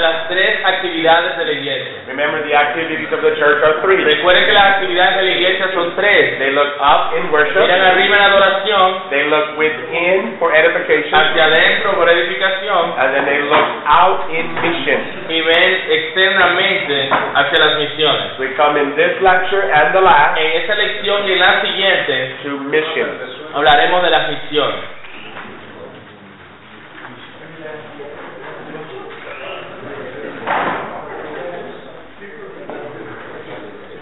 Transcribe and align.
de 0.00 0.06
las 0.06 0.28
tres 0.28 0.64
actividades 0.64 1.36
de 1.36 1.44
la 1.44 1.52
iglesia. 1.52 1.92
Remember, 2.08 2.42
the 2.42 2.56
activities 2.56 3.12
of 3.12 3.20
the 3.20 3.36
church 3.36 3.60
are 3.62 3.80
three. 3.82 4.02
Recuerden 4.02 4.46
que 4.46 4.52
las 4.52 4.64
actividades 4.76 5.16
de 5.16 5.22
la 5.22 5.30
iglesia 5.30 5.68
son 5.74 5.94
tres. 5.96 6.38
They 6.38 6.52
look 6.52 6.72
up 6.80 7.12
in 7.16 7.30
worship, 7.30 7.60
Miran 7.60 7.82
arriba 7.82 8.16
en 8.16 8.22
adoración, 8.22 9.10
they 9.10 9.24
look 9.28 9.58
within 9.58 10.36
for 10.38 10.54
edification, 10.56 11.12
hacia 11.12 11.44
adentro 11.44 11.92
por 11.96 12.08
edificación 12.08 12.94
and 12.98 13.14
then 13.14 13.24
they 13.26 13.40
look 13.44 13.68
out 13.84 14.30
in 14.32 14.48
mission. 14.62 15.00
y 15.28 15.40
ven 15.42 15.70
externamente 15.90 17.10
hacia 17.34 17.58
las 17.58 17.76
misiones. 17.78 18.38
We 18.38 18.54
come 18.56 18.80
in 18.80 18.96
this 18.96 19.20
lecture 19.20 19.70
and 19.72 19.92
the 19.94 20.00
last 20.00 20.38
En 20.40 20.62
esta 20.62 20.74
lección 20.74 21.28
y 21.28 21.32
en 21.32 21.38
la 21.40 21.60
siguiente 21.60 22.36
to 22.44 22.50
missions. 22.72 23.20
hablaremos 23.54 24.02
de 24.02 24.10
las 24.10 24.28
misiones. 24.30 24.99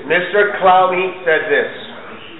Mr. 0.09 0.57
Clowney 0.57 1.21
said 1.21 1.53
this 1.53 1.69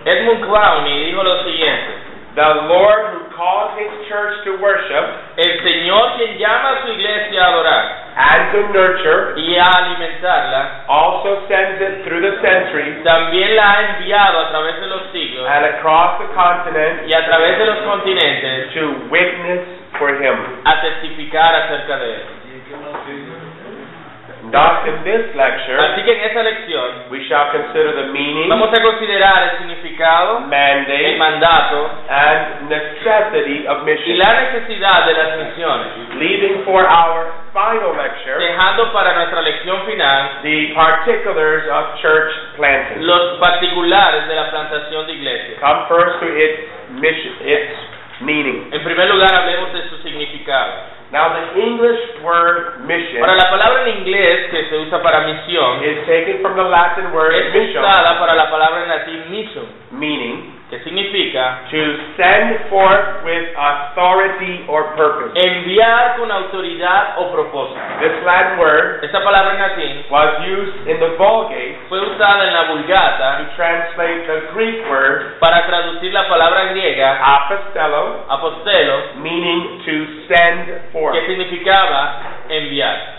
Edmund 0.09 0.41
Clowney 0.49 1.13
dijo 1.13 1.21
lo 1.23 1.45
siguiente. 1.45 2.09
The 2.33 2.65
Lord 2.65 3.13
who 3.13 3.21
calls 3.37 3.77
his 3.77 3.93
church 4.09 4.41
to 4.49 4.57
worship 4.57 5.05
El 5.37 5.53
Señor 5.61 6.17
quien 6.17 6.39
llama 6.39 6.81
a 6.81 6.83
su 6.87 6.93
iglesia 6.93 7.45
a 7.45 7.49
adorar 7.53 7.85
and 8.17 8.53
to 8.53 8.61
nurture 8.73 9.35
y 9.37 9.57
a 9.61 9.69
alimentarla, 9.69 10.89
also 10.89 11.45
sends 11.47 11.83
it 11.83 12.05
through 12.09 12.23
the 12.25 12.41
centuries 12.41 13.05
también 13.05 13.55
la 13.55 13.71
ha 13.71 13.98
enviado 13.98 14.39
a 14.41 14.48
través 14.48 14.81
de 14.81 14.87
los 14.87 15.03
siglos 15.12 15.45
and 15.47 15.67
across 15.77 16.19
the 16.25 16.29
continent 16.33 17.07
y 17.07 17.12
a 17.12 17.27
través 17.27 17.59
de 17.59 17.67
los 17.67 17.79
continentes 17.85 18.73
to 18.73 19.12
witness 19.12 19.61
for 19.98 20.09
him. 20.17 20.37
a 20.65 20.81
testificar 20.81 21.55
acerca 21.55 21.98
de 21.98 22.15
él. 22.15 23.38
Thus, 24.51 24.88
in 24.88 25.05
this 25.05 25.34
lecture, 25.37 25.79
Así 25.79 26.02
que 26.02 26.12
en 26.12 26.25
esta 26.25 26.43
lección 26.43 27.11
we 27.11 27.20
shall 27.28 27.50
consider 27.53 27.92
the 27.95 28.12
meaning, 28.12 28.48
vamos 28.48 28.70
a 28.73 28.81
considerar 28.83 29.42
el 29.45 29.59
significado, 29.59 30.39
el 30.39 30.47
mandate, 30.47 31.17
mandato 31.19 31.91
and 32.09 32.69
necessity 32.69 33.67
of 33.67 33.86
y 33.86 34.14
la 34.14 34.41
necesidad 34.41 35.06
de 35.06 35.12
las 35.12 35.36
misiones, 35.39 35.86
leaving 36.19 36.64
for 36.64 36.86
our 36.86 37.33
final 37.53 37.97
lecture 37.97 38.39
dejando 38.39 38.92
para 38.92 39.14
nuestra 39.14 39.42
lección 39.42 39.84
final 39.86 40.42
the 40.42 40.73
particulars 40.75 41.64
of 41.70 42.01
church 42.01 42.33
planting. 42.56 43.06
los 43.06 43.39
particulares 43.39 44.28
de 44.28 44.34
la 44.34 44.51
plantación 44.51 45.06
de 45.06 45.12
iglesia. 45.12 45.56
Come 45.61 45.86
first 45.89 46.20
to 46.20 46.27
its 46.27 46.58
mission, 47.01 47.34
its 47.45 47.73
meaning. 48.20 48.69
En 48.73 48.83
primer 48.83 49.08
lugar, 49.08 49.34
hablemos 49.34 49.73
de 49.73 49.89
su 49.89 49.97
significado. 50.03 50.98
Now, 51.11 51.33
the 51.33 51.56
English 51.56 52.20
word 52.20 52.84
mission 52.84 53.25
Ahora, 53.25 53.34
la 53.34 53.48
palabra 53.48 53.89
en 53.89 53.98
inglés 54.01 54.51
que 54.51 54.69
se 54.69 54.77
usa 54.77 55.01
para 55.03 55.25
misión 55.25 55.83
is 55.83 56.05
taken 56.05 56.42
from 56.42 56.55
the 56.55 56.69
Latin 56.69 57.12
word 57.12 57.33
es 57.33 57.55
mission, 57.55 57.83
usada 57.83 58.19
para 58.19 58.34
la 58.34 58.51
palabra 58.51 58.83
en 58.83 58.89
latín 58.89 59.31
mission, 59.31 59.64
meaning 59.92 60.58
que 60.70 60.78
significa 60.84 61.64
to 61.70 61.80
send 62.16 62.69
forth 62.69 63.24
with 63.24 63.48
authority 63.56 64.64
or 64.69 64.94
purpose. 64.97 65.33
enviar 65.34 66.16
con 66.16 66.30
autoridad 66.30 67.19
o 67.19 67.33
propósito. 67.33 67.80
This 68.00 68.22
Latin 68.24 68.58
word 68.58 69.05
Esta 69.05 69.22
palabra 69.24 69.55
en 69.55 69.61
latín 69.61 70.05
was 70.11 70.44
used 70.44 70.86
in 70.89 71.00
the 71.00 71.16
Vulgate 71.16 71.78
fue 71.89 72.00
usada 72.00 72.46
en 72.46 72.55
la 72.55 72.64
Vulgata 72.74 73.39
to 73.39 73.56
translate 73.56 74.27
the 74.27 74.52
Greek 74.52 74.84
word 74.89 75.39
para 75.41 75.66
traducir 75.66 76.12
la 76.12 76.28
palabra 76.28 76.64
griega 76.72 77.16
apostello, 77.19 78.27
apostelo, 78.28 79.16
meaning 79.22 79.80
to 79.84 79.94
send 80.28 80.92
forth. 80.92 81.14
que 81.14 81.27
significaba 81.27 82.44
enviar. 82.48 83.17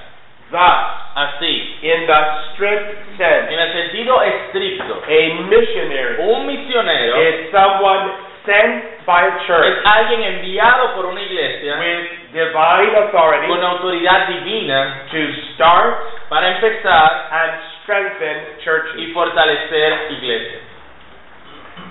Thus, 0.51 0.99
Así, 1.15 1.75
in 1.81 2.07
the 2.07 2.19
strict 2.53 3.17
sense, 3.17 3.51
en 3.51 3.59
el 3.59 3.73
sentido 3.73 4.21
estricto, 4.21 5.01
a 5.05 5.19
missionary 5.49 6.15
un 6.21 6.45
misionero 6.45 7.17
is 7.17 7.51
someone 7.51 8.11
sent 8.45 9.05
by 9.05 9.25
a 9.25 9.35
es 9.35 9.47
church 9.47 9.77
alguien 9.85 10.21
enviado 10.23 10.95
por 10.95 11.07
una 11.07 11.21
iglesia 11.21 11.77
with 11.77 12.31
divine 12.31 12.95
authority 12.95 13.47
con 13.47 13.63
autoridad 13.63 14.27
divina 14.27 15.03
to 15.11 15.19
start 15.55 16.29
para 16.29 16.55
empezar 16.55 17.27
and 17.31 17.51
strengthen 17.83 18.59
churches. 18.63 18.95
y 18.95 19.11
fortalecer 19.11 20.11
iglesias. 20.11 20.68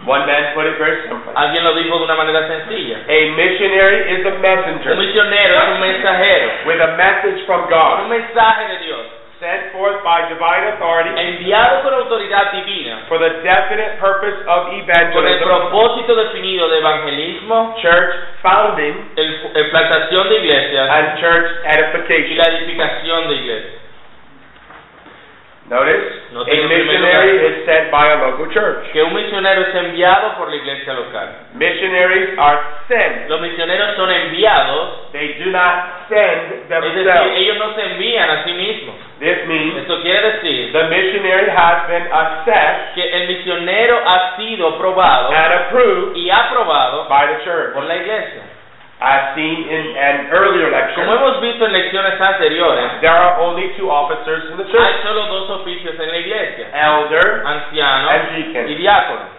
One 0.09 0.25
man 0.25 0.54
put 0.54 0.65
it 0.65 0.78
very 0.78 1.04
simply. 1.04 1.34
Alguien 1.37 1.65
lo 1.65 1.75
dijo 1.75 1.99
de 1.99 2.04
una 2.04 2.16
manera 2.16 2.49
sencilla. 2.49 3.04
A 3.04 3.19
missionary 3.37 4.16
is 4.16 4.25
a 4.25 4.34
Un 4.34 4.41
messenger 4.41 4.97
misionero 4.97 5.54
es 5.54 5.69
un 5.69 5.81
mensajero, 5.81 6.50
with 6.66 6.81
a 6.81 6.97
message 6.97 7.44
from 7.44 7.62
un 7.62 7.69
God, 7.69 8.09
mensaje 8.09 8.69
de 8.72 8.78
Dios, 8.87 9.04
sent 9.41 9.72
forth 9.72 10.03
by 10.03 10.28
divine 10.28 10.65
authority. 10.72 11.10
Enviado 11.12 11.82
con 11.82 11.94
autoridad 11.94 12.53
divina, 12.53 13.04
for 13.09 13.19
the 13.19 13.43
definite 13.43 13.98
purpose 14.00 14.38
of 14.47 14.69
con 14.69 14.78
el 14.78 14.82
evangelism, 14.82 15.44
propósito 15.44 16.15
definido 16.15 16.69
de 16.69 16.78
evangelismo, 16.78 17.77
church 17.82 18.15
founding, 18.43 19.12
el, 19.16 19.50
el 19.54 19.71
plantación 19.71 20.28
de 20.28 20.37
iglesias. 20.37 20.88
And 20.88 21.21
church 21.21 21.48
y 21.65 21.69
edification. 21.69 22.37
la 22.38 22.44
edificación 22.44 23.28
de 23.28 23.34
iglesias. 23.34 23.88
Notice, 25.68 26.32
a 26.32 26.40
en 26.40 26.44
primer 26.46 26.84
missionary 26.84 27.32
lugar. 27.32 27.44
is 27.52 27.64
sent 27.66 27.90
by 27.90 28.08
a 28.08 28.16
local 28.24 28.48
church. 28.52 28.90
Que 28.92 29.02
un 29.02 29.12
misionero 29.12 29.60
es 29.68 29.74
enviado 29.74 30.34
por 30.38 30.48
la 30.48 30.56
iglesia 30.56 30.94
local. 30.94 31.28
Missionaries 31.54 32.38
are 32.38 32.58
sent. 32.88 33.28
Los 33.28 33.40
misioneros 33.42 33.94
son 33.96 34.10
enviados, 34.10 35.12
They 35.12 35.34
do 35.44 35.50
not 35.50 36.08
send 36.08 36.52
es 36.52 36.68
decir, 36.68 37.04
themselves. 37.04 37.32
ellos 37.36 37.56
no 37.58 37.74
se 37.74 37.82
envían 37.84 38.30
a 38.30 38.44
sí 38.44 38.52
mismos. 38.52 38.96
This 39.20 39.46
means 39.46 39.76
Esto 39.82 40.00
quiere 40.00 40.20
decir 40.32 40.72
the 40.72 40.84
missionary 40.84 41.50
has 41.50 41.86
been 41.88 42.06
assessed 42.12 42.94
que 42.94 43.04
el 43.10 43.28
misionero 43.28 43.98
ha 44.06 44.36
sido 44.36 44.78
probado 44.78 45.30
and 45.32 45.52
approved 45.52 46.16
y 46.16 46.30
aprobado 46.30 47.08
by 47.08 47.26
the 47.26 47.44
church. 47.44 47.74
por 47.74 47.84
la 47.84 47.96
iglesia. 47.96 48.42
As 49.00 49.36
seen 49.36 49.62
in 49.70 49.94
an 49.94 50.26
earlier 50.34 50.70
lecture, 50.70 51.06
Como 51.06 51.14
hemos 51.14 51.41
visto 51.41 51.66
en 51.66 51.72
lecciones 51.72 52.20
anteriores, 52.20 53.00
there 53.00 53.14
are 53.14 53.38
only 53.38 53.70
two 53.76 53.88
officers 53.88 54.50
in 54.50 54.56
the 54.56 54.64
hay 54.64 54.72
church 54.72 55.03
solo 55.04 55.26
dos 55.26 55.50
oficios 55.62 55.94
en 56.00 56.09
la 56.10 56.19
iglesia, 56.19 56.66
elder 56.75 57.47
anciano 57.47 58.10
and 58.10 58.22
y 58.34 58.42
deacon. 58.42 58.66
diácono. 58.76 59.38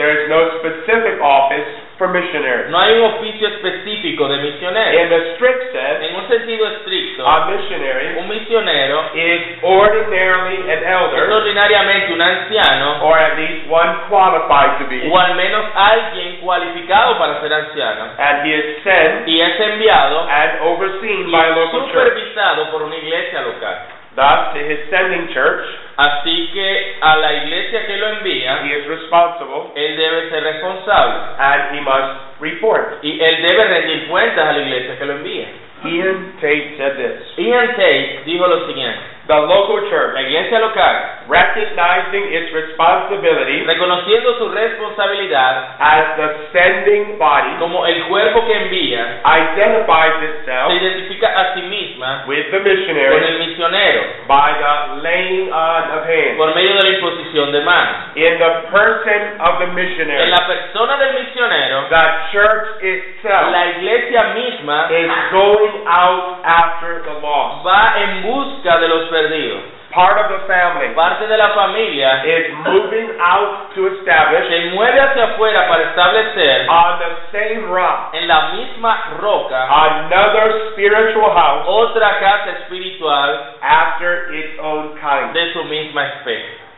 There 0.00 0.16
is 0.16 0.32
no 0.32 0.56
specific 0.64 1.20
office 1.20 1.68
for 2.00 2.08
missionaries. 2.08 2.72
No 2.72 2.80
hay 2.80 2.96
un 2.96 3.20
oficio 3.20 3.48
específico 3.52 4.28
de 4.32 4.38
misionero. 4.38 4.96
In 4.96 5.08
the 5.12 5.36
strict 5.36 5.76
sense, 5.76 6.08
En 6.08 6.16
un 6.16 6.26
sentido 6.26 6.66
estricto, 6.72 7.28
a 7.28 7.44
missionary 7.52 8.16
un 8.16 8.26
misionero 8.26 9.12
is 9.12 9.60
ordinarily 9.60 10.56
an 10.64 10.70
es 10.70 10.82
elder, 10.88 11.28
ordinariamente 11.28 12.14
un 12.14 12.22
anciano 12.22 13.04
or 13.04 13.18
at 13.18 13.36
least 13.36 13.68
one 13.68 14.08
qualified 14.08 14.78
to 14.80 14.88
be, 14.88 15.04
o 15.12 15.18
al 15.18 15.34
menos 15.34 15.66
alguien 15.74 16.40
cualificado 16.40 17.18
para 17.18 17.38
ser 17.42 17.52
anciano 17.52 18.16
and 18.16 18.46
he 18.46 18.54
is 18.56 18.82
sent 18.82 19.28
y 19.28 19.38
es 19.42 19.60
enviado 19.60 20.26
and 20.30 20.64
overseen 20.64 21.28
y 21.28 21.30
by 21.30 21.44
a 21.44 21.56
local 21.56 21.92
church. 21.92 22.08
supervisado 22.08 22.70
por 22.70 22.82
una 22.84 22.96
iglesia 22.96 23.42
local. 23.42 24.00
Thus, 24.16 24.54
to 24.54 24.58
his 24.58 24.90
sending 24.90 25.28
church, 25.30 25.62
Así 26.00 26.50
que 26.54 26.96
a 27.00 27.16
la 27.16 27.32
iglesia 27.34 27.86
que 27.86 27.96
lo 27.98 28.08
envía, 28.08 28.62
he 28.64 28.78
is 28.78 28.86
responsible 28.86 29.72
él 29.74 29.96
debe 29.96 30.30
ser 30.30 30.42
responsable 30.44 31.14
and 31.38 31.76
he 31.76 31.80
must 31.80 32.40
report. 32.40 33.02
y 33.02 33.20
él 33.20 33.42
debe 33.42 33.64
rendir 33.64 34.08
cuentas 34.08 34.48
a 34.48 34.52
la 34.52 34.58
iglesia 34.60 34.98
que 34.98 35.04
lo 35.04 35.12
envía. 35.12 35.46
Ian 35.84 36.36
Tate 36.40 36.76
said 36.76 36.96
this 36.96 37.38
Ian 37.38 37.68
Tate 37.72 38.20
dijo 38.24 38.46
lo 38.46 38.66
siguiente, 38.66 39.00
The 39.30 39.38
local 39.46 39.86
church, 39.88 40.10
la 40.12 40.22
iglesia 40.26 40.58
local, 40.58 40.94
recognizing 41.28 42.34
its 42.34 42.50
responsibility 42.50 43.62
reconociendo 43.62 44.36
su 44.38 44.48
responsabilidad 44.48 45.76
as 45.78 46.16
the 46.16 46.28
sending 46.50 47.16
body, 47.16 47.54
como 47.60 47.86
el 47.86 48.04
cuerpo 48.06 48.44
que 48.44 48.54
envía, 48.58 49.22
identifies 49.22 50.18
se 50.18 50.26
itself 50.26 50.72
identifica 50.72 51.28
a 51.28 51.54
sí 51.54 51.62
misma 51.62 52.24
with 52.26 52.50
the 52.50 52.58
con 52.58 52.64
missionary 52.64 53.24
el 53.24 53.38
misionero 53.38 54.02
by 54.26 54.52
the 54.58 55.00
laying 55.02 55.52
on 55.52 55.89
of 55.90 56.04
hands. 56.06 56.36
por 56.36 56.54
medio 56.54 56.74
de 56.76 56.82
la 56.82 56.90
imposición 56.96 57.52
de 57.52 57.60
manos. 57.60 57.96
In 58.14 58.38
the 58.38 58.50
person 58.70 59.40
of 59.40 59.58
the 59.58 59.66
En 59.66 59.74
missionary, 59.74 60.30
la 60.30 60.46
persona 60.46 60.96
del 60.96 61.14
misionero, 61.14 61.88
the 61.88 62.06
church 62.32 62.82
itself 62.82 63.50
la 63.50 63.66
iglesia 63.76 64.22
misma 64.34 64.88
is 64.90 65.10
going 65.32 65.86
out 65.86 66.40
after 66.44 67.02
the 67.02 67.20
lost. 67.20 67.66
va 67.66 67.94
en 67.98 68.22
busca 68.22 68.78
de 68.78 68.88
los 68.88 69.08
perdidos. 69.08 69.79
Part 69.90 70.22
of 70.22 70.30
the 70.30 70.46
family 70.46 70.94
Parte 70.94 71.26
de 71.26 71.36
la 71.36 71.54
familia 71.54 72.22
is 72.22 72.54
moving 72.62 73.10
out 73.18 73.74
to 73.74 73.86
establish 73.98 74.46
se 74.48 74.70
mueve 74.70 75.00
hacia 75.00 75.24
afuera 75.34 75.66
para 75.68 75.82
establecer 75.90 76.68
on 76.68 76.98
the 76.98 77.12
same 77.32 77.66
rock 77.66 78.14
en 78.14 78.28
la 78.28 78.52
misma 78.52 79.18
roca 79.18 79.66
another 79.66 80.72
spiritual 80.72 81.34
house 81.34 81.66
otra 81.66 82.20
casa 82.20 82.50
espiritual 82.62 83.58
after 83.62 84.32
its 84.32 84.58
own 84.60 84.94
kind. 84.98 85.32
de 85.32 85.52
su 85.52 85.64
misma 85.64 86.06
especie. 86.06 86.69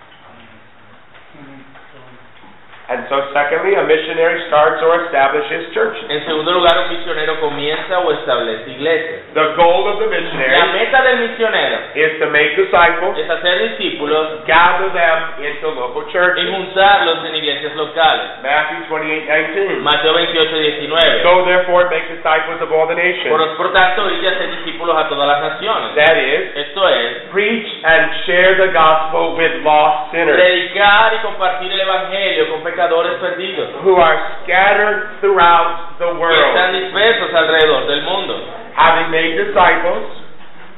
And 2.89 3.07
so, 3.09 3.31
secondly, 3.33 3.79
a 3.79 3.87
missionary 3.87 4.43
starts 4.51 4.83
or 4.83 5.07
establishes 5.07 5.71
churches. 5.73 6.05
En 6.11 6.25
segundo 6.27 6.53
lugar, 6.53 6.75
un 6.83 6.99
misionero 6.99 7.39
comienza 7.41 7.99
o 8.01 8.13
establece 8.13 8.71
iglesias. 8.71 9.23
The 9.35 9.55
goal 9.55 9.87
of 9.89 9.99
the 10.03 10.11
La 10.11 10.19
missionary 10.19 10.73
meta 10.73 11.03
del 11.03 11.19
misionero 11.29 11.79
is 11.95 12.19
to 12.19 12.27
make 12.29 12.57
disciples, 12.57 13.19
es 13.19 13.31
hacer 13.31 13.79
discípulos 13.79 14.45
gather 14.47 14.91
them 14.93 15.47
into 15.47 15.71
local 15.71 16.05
y 16.09 16.13
churches. 16.13 16.51
juntarlos 16.51 17.25
en 17.25 17.35
iglesias 17.37 17.75
locales. 17.77 18.43
Matthew 18.43 18.85
28 18.91 19.31
19. 19.31 19.81
Mateo 19.81 20.13
28, 20.15 20.59
19. 20.59 21.23
Go 21.23 21.45
therefore 21.47 21.83
and 21.83 21.91
make 21.91 22.09
disciples 22.09 22.61
of 22.61 22.73
all 22.73 22.87
the 22.87 22.95
nations. 22.95 23.31
Por, 23.31 23.41
por 23.57 23.73
tanto, 23.73 24.11
y 24.11 24.27
hacer 24.27 24.51
discípulos 24.59 24.97
a 24.97 25.09
todas 25.09 25.27
las 25.27 25.41
naciones. 25.55 25.95
That 25.95 26.17
is, 26.19 26.57
Esto 26.57 26.89
es, 26.89 27.31
preach 27.31 27.69
and 27.85 28.11
share 28.27 28.57
the 28.57 28.73
gospel 28.73 29.35
with 29.37 29.63
lost 29.63 30.13
sinners 30.13 30.37
predicar 30.37 31.15
y 31.15 31.19
compartir 31.19 31.73
el 31.73 31.81
evangelio 31.81 32.49
con 32.49 32.63
pecadores 32.73 33.21
perdidos 33.21 33.69
who 33.85 33.97
are 33.97 34.17
scattered 34.43 35.21
throughout 35.21 35.99
the 35.99 36.07
que 36.07 36.19
world. 36.19 36.41
están 36.49 36.73
dispersos 36.73 37.35
alrededor 37.35 37.87
del 37.87 38.03
mundo. 38.03 38.35
Having 38.75 39.11
made 39.11 39.37
disciples, 39.37 40.22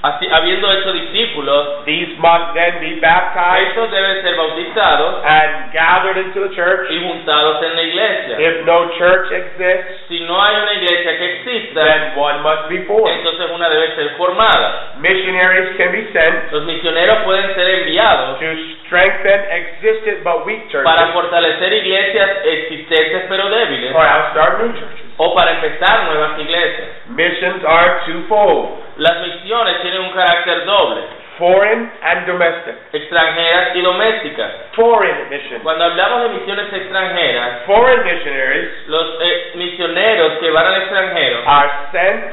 Así, 0.04 0.28
habiendo 0.30 0.70
hecho 0.70 0.92
discípulos, 0.92 1.82
these 1.86 2.12
must 2.18 2.52
then 2.52 2.76
be 2.78 3.00
baptized 3.00 3.68
estos 3.68 3.90
deben 3.90 4.20
ser 4.20 4.36
bautizados 4.36 5.24
and 5.24 5.72
gathered 5.72 6.18
into 6.18 6.40
the 6.46 6.54
church. 6.54 6.90
y 6.90 7.00
juntados 7.08 7.62
en 7.62 7.74
la 7.74 7.82
iglesia. 7.82 8.36
If 8.38 8.66
no 8.66 8.90
church 8.98 9.32
exists, 9.32 10.04
Si 10.08 10.20
no 10.28 10.36
hay 10.44 10.56
una 10.60 10.74
iglesia 10.74 11.16
que 11.16 11.24
exista, 11.36 11.84
then 11.84 12.12
one 12.20 12.42
must 12.42 12.68
be 12.68 12.84
formed. 12.84 13.16
entonces 13.16 13.50
una 13.50 13.68
debe 13.70 13.96
ser 13.96 14.10
formada. 14.18 14.92
Missionaries 15.00 15.74
can 15.78 15.90
be 15.92 16.04
sent 16.12 16.52
Los 16.52 16.64
misioneros 16.64 17.24
pueden 17.24 17.54
ser 17.54 17.66
enviados 17.66 18.38
to 18.40 18.46
strengthen 18.84 19.40
existent 19.50 20.22
but 20.22 20.44
weak 20.44 20.68
churches 20.68 20.84
para 20.84 21.12
fortalecer 21.16 21.72
iglesias 21.72 22.30
existentes 22.44 23.22
pero 23.30 23.48
débiles 23.48 23.94
or 23.94 24.04
start 24.32 24.60
new 24.60 24.72
churches. 24.74 25.06
o 25.16 25.34
para 25.34 25.52
empezar 25.52 26.04
nuevas 26.12 26.38
iglesias. 26.38 26.88
Missions 27.08 27.64
are 27.64 28.00
twofold 28.04 28.83
Las 28.96 29.20
misiones 29.20 29.82
tienen 29.82 30.00
un 30.02 30.10
carácter 30.10 30.64
doble, 30.64 31.02
foreign 31.38 31.90
and 32.02 32.26
domestic. 32.26 32.74
extranjeras 32.92 33.74
y 33.74 33.80
domésticas. 33.80 34.52
Foreign 34.72 35.28
missions. 35.30 35.62
Cuando 35.62 35.84
hablamos 35.84 36.22
de 36.22 36.28
misiones 36.38 36.72
extranjeras, 36.72 37.62
Foreign 37.66 38.04
missionaries 38.04 38.70
los 38.86 39.18
eh, 39.20 39.52
misioneros 39.56 40.38
que 40.38 40.50
van 40.50 40.66
al 40.66 40.76
extranjero 40.82 41.42
are 41.46 41.70
sent 41.90 42.32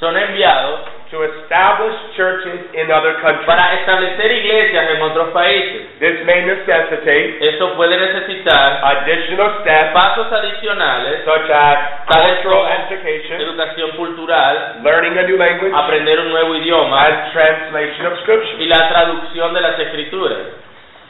son 0.00 0.16
enviados 0.16 0.80
to 1.10 1.22
establish 1.22 1.94
churches 2.16 2.74
in 2.74 2.90
other 2.90 3.14
countries. 3.22 3.46
para 3.46 3.78
establecer 3.78 4.32
iglesias 4.32 4.90
en 4.96 5.02
otros 5.02 5.30
países. 5.30 5.98
This 6.00 6.24
may 6.26 6.42
necessitate 6.42 7.38
Esto 7.40 7.74
puede 7.76 7.96
necesitar 7.96 8.80
additional 8.82 9.60
steps 9.62 9.92
pasos 9.92 10.32
adicionales, 10.32 11.24
such 11.24 11.50
as 11.50 11.78
Tales 12.08 12.40
cultural 12.42 12.66
como 12.66 12.68
education, 12.68 13.40
educación 13.40 13.90
cultural, 13.96 14.82
learning 14.82 15.18
a 15.18 15.22
new 15.22 15.36
language, 15.36 15.72
aprender 15.72 16.18
un 16.20 16.30
nuevo 16.30 16.56
idioma 16.56 17.06
and 17.06 17.32
translation 17.32 18.06
of 18.06 18.18
scripture. 18.20 18.62
y 18.62 18.66
la 18.66 18.88
traducción 18.88 19.54
de 19.54 19.60
las 19.60 19.78
escrituras. 19.78 20.63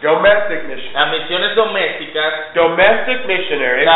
Domestic 0.04 0.68
mission. 0.68 0.92
Las 0.92 1.10
misiones 1.16 1.56
domésticas, 1.56 2.52
Domestic 2.52 3.24
missionaries 3.24 3.88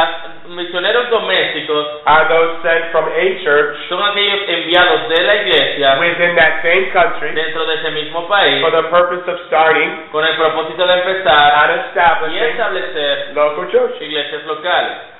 los 0.49 0.57
misioneros 0.57 1.11
domésticos 1.11 2.01
are 2.07 2.27
those 2.29 2.63
sent 2.63 2.91
from 2.91 3.05
a 3.05 3.45
church 3.45 3.77
son 3.91 4.01
aquellos 4.01 4.49
enviados 4.49 5.09
de 5.11 5.23
la 5.23 5.35
iglesia 5.45 5.99
within 6.01 6.35
that 6.37 6.63
same 6.63 6.91
country 6.91 7.35
dentro 7.35 7.67
de 7.67 7.75
ese 7.75 7.91
mismo 7.91 8.27
país 8.27 8.63
for 8.63 8.73
the 8.73 8.89
purpose 8.89 9.31
of 9.31 9.39
starting 9.49 10.09
con 10.11 10.25
el 10.25 10.35
propósito 10.37 10.87
de 10.87 10.95
empezar 10.95 11.53
and 11.53 11.73
y 11.73 11.87
establishing 11.89 12.43
establecer 12.45 13.35
local 13.35 13.69
churches. 13.71 14.01
iglesias 14.01 14.45
locales. 14.47 15.18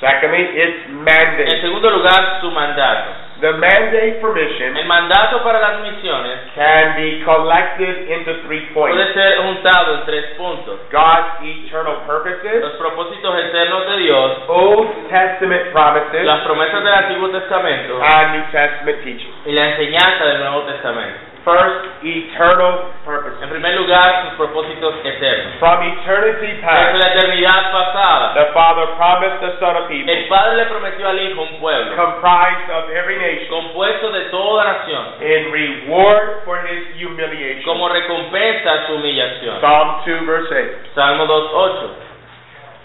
Secondly, 0.00 0.42
its 0.56 0.86
En 0.86 1.04
mandate. 1.04 1.60
segundo 1.60 1.90
lugar, 1.90 2.38
su 2.40 2.50
mandato. 2.50 3.10
The 3.40 3.52
mandate 3.52 4.18
for 4.20 4.34
mission 4.34 4.76
El 4.76 4.84
mandato 4.84 5.42
para 5.42 5.58
las 5.60 5.80
misiones 5.80 6.40
can 6.54 6.94
be 6.96 7.24
collected 7.24 8.10
into 8.10 8.34
three 8.46 8.60
points. 8.74 8.96
puede 8.96 9.14
ser 9.14 9.38
juntado 9.38 9.94
en 9.94 10.04
tres 10.04 10.24
puntos. 10.36 10.78
God's 10.92 11.40
eternal 11.42 12.04
purposes, 12.06 12.60
Los 12.60 12.72
propósitos 12.72 13.34
eternos 13.44 13.86
de 13.88 13.96
Dios, 13.98 14.32
Old 14.48 15.08
Testament 15.08 15.72
promises, 15.72 16.24
las 16.24 16.40
promesas 16.40 16.84
del 16.84 16.92
Antiguo 16.94 17.28
Testamento 17.30 17.98
and 18.02 18.32
New 18.36 18.44
Testament 18.52 19.02
teaching. 19.04 19.32
y 19.46 19.52
la 19.52 19.68
enseñanza 19.70 20.24
del 20.24 20.38
Nuevo 20.40 20.60
Testamento. 20.62 21.29
First, 21.50 22.06
eternal 22.06 22.94
purposes. 23.04 23.42
En 23.42 23.50
primer 23.50 23.74
lugar, 23.74 24.22
sus 24.22 24.34
propósitos 24.38 24.94
eternos. 25.02 25.58
From 25.58 25.82
eternity 25.82 26.46
Desde 26.46 26.62
past, 26.62 26.94
la 26.94 27.08
eternidad 27.14 27.72
pasada, 27.72 28.34
the 28.34 28.52
Father 28.54 28.86
promised 28.96 29.40
the 29.40 29.58
Son 29.58 29.76
of 29.76 29.88
People, 29.88 30.14
el 30.14 30.28
Padre 30.28 30.56
le 30.56 30.66
prometió 30.66 31.08
al 31.08 31.18
Hijo 31.18 31.42
un 31.42 31.58
pueblo 31.58 31.96
comprised 31.96 32.70
of 32.70 32.90
every 32.90 33.18
nation, 33.18 33.48
compuesto 33.48 34.12
de 34.12 34.20
toda 34.30 34.64
nación, 34.64 35.04
in 35.20 35.50
reward 35.50 36.44
for 36.44 36.60
his 36.66 36.86
humiliation. 37.02 37.64
como 37.64 37.88
recompensa 37.88 38.72
a 38.72 38.86
su 38.86 38.94
humillación. 38.94 39.60
Psalm 39.60 40.02
2, 40.06 40.26
verse 40.26 40.54
8. 40.54 40.94
Salmo 40.94 41.26
2.8. 41.26 42.09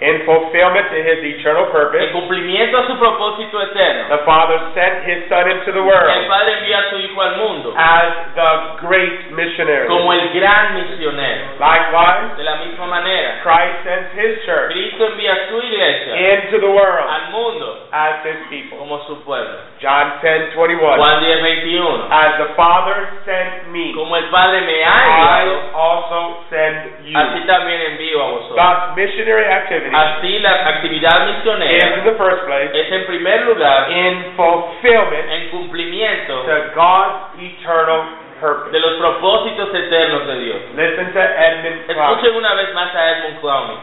In 0.02 0.26
fulfillment 0.28 0.92
to 0.92 1.00
his 1.00 1.24
eternal 1.24 1.68
En 1.68 1.72
purpose, 1.72 2.12
cumplimiento 2.12 2.78
a 2.80 2.86
su 2.86 3.00
propósito 3.00 3.62
eterno, 3.62 4.10
the 4.12 4.26
Father 4.28 4.60
sent 4.76 5.08
his 5.08 5.24
Son 5.32 5.48
into 5.50 5.72
the 5.72 5.80
el 5.80 5.88
world 5.88 6.28
Padre 6.28 6.52
envía 6.60 6.80
a 6.80 6.90
su 6.90 6.98
Hijo 7.00 7.22
al 7.22 7.38
mundo 7.38 7.74
as 7.78 8.12
the 8.36 8.52
great 8.86 9.32
missionary. 9.32 9.88
como 9.88 10.12
el 10.12 10.30
gran 10.36 10.76
misionero. 10.76 11.56
Likewise, 11.60 12.36
De 12.36 12.44
la 12.44 12.56
misma 12.58 12.88
manera, 12.88 13.40
Christ 13.42 13.88
sends 13.88 14.12
his 14.20 14.44
church 14.44 14.74
Cristo 14.74 15.06
envía 15.08 15.32
a 15.32 15.48
su 15.48 15.62
iglesia 15.64 16.14
into 16.44 16.60
the 16.60 16.68
world 16.76 17.08
al 17.08 17.32
mundo 17.32 17.88
as 17.94 18.20
his 18.26 18.36
people. 18.50 18.78
como 18.78 19.00
su 19.08 19.24
pueblo. 19.24 19.56
John 19.80 20.20
10, 20.22 20.56
21. 20.56 20.98
Juan 20.98 21.24
10, 21.24 21.42
21. 21.42 22.12
As 22.12 22.38
the 22.44 22.50
Father 22.60 23.08
sent 23.24 23.72
me, 23.72 23.94
Como 23.96 24.18
el 24.18 24.26
Padre 24.26 24.60
me 24.60 24.84
ha 24.84 25.40
I 25.40 25.72
also 25.74 26.44
send 26.50 27.06
you. 27.08 27.18
así 27.18 27.40
también 27.48 27.80
envío 27.96 28.22
a 28.22 28.28
vosotros. 28.32 28.56
Thus, 28.60 28.96
missionary 28.98 29.46
activity 29.46 29.85
Así 29.94 30.40
la 30.40 30.68
actividad 30.70 31.30
is, 31.30 31.36
misionera 31.38 31.98
in 31.98 32.04
the 32.04 32.18
first 32.18 32.46
place, 32.46 32.72
es 32.74 32.92
en 32.92 33.06
primer 33.06 33.46
lugar 33.46 33.92
in 33.92 34.34
fulfillment 34.36 35.30
en 35.30 35.50
cumplimiento 35.50 36.44
to 36.44 36.58
God's 36.74 37.42
eternal 37.42 38.06
purpose. 38.40 38.72
de 38.72 38.80
los 38.80 38.94
propósitos 38.98 39.74
eternos 39.74 40.28
de 40.28 40.40
Dios. 40.40 40.60
Listen 40.76 41.14
to 41.14 41.20
Edmund. 41.20 41.90
Escuchen 41.90 42.36
una 42.36 42.54
vez 42.56 42.74
más 42.74 42.96
a 42.96 43.12
Edmund 43.12 43.42
Clowney. 43.42 43.78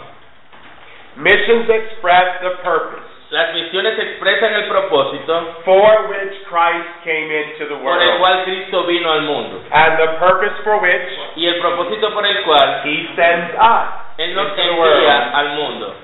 Missions 1.16 1.68
express 1.68 2.40
the 2.40 2.50
purpose 2.64 3.12
Las 3.32 3.54
misiones 3.54 3.98
expresan 3.98 4.52
el 4.52 4.64
propósito 4.68 5.62
for 5.64 6.06
which 6.08 6.44
Christ 6.50 6.88
came 7.02 7.32
into 7.32 7.64
the 7.64 7.80
por 7.80 7.96
el 7.96 8.08
world 8.08 8.20
cual 8.20 8.44
Cristo 8.44 8.84
vino 8.84 9.10
al 9.10 9.22
mundo 9.22 9.64
and 9.72 9.96
the 9.96 10.18
purpose 10.20 10.52
for 10.62 10.76
which 10.82 11.08
y 11.36 11.46
el 11.46 11.58
propósito 11.58 12.12
por 12.12 12.26
el 12.26 12.44
cual 12.44 12.82
He 12.84 13.08
sends 13.16 13.54
us 13.56 14.01
Él 14.18 14.34
nos 14.34 14.48
into 14.48 14.56
the 14.56 14.62
envía 14.68 14.78
world. 14.78 15.34
al 15.34 15.48
mundo. 15.56 15.94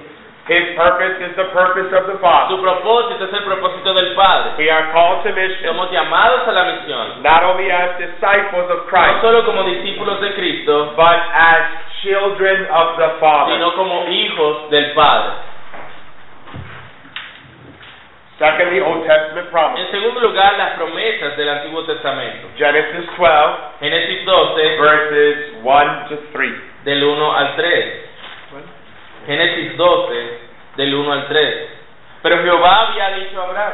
His 0.48 0.64
purpose 0.80 1.20
is 1.20 1.36
the 1.36 1.44
purpose 1.52 1.92
of 1.92 2.06
the 2.08 2.16
Father. 2.24 2.56
Su 2.56 2.62
propósito 2.62 3.20
es 3.26 3.32
el 3.34 3.44
propósito 3.44 3.92
del 3.92 4.14
Padre. 4.16 4.52
We 4.56 4.70
are 4.70 4.90
called 4.92 5.22
to 5.24 5.32
mission 5.36 5.76
Somos 5.76 5.90
llamados 5.92 6.48
a 6.48 6.52
la 6.52 6.64
misión, 6.64 7.22
not 7.22 7.42
only 7.44 7.70
as 7.70 7.98
disciples 7.98 8.64
of 8.70 8.80
no 8.80 8.88
Christ, 8.88 9.20
solo 9.20 9.44
como 9.44 9.62
discípulos 9.64 10.18
de 10.22 10.32
Cristo, 10.32 10.94
but 10.96 11.20
as 11.36 11.60
children 12.02 12.64
of 12.72 12.96
the 12.96 13.08
Father. 13.20 13.52
sino 13.56 13.74
como 13.74 14.06
hijos 14.08 14.70
del 14.70 14.92
Padre. 14.94 15.32
Secondly, 18.38 18.80
Old 18.80 19.04
Testament 19.04 19.50
promise. 19.50 19.82
En 19.84 19.90
segundo 19.90 20.20
lugar, 20.20 20.56
las 20.56 20.76
promesas 20.78 21.36
del 21.36 21.48
Antiguo 21.48 21.82
Testamento. 21.84 22.48
Genesis 22.56 23.04
12, 23.18 23.56
Génesis 23.80 24.24
12, 24.24 24.76
verses 24.78 25.36
1 25.62 26.08
to 26.08 26.16
3. 26.32 26.67
Del 26.84 27.02
1 27.02 27.36
al 27.36 27.56
3. 27.56 28.08
Génesis 29.26 29.76
12, 29.76 30.38
del 30.76 30.94
1 30.94 31.12
al 31.12 31.28
3. 31.28 31.68
Pero 32.22 32.42
Jehová 32.42 32.88
había 32.88 33.10
dicho 33.18 33.40
a 33.40 33.44
Abraham, 33.44 33.72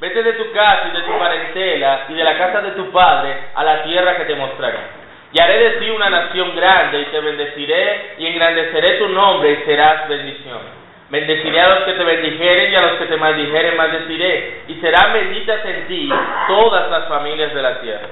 vete 0.00 0.22
de 0.22 0.32
tu 0.34 0.52
casa 0.52 0.88
y 0.92 0.96
de 0.96 1.02
tu 1.02 1.18
parentela 1.18 2.06
y 2.08 2.14
de 2.14 2.24
la 2.24 2.38
casa 2.38 2.60
de 2.60 2.70
tu 2.72 2.90
padre 2.90 3.34
a 3.54 3.64
la 3.64 3.82
tierra 3.82 4.16
que 4.16 4.24
te 4.24 4.34
mostraré. 4.34 5.00
Y 5.32 5.40
haré 5.40 5.58
de 5.58 5.70
ti 5.78 5.90
una 5.90 6.10
nación 6.10 6.56
grande 6.56 7.00
y 7.00 7.04
te 7.04 7.20
bendeciré 7.20 8.14
y 8.18 8.26
engrandeceré 8.26 8.98
tu 8.98 9.08
nombre 9.08 9.52
y 9.52 9.64
serás 9.64 10.08
bendición. 10.08 10.80
Bendeciré 11.08 11.60
a 11.60 11.68
los 11.68 11.84
que 11.84 11.92
te 11.92 12.04
bendijeren 12.04 12.72
y 12.72 12.76
a 12.76 12.82
los 12.82 12.92
que 12.98 13.06
te 13.06 13.16
maldijeren 13.16 13.76
maldeciré. 13.76 14.62
Y 14.68 14.74
serán 14.80 15.12
benditas 15.12 15.64
en 15.64 15.88
ti 15.88 16.08
todas 16.46 16.90
las 16.90 17.08
familias 17.08 17.52
de 17.52 17.62
la 17.62 17.80
tierra. 17.80 18.06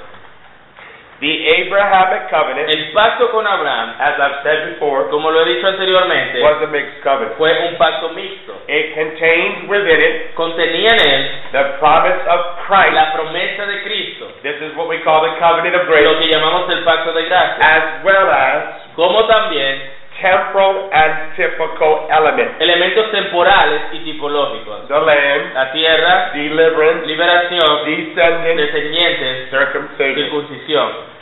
The 1.20 1.34
Abrahamic 1.66 2.30
covenant, 2.30 2.70
El 2.70 2.92
pacto 2.94 3.30
con 3.32 3.44
Abraham, 3.44 3.96
as 3.98 4.14
I've 4.22 4.38
said 4.46 4.74
before, 4.74 5.10
como 5.10 5.30
lo 5.32 5.42
he 5.42 5.54
dicho 5.56 5.66
anteriormente, 5.66 6.40
was 6.40 6.62
a 6.62 6.68
mixed 6.70 7.02
covenant. 7.02 7.36
fue 7.36 7.50
un 7.68 7.74
pacto 7.76 8.10
mixto. 8.14 8.54
It 8.68 8.94
contained 8.94 9.68
within 9.68 9.98
it 10.00 10.34
Contenía 10.34 10.90
en 10.94 11.00
él 11.00 11.22
the 11.50 11.64
promise 11.80 12.22
of 12.28 12.40
Christ. 12.68 12.94
la 12.94 13.12
promesa 13.12 13.66
de 13.66 13.82
Cristo, 13.82 14.30
This 14.42 14.62
is 14.62 14.76
what 14.76 14.86
we 14.88 15.02
call 15.02 15.22
the 15.22 15.34
covenant 15.40 15.74
of 15.74 15.88
lo 15.88 15.92
grace, 15.92 16.18
que 16.20 16.28
llamamos 16.32 16.70
el 16.70 16.84
pacto 16.84 17.12
de 17.12 17.24
gracia, 17.24 17.66
as 17.66 18.04
well 18.04 18.30
as 18.30 18.86
como 18.94 19.26
también 19.26 19.97
temporal 20.20 20.88
and 20.92 21.34
typical 21.36 22.06
elements. 22.10 22.54
elementos 22.60 23.10
temporales 23.10 23.82
y 23.92 23.98
tipológicos. 24.00 24.88
The 24.88 24.98
land, 25.00 25.54
La 25.54 25.72
tierra, 25.72 26.30
deliverance, 26.34 27.06
liberación, 27.06 27.84
descendants, 27.86 28.56
descendientes, 28.62 29.50
circumcision. 29.50 30.14
circuncisión. 30.14 31.18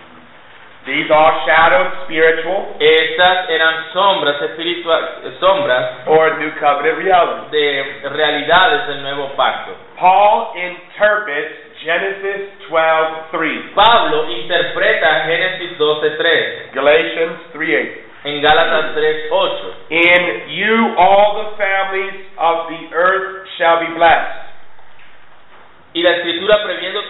These 0.86 1.10
are 1.10 1.32
shadows, 1.44 2.04
spiritual 2.04 2.76
Estas 2.78 3.50
eran 3.50 3.92
sombras 3.92 4.40
espirituales, 4.40 5.34
sombras 5.40 6.06
or 6.06 6.38
new 6.38 6.52
covenant 6.60 6.98
realities. 6.98 7.50
de 7.50 8.08
realidades 8.10 8.86
del 8.86 9.02
nuevo 9.02 9.34
pacto. 9.34 9.72
Paul 9.98 10.52
interprets 10.54 11.66
Genesis 11.82 12.50
12:3, 12.70 13.74
Pablo 13.74 14.30
interpreta 14.30 15.24
Génesis 15.26 15.76
12:3 15.76 16.70
Galatians 16.72 17.34
3:8. 17.52 18.05
En 18.26 18.42
Gálatas 18.42 18.94
3:8. 18.94 19.74
In 19.88 20.50
you 20.50 20.94
all 20.98 21.44
the 21.44 21.56
families 21.56 22.26
of 22.36 22.68
the 22.68 22.92
earth 22.92 23.46
shall 23.56 23.78
be 23.78 23.86
blessed. 23.94 24.50
Y 25.94 26.02
la 26.02 26.10
escritura 26.10 26.62
previendo 26.64 27.00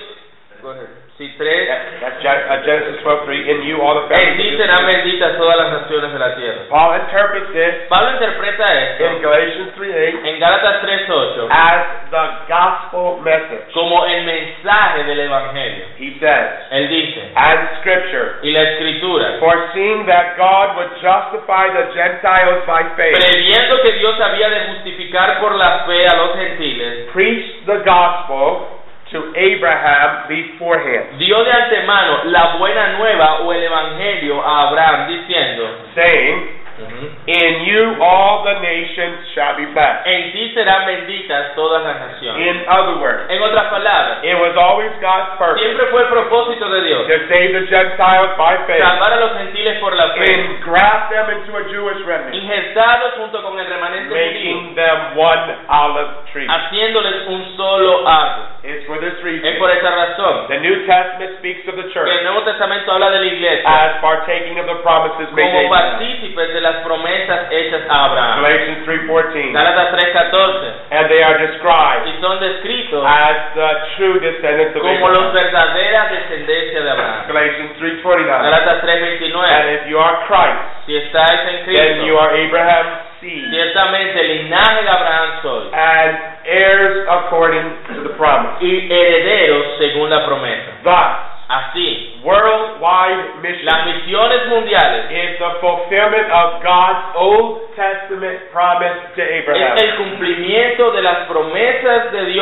si 1.18 1.28
tres 1.38 1.68
That's 2.00 2.20
Gen- 2.22 2.44
uh, 2.48 2.60
Genesis 2.64 3.00
12:3. 3.02 3.48
In 3.48 3.62
you 3.64 3.80
all 3.80 3.94
the 3.96 4.14
en 4.14 4.20
families. 4.20 4.36
ti 4.36 4.48
of 4.52 4.58
the 4.58 4.64
serán 4.64 4.84
earth. 4.84 4.94
benditas 4.96 5.36
todas 5.38 5.56
las 5.56 5.70
naciones 5.80 6.12
de 6.12 6.18
la 6.18 6.36
tierra. 6.36 6.60
Paul 6.68 7.00
interprets 7.00 7.52
this 7.52 7.74
Pablo 7.88 8.10
interpreta 8.12 8.64
in 8.68 8.82
esto 9.00 9.20
Galatians 9.22 9.72
3:8 9.76 10.26
en 10.28 10.38
Gálatas 10.40 10.82
3:8 10.82 11.48
as 11.50 11.82
the 12.10 12.24
gospel 12.48 13.20
message. 13.24 13.72
como 13.72 14.04
el 14.06 14.24
mensaje 14.24 15.04
del 15.04 15.20
evangelio. 15.20 15.84
He 15.98 16.18
says, 16.20 16.68
Él 16.70 16.88
dice, 16.88 17.32
and 17.34 17.60
scripture, 17.80 18.36
y 18.42 18.50
la 18.52 18.62
escritura, 18.62 19.38
foreseeing 19.40 20.04
that 20.06 20.36
God 20.36 20.76
would 20.76 20.92
justify 21.00 21.68
the 21.72 21.92
Gentiles 21.96 22.62
by 22.66 22.82
faith, 22.96 23.16
previendo 23.16 23.80
que 23.82 23.92
Dios 23.92 24.20
había 24.20 24.50
de 24.50 24.60
justificar 24.74 25.40
por 25.40 25.54
la 25.54 25.84
fe 25.86 26.06
a 26.06 26.14
los 26.16 26.36
gentiles, 26.36 27.08
preached 27.12 27.64
the 27.64 27.78
gospel 27.84 28.68
to 29.10 29.32
Abraham 29.36 30.26
beforehand, 30.28 31.18
dio 31.18 31.44
de 31.44 31.52
antemano 31.52 32.24
la 32.24 32.56
buena 32.58 32.98
nueva 32.98 33.40
o 33.42 33.52
el 33.52 33.62
evangelio 33.62 34.42
a 34.42 34.68
Abraham 34.68 35.08
diciendo, 35.08 35.62
saying, 35.94 36.56
In 36.76 37.64
you 37.64 37.96
all 38.04 38.44
the 38.44 38.60
nations 38.60 39.32
shall 39.32 39.56
be 39.56 39.64
blessed. 39.72 40.04
en 40.04 40.30
ti 40.32 40.52
serán 40.52 40.84
benditas 40.84 41.54
todas 41.56 41.82
las 41.82 41.96
naciones. 41.96 42.36
In 42.46 42.68
other 42.68 43.00
words, 43.00 43.24
En 43.30 43.40
otras 43.40 43.72
palabras, 43.72 44.20
it 44.22 44.36
was 44.36 44.52
always 44.60 44.92
God's 45.00 45.38
purpose 45.38 45.64
siempre 45.64 45.86
fue 45.86 46.02
el 46.02 46.08
propósito 46.08 46.68
de 46.68 46.82
Dios 46.84 47.06
to 47.08 47.16
save 47.32 47.52
the 47.56 47.64
Gentiles 47.72 48.36
by 48.36 48.58
faith 48.68 48.84
salvar 48.84 49.10
a 49.10 49.16
los 49.16 49.32
gentiles 49.38 49.80
por 49.80 49.94
la 49.96 50.12
fe, 50.20 50.28
and 50.28 50.60
graft 50.60 51.08
them 51.08 51.30
into 51.30 51.56
a 51.56 51.64
Jewish 51.72 52.04
remnant, 52.04 52.34
injertados 52.34 53.14
junto 53.24 53.40
con 53.40 53.58
el 53.58 53.66
remanente 53.66 54.12
judío, 54.12 54.20
making 54.20 54.74
them 54.74 55.16
one 55.16 55.56
olive 55.72 56.25
tree. 56.36 56.46
haciéndoles 56.48 57.26
un 57.28 57.56
solo 57.56 58.06
árbol. 58.06 58.44
It's 58.66 58.84
for 58.86 58.98
this 58.98 59.14
Es 59.16 59.22
reason. 59.22 59.58
por 59.58 59.70
esa 59.70 59.90
razón 59.90 60.48
The 60.48 60.58
New 60.60 60.84
Testament 60.86 61.38
speaks 61.38 61.64
of 61.68 61.76
the 61.76 61.82
que 61.82 61.88
el 61.88 61.92
church 61.94 62.22
Nuevo 62.24 62.42
Testamento 62.42 62.92
habla 62.92 63.10
de 63.10 63.20
la 63.20 63.26
iglesia 63.26 63.62
as 63.64 64.00
partaking 64.02 64.58
of 64.58 64.66
the 64.66 64.74
promises 64.82 65.30
made 65.32 65.46
to 65.46 65.56
como 65.56 65.72
Abraham. 65.72 65.98
partícipes 65.98 66.52
de 66.52 66.60
las 66.60 66.76
promesas 66.84 67.40
hechas 67.50 67.82
a 67.88 68.04
Abraham. 68.06 68.42
Galatians 68.42 68.84
3:14. 68.84 69.52
Gálatas 69.52 69.88
3:14 69.92 70.72
And 70.90 71.08
they 71.08 71.22
are 71.22 71.38
described 71.46 72.06
y 72.10 72.20
son 72.20 72.40
descritos 72.40 73.04
as 73.06 73.54
the 73.54 73.70
true 73.96 74.18
descendants 74.20 74.76
of 74.76 74.82
como 74.82 75.08
los 75.08 75.25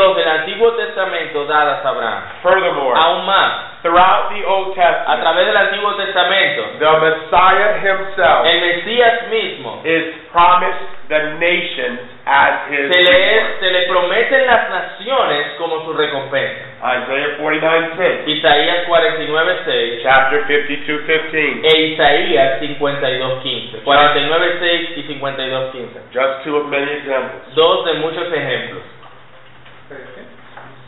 Dios 0.04 0.16
del 0.16 0.28
Antiguo 0.28 0.72
Testamento 0.72 1.44
dadas 1.46 1.84
a 1.84 1.88
Abraham. 1.88 2.22
Furthermore, 2.42 2.92
Aún 3.00 3.24
más, 3.24 3.80
throughout 3.82 4.28
the 4.34 4.44
Old 4.44 4.72
a 4.72 4.74
Testament, 4.74 5.20
través 5.22 5.46
del 5.46 5.56
Antiguo 5.56 5.94
Testamento, 5.94 6.62
the 6.78 6.92
Messiah 7.00 7.78
himself 7.80 8.44
el 8.46 8.60
Mesías 8.60 9.28
mismo 9.30 9.80
is 9.84 10.04
promised 10.32 10.92
the 11.08 11.20
nations 11.40 12.00
as 12.26 12.68
his 12.70 12.90
se 12.92 13.00
le, 13.02 13.36
es- 13.36 13.58
se 13.60 13.70
le 13.70 13.82
prometen 13.88 14.46
las 14.46 14.68
naciones 14.70 15.52
como 15.58 15.84
su 15.84 15.92
recompensa. 15.94 16.64
Isaiah 16.84 17.38
49:6, 17.38 18.26
Isaías 18.28 18.86
49.6 18.86 20.02
chapter 20.02 20.44
52:15. 20.46 21.62
e 21.64 21.80
Isaías 21.92 22.60
52.15. 22.60 23.82
49.6 23.84 24.92
y 24.96 25.02
52.15. 25.02 26.12
Just 26.12 26.44
two 26.44 26.56
of 26.56 26.66
many 26.68 26.90
examples. 26.92 27.54
Dos 27.54 27.84
de 27.86 27.94
muchos 27.94 28.30
ejemplos. 28.32 28.82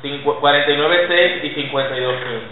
Cincu- 0.02 0.40
49.6 0.40 1.44
y 1.44 1.50
52.15. 1.50 2.42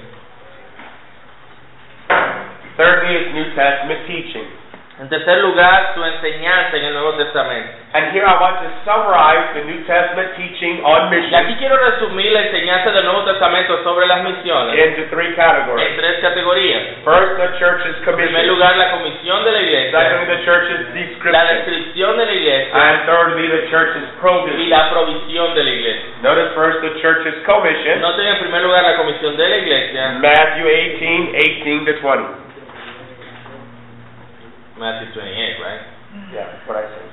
Thirdly, 2.76 3.14
is 3.14 3.34
New 3.34 3.54
Testament 3.54 4.06
teaching. 4.06 4.48
En 4.94 5.08
tercer 5.08 5.38
lugar, 5.42 5.90
su 5.96 6.04
enseñanza 6.04 6.76
en 6.76 6.84
el 6.84 6.92
Nuevo 6.94 7.14
Testamento. 7.14 7.68
And 7.94 8.14
here 8.14 8.22
I 8.26 8.38
want 8.38 8.62
to 8.62 8.70
summarize 8.86 9.50
the 9.58 9.64
New 9.66 9.82
Testament 9.90 10.34
teaching 10.38 10.82
on 10.86 11.10
Y 11.10 11.18
mission 11.18 11.34
aquí 11.34 11.54
quiero 11.58 11.76
resumir 11.78 12.30
la 12.30 12.42
enseñanza 12.46 12.92
del 12.92 13.04
Nuevo 13.04 13.24
Testamento 13.24 13.82
sobre 13.82 14.06
las 14.06 14.22
misiones 14.22 14.70
into 14.78 15.02
three 15.10 15.28
en 15.28 15.34
categories. 15.34 15.96
tres 15.98 16.20
categorías. 16.22 16.82
First, 17.02 17.34
the 17.42 17.58
church's 17.58 17.96
En 17.98 18.04
primer 18.04 18.30
commission. 18.30 18.46
lugar, 18.54 18.76
la 18.76 18.90
comisión 18.92 19.44
de 19.44 19.50
la 19.52 19.60
iglesia, 19.62 19.98
Secondly, 20.00 20.26
the 20.36 20.44
church's 20.44 20.78
la 20.86 20.94
description. 20.94 21.46
descripción 21.58 22.16
de 22.18 22.26
la 22.26 22.32
iglesia 22.32 22.74
And 22.74 23.06
thirdly, 23.06 23.48
the 23.48 23.62
church's 23.70 24.04
y 24.14 24.20
provision. 24.20 24.70
la 24.70 24.90
provisión 24.90 25.54
de 25.54 25.64
la 25.64 25.70
iglesia. 25.70 26.06
Notice 26.22 26.54
first 26.54 26.78
the 26.82 27.00
church's 27.02 27.34
commission. 27.44 28.00
Noten 28.00 28.26
en 28.28 28.38
primer 28.38 28.62
lugar 28.62 28.82
la 28.84 28.96
comisión 28.96 29.36
de 29.36 29.48
la 29.48 29.56
iglesia, 29.56 30.18
Matthew 30.22 30.66
18, 30.70 31.32
18 31.34 31.84
to 31.86 31.92
20. 32.00 32.43
Matthew 34.78 35.14
28, 35.14 35.62
right? 35.62 35.83
Yeah, 36.35 36.50
what 36.66 36.78
I 36.78 36.87
said. 36.90 37.11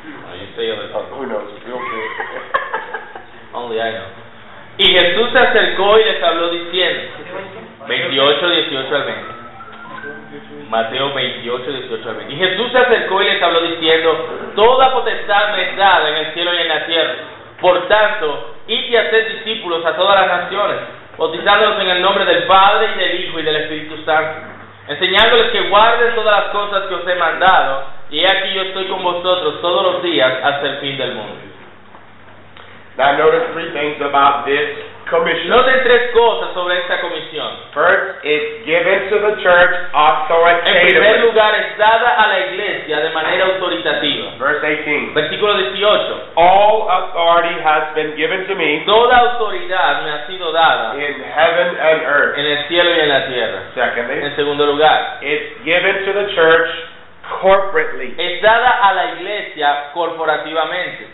Oh, 0.00 0.34
you 0.36 0.48
say 0.56 0.68
other 0.68 0.92
Oh, 0.92 1.04
who 1.16 1.26
knows? 1.28 1.48
See. 1.60 1.72
Only 3.56 3.80
I 3.80 3.90
know. 3.92 4.08
Y 4.78 4.86
Jesús 4.86 5.28
se 5.32 5.38
acercó 5.38 5.98
y 5.98 6.04
les 6.04 6.22
habló 6.22 6.48
diciendo, 6.48 7.02
28, 7.86 8.50
18 8.50 8.96
al 8.96 9.04
20. 9.04 9.40
Mateo 10.70 11.12
28, 11.12 11.72
18 11.72 12.08
al 12.08 12.16
20. 12.16 12.32
Y 12.32 12.36
Jesús 12.36 12.72
se 12.72 12.78
acercó 12.78 13.20
y 13.22 13.24
les 13.26 13.42
habló 13.42 13.60
diciendo, 13.62 14.52
toda 14.54 14.92
potestad 14.92 15.52
me 15.56 15.70
es 15.70 15.76
dada 15.76 16.08
en 16.08 16.16
el 16.26 16.32
cielo 16.32 16.54
y 16.54 16.58
en 16.58 16.68
la 16.68 16.86
tierra. 16.86 17.14
Por 17.60 17.88
tanto, 17.88 18.54
id 18.68 18.90
y 18.90 18.96
haced 18.96 19.28
discípulos 19.38 19.84
a 19.84 19.96
todas 19.96 20.20
las 20.20 20.44
naciones, 20.44 20.76
bautizándolos 21.18 21.80
en 21.80 21.90
el 21.90 22.02
nombre 22.02 22.24
del 22.24 22.44
Padre 22.44 22.90
y 22.94 22.98
del 22.98 23.20
Hijo 23.24 23.38
y 23.38 23.42
del 23.42 23.56
Espíritu 23.56 24.02
Santo, 24.04 24.59
enseñándoles 24.90 25.52
que 25.52 25.68
guarden 25.68 26.14
todas 26.16 26.44
las 26.44 26.50
cosas 26.52 26.82
que 26.88 26.94
os 26.94 27.06
he 27.06 27.14
mandado, 27.14 27.84
y 28.10 28.24
aquí 28.24 28.52
yo 28.54 28.62
estoy 28.62 28.86
con 28.86 29.02
vosotros 29.02 29.60
todos 29.60 29.82
los 29.94 30.02
días 30.02 30.32
hasta 30.42 30.66
el 30.66 30.76
fin 30.78 30.98
del 30.98 31.14
mundo. 31.14 31.36
Now 32.96 33.16
notice 33.16 33.46
three 33.54 33.70
things 33.72 34.02
about 34.02 34.44
this 34.44 34.76
commission. 35.08 35.48
Noten 35.48 35.82
tres 35.84 36.10
cosas 36.12 36.52
sobre 36.54 36.78
esta 36.78 37.00
comisión. 37.00 37.48
First, 37.72 38.24
it's 38.24 38.66
given 38.66 39.08
to 39.10 39.16
the 39.30 39.42
church 39.42 39.70
En 39.72 39.90
primer 39.92 39.94
authoritatively. 39.94 41.20
lugar, 41.22 41.54
es 41.54 41.78
dada 41.78 42.22
a 42.22 42.26
la 42.26 42.40
iglesia 42.50 43.00
de 43.00 43.09
18. 44.70 45.14
Versículo 45.14 45.54
18. 45.74 46.36
All 46.36 46.86
authority 46.88 47.56
has 47.62 47.94
been 47.94 48.14
given 48.16 48.46
to 48.46 48.54
me 48.54 48.84
Toda 48.86 49.16
autoridad 49.16 50.04
me 50.04 50.10
ha 50.10 50.26
sido 50.26 50.52
dada 50.52 50.94
in 50.94 51.18
heaven 51.22 51.68
and 51.78 51.98
earth. 52.06 52.38
en 52.38 52.46
el 52.46 52.68
cielo 52.68 52.90
y 52.94 53.00
en 53.00 53.08
la 53.08 53.26
tierra. 53.26 53.58
Secondly, 53.74 54.22
En 54.24 54.36
segundo 54.36 54.66
lugar, 54.66 55.18
it's 55.22 55.58
given 55.64 56.04
to 56.06 56.12
the 56.12 56.26
church 56.34 56.70
corporately. 57.40 58.14
es 58.18 58.40
dada 58.42 58.70
a 58.82 58.94
la 58.94 59.04
iglesia 59.14 59.90
corporativamente. 59.94 61.06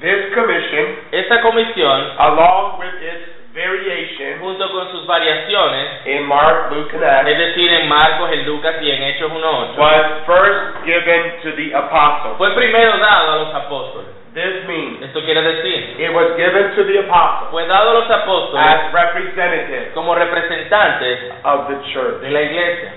This 0.00 0.34
commission, 0.34 0.96
Esta 1.12 1.40
comisión, 1.40 2.14
along 2.18 2.78
with 2.80 2.94
its 3.00 3.30
variation 3.54 4.40
junto 4.40 4.63
sus 5.04 5.06
variaciones, 5.06 6.06
in 6.06 6.24
Mark, 6.24 6.72
Luke, 6.72 6.96
and 6.96 7.28
es 7.28 7.36
Acts, 7.36 7.38
decir, 7.38 7.70
en 7.72 7.88
Marcos, 7.88 8.30
en 8.32 8.46
Lucas 8.46 8.76
y 8.80 8.90
en 8.90 9.02
Hechos 9.02 9.30
1.8, 9.30 9.76
was 9.76 10.04
first 10.26 10.84
given 10.84 11.40
to 11.42 11.52
the 11.52 11.74
apostles. 11.76 12.36
fue 12.38 12.50
primero 12.54 12.96
dado 12.98 13.32
a 13.32 13.36
los 13.36 13.54
apóstoles. 13.54 14.08
This 14.34 14.66
means 14.66 15.00
Esto 15.00 15.22
quiere 15.22 15.42
decir, 15.42 16.00
it 16.00 16.12
was 16.12 16.34
given 16.36 16.74
to 16.74 16.84
the 16.84 16.98
apostles 17.06 17.50
fue 17.52 17.66
dado 17.68 17.90
a 17.90 17.94
los 17.94 18.10
apóstoles 18.10 18.66
as 18.66 18.92
representatives 18.92 19.92
como 19.94 20.14
representantes 20.14 21.32
of 21.44 21.68
the 21.68 21.76
church. 21.92 22.20
de 22.20 22.30
la 22.30 22.42
iglesia. 22.42 22.92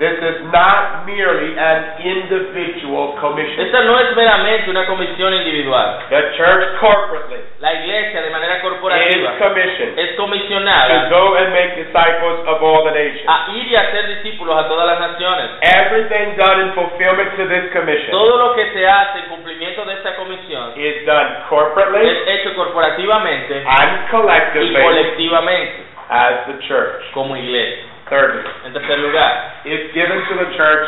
This 0.00 0.16
is 0.16 0.48
not 0.48 1.04
merely 1.04 1.52
an 1.60 2.00
individual 2.00 3.20
commission. 3.20 3.68
Esta 3.68 3.84
no 3.84 4.00
es 4.00 4.16
meramente 4.16 4.70
una 4.70 4.86
comisión 4.86 5.34
individual. 5.34 6.08
The 6.08 6.22
church 6.40 6.80
corporately 6.80 7.36
La 7.60 7.74
iglesia 7.74 8.22
de 8.22 8.30
manera 8.30 8.56
is 8.56 8.62
corporativa 8.62 9.36
commissioned 9.36 9.98
es 9.98 10.16
to 10.16 10.22
comisionada 10.24 11.10
go 11.10 11.36
and 11.36 11.52
make 11.52 11.76
disciples 11.76 12.40
of 12.48 12.62
all 12.64 12.80
the 12.88 12.96
nations. 12.96 13.28
a 13.28 13.52
ir 13.52 13.66
y 13.68 13.76
a 13.76 13.90
ser 13.92 14.08
discípulos 14.08 14.56
a 14.56 14.66
todas 14.68 14.86
las 14.88 15.00
naciones. 15.12 15.50
Everything 15.76 16.32
done 16.40 16.62
in 16.64 16.72
fulfillment 16.72 17.36
to 17.36 17.44
this 17.52 17.68
commission 17.76 18.10
Todo 18.10 18.38
lo 18.38 18.54
que 18.54 18.72
se 18.72 18.88
hace 18.88 19.18
en 19.18 19.24
cumplimiento 19.28 19.84
de 19.84 19.92
esta 20.00 20.16
comisión 20.16 20.72
is 20.80 21.04
done 21.04 21.28
corporately 21.50 22.08
es 22.08 22.40
hecho 22.40 22.54
corporativamente 22.54 23.52
and 23.68 24.08
y 24.08 24.10
collectively 24.10 24.82
colectivamente 24.82 25.84
as 26.08 26.46
the 26.46 26.56
church. 26.66 27.04
como 27.12 27.36
iglesia. 27.36 27.89
Thirdly, 28.10 28.42
En 28.66 28.72
tercer 28.74 28.98
lugar, 28.98 29.62
it's 29.64 29.94
given 29.94 30.18
to 30.28 30.34
the 30.34 30.56
church 30.58 30.86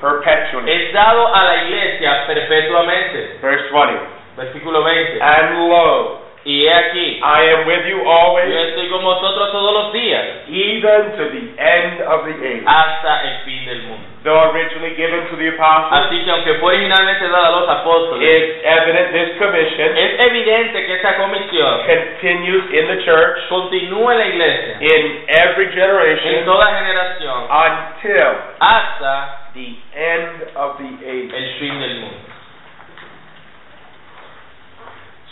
perpetually. 0.00 0.70
es 0.70 0.92
dado 0.92 1.26
a 1.34 1.42
la 1.44 1.56
iglesia 1.64 2.26
perpetuamente. 2.26 3.38
Verse 3.40 3.68
20. 3.72 3.98
Versículo 4.36 4.84
20. 4.84 5.18
And 5.20 5.68
lo, 5.68 6.20
Y 6.44 6.64
he 6.64 6.70
aquí, 6.70 7.20
I 7.20 7.50
am 7.52 7.66
with 7.66 7.84
you 7.86 7.98
yo 7.98 8.08
always, 8.10 8.48
estoy 8.54 8.88
con 8.88 9.02
vosotros 9.02 9.50
todos 9.50 9.72
los 9.74 9.92
días 9.92 10.24
even 10.48 11.12
to 11.16 11.24
the 11.34 11.44
end 11.60 12.00
of 12.02 12.24
the 12.24 12.32
age. 12.46 12.62
hasta 12.64 13.22
el 13.24 13.44
fin 13.44 13.64
del 13.66 13.82
mundo. 13.82 14.07
Though 14.24 14.50
originally 14.50 14.96
given 14.96 15.30
to 15.30 15.36
the 15.36 15.54
apostles, 15.54 15.94
Así 15.94 16.24
que 16.24 16.30
aunque 16.30 16.54
fue 16.54 16.74
originalmente 16.74 17.28
dada 17.28 17.48
a 17.48 17.60
los 17.60 17.68
apóstoles, 17.68 18.26
it's 18.26 18.64
evident 18.64 19.12
this 19.12 19.38
commission 19.38 19.96
es 19.96 20.26
evidente 20.26 20.86
que 20.86 20.94
esta 20.94 21.16
comisión 21.16 21.86
continues 21.86 22.64
in 22.74 22.86
the 22.88 23.04
church 23.04 23.38
continúa 23.48 24.12
en 24.14 24.18
la 24.18 24.26
iglesia 24.26 24.76
in 24.80 25.24
every 25.28 25.66
en 25.66 25.72
generation 25.72 26.44
toda 26.44 26.66
generación 26.66 27.46
until 27.46 28.34
hasta 28.58 29.50
the 29.54 29.76
end 29.94 30.50
of 30.56 30.78
the 30.78 30.90
age. 31.06 31.30
el 31.34 31.58
fin 31.58 31.80
del 31.80 31.94
mundo. 32.00 32.27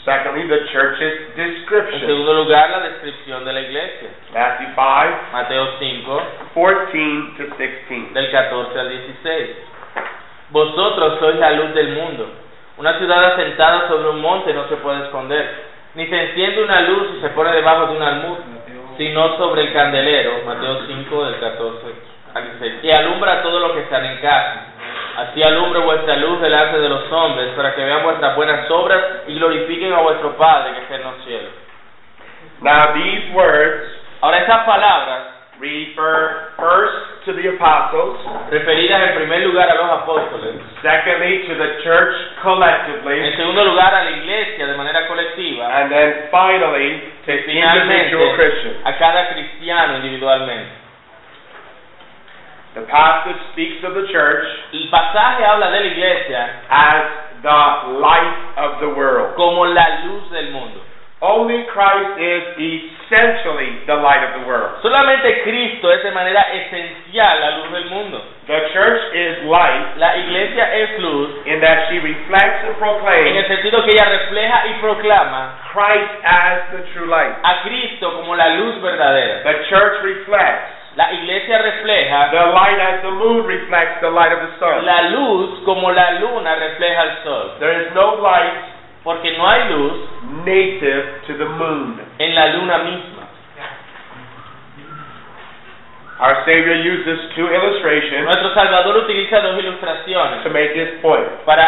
Secondly, 0.06 0.46
the 0.46 0.70
church's 0.70 1.34
En 1.34 1.50
description. 1.50 2.00
segundo 2.06 2.32
lugar, 2.34 2.70
la 2.70 2.78
descripción 2.88 3.44
de 3.44 3.52
la 3.52 3.60
iglesia. 3.60 4.08
Matthew 4.32 4.68
5, 4.68 5.32
Mateo 5.32 5.66
5, 5.80 6.22
14 6.54 7.34
to 7.36 7.44
16. 7.58 8.14
del 8.14 8.30
14 8.30 8.78
al 8.78 8.88
16. 8.88 9.56
Vosotros 10.50 11.18
sois 11.18 11.36
la 11.36 11.50
luz 11.50 11.74
del 11.74 11.88
mundo. 11.88 12.30
Una 12.78 12.96
ciudad 12.98 13.32
asentada 13.34 13.88
sobre 13.88 14.10
un 14.10 14.20
monte 14.20 14.54
no 14.54 14.68
se 14.68 14.76
puede 14.76 15.06
esconder, 15.06 15.64
ni 15.96 16.06
se 16.06 16.22
enciende 16.22 16.62
una 16.62 16.82
luz 16.82 17.08
y 17.18 17.20
se 17.20 17.28
pone 17.30 17.50
debajo 17.50 17.86
de 17.88 17.96
un 17.96 18.02
almud, 18.02 18.38
sino 18.96 19.36
sobre 19.38 19.62
el 19.62 19.72
candelero. 19.72 20.42
Mateo 20.46 20.86
5, 20.86 21.24
del 21.24 21.40
14 21.40 21.86
al 22.32 22.44
16. 22.60 22.84
Y 22.84 22.90
alumbra 22.92 23.42
todo 23.42 23.58
lo 23.58 23.74
que 23.74 23.80
está 23.80 23.98
en 24.06 24.18
casa. 24.20 24.66
Así 25.16 25.42
alumbre 25.42 25.80
vuestra 25.80 26.16
luz 26.16 26.40
delante 26.40 26.78
de 26.78 26.88
los 26.88 27.10
hombres, 27.10 27.48
para 27.56 27.74
que 27.74 27.84
vean 27.84 28.02
vuestras 28.02 28.36
buenas 28.36 28.70
obras 28.70 29.02
y 29.26 29.34
glorifiquen 29.38 29.92
a 29.92 30.00
vuestro 30.00 30.36
Padre 30.36 30.74
que 30.74 30.80
está 30.82 30.96
en 30.96 31.02
los 31.02 31.24
cielos. 31.24 31.52
Now, 32.60 32.94
these 32.94 33.32
words 33.32 33.96
Ahora, 34.22 34.38
estas 34.38 34.64
palabras, 34.64 35.22
refer 35.60 36.56
first 36.56 37.24
to 37.26 37.32
the 37.34 37.48
apostles, 37.52 38.16
referidas 38.50 39.10
en 39.10 39.14
primer 39.14 39.40
lugar 39.46 39.68
a 39.68 39.74
los 39.74 39.90
apóstoles, 40.02 40.56
secondly 40.80 41.46
to 41.48 41.54
the 41.54 41.82
church 41.84 42.16
collectively, 42.42 43.20
en 43.20 43.36
segundo 43.36 43.64
lugar 43.64 43.94
a 43.94 44.04
la 44.04 44.10
iglesia 44.10 44.66
de 44.66 44.74
manera 44.74 45.06
colectiva, 45.06 45.68
and 45.80 45.92
then 45.92 46.28
finally 46.30 47.02
to 47.26 47.32
individual 47.32 48.34
Christians. 48.36 48.76
a 48.84 48.96
cada 48.96 49.28
cristiano 49.34 49.96
individualmente. 49.96 50.85
The 52.76 52.84
passage 52.92 53.40
speaks 53.56 53.80
of 53.88 53.96
the 53.96 54.04
church 54.12 54.44
El 54.76 54.92
pasaje 54.92 55.40
habla 55.48 55.72
de 55.72 55.80
la 55.80 55.88
iglesia 55.96 56.42
as 56.68 57.02
the 57.40 57.60
light 58.04 58.36
of 58.60 58.80
the 58.84 58.90
world. 58.92 59.34
como 59.34 59.64
la 59.64 60.04
luz 60.04 60.28
del 60.30 60.52
mundo. 60.52 60.84
Only 61.24 61.64
Christ 61.72 62.20
is 62.20 62.44
essentially 62.60 63.80
the 63.88 63.96
light 63.96 64.20
of 64.20 64.36
the 64.36 64.44
world. 64.46 64.76
Solamente 64.84 65.40
Cristo 65.42 65.88
es 65.88 66.04
de 66.04 66.12
manera 66.12 66.52
esencial 66.52 67.40
la 67.40 67.50
luz 67.56 67.72
del 67.72 67.88
mundo. 67.88 68.20
The 68.46 68.60
church 68.76 69.00
is 69.16 69.48
light 69.48 69.96
La 69.96 70.12
iglesia 70.20 70.68
es 70.76 71.00
luz 71.00 71.48
in 71.48 71.60
that 71.64 71.88
she 71.88 71.96
reflects 72.04 72.60
and 72.60 72.76
en 72.76 72.78
proclaims 72.78 73.36
el 73.40 73.48
sentido 73.56 73.82
que 73.88 73.96
ella 73.96 74.04
refleja 74.20 74.66
y 74.68 74.72
proclama 74.84 75.56
Christ 75.72 76.12
as 76.28 76.58
the 76.76 76.82
true 76.92 77.08
light. 77.08 77.32
a 77.42 77.62
Cristo 77.64 78.20
como 78.20 78.36
la 78.36 78.52
luz 78.60 78.82
verdadera. 78.82 79.42
The 79.44 79.64
church 79.72 80.04
reflects 80.04 80.75
La 80.96 81.12
iglesia 81.12 81.58
refleja 81.58 82.30
the 82.30 82.46
light 82.56 82.80
as 82.80 83.02
the 83.02 83.10
moon 83.10 83.44
reflects 83.46 84.00
the 84.00 84.08
light 84.10 84.32
of 84.32 84.40
the 84.40 84.58
sun. 84.58 84.84
la 84.84 85.02
luz 85.10 85.60
como 85.64 85.90
la 85.92 86.10
luna 86.20 86.54
refleja 86.56 87.02
el 87.02 87.22
sol. 87.24 87.50
There 87.58 87.82
is 87.82 87.92
no 87.94 88.16
light 88.22 88.72
Porque 89.04 89.36
no 89.38 89.46
hay 89.46 89.70
luz 89.70 89.92
native 90.44 91.22
to 91.28 91.34
the 91.38 91.44
moon. 91.44 92.00
en 92.18 92.34
la 92.34 92.46
luna 92.46 92.78
misma. 92.78 93.15
Our 96.18 96.44
Savior 96.46 96.76
uses 96.80 97.28
two 97.36 97.46
illustrations 97.46 98.24
Nuestro 98.24 98.54
Salvador 98.54 98.96
utiliza 99.04 99.40
dos 99.40 99.58
ilustraciones 99.58 100.42
to 100.44 100.50
make 100.50 100.72
this 100.72 101.00
point. 101.02 101.26
para 101.44 101.64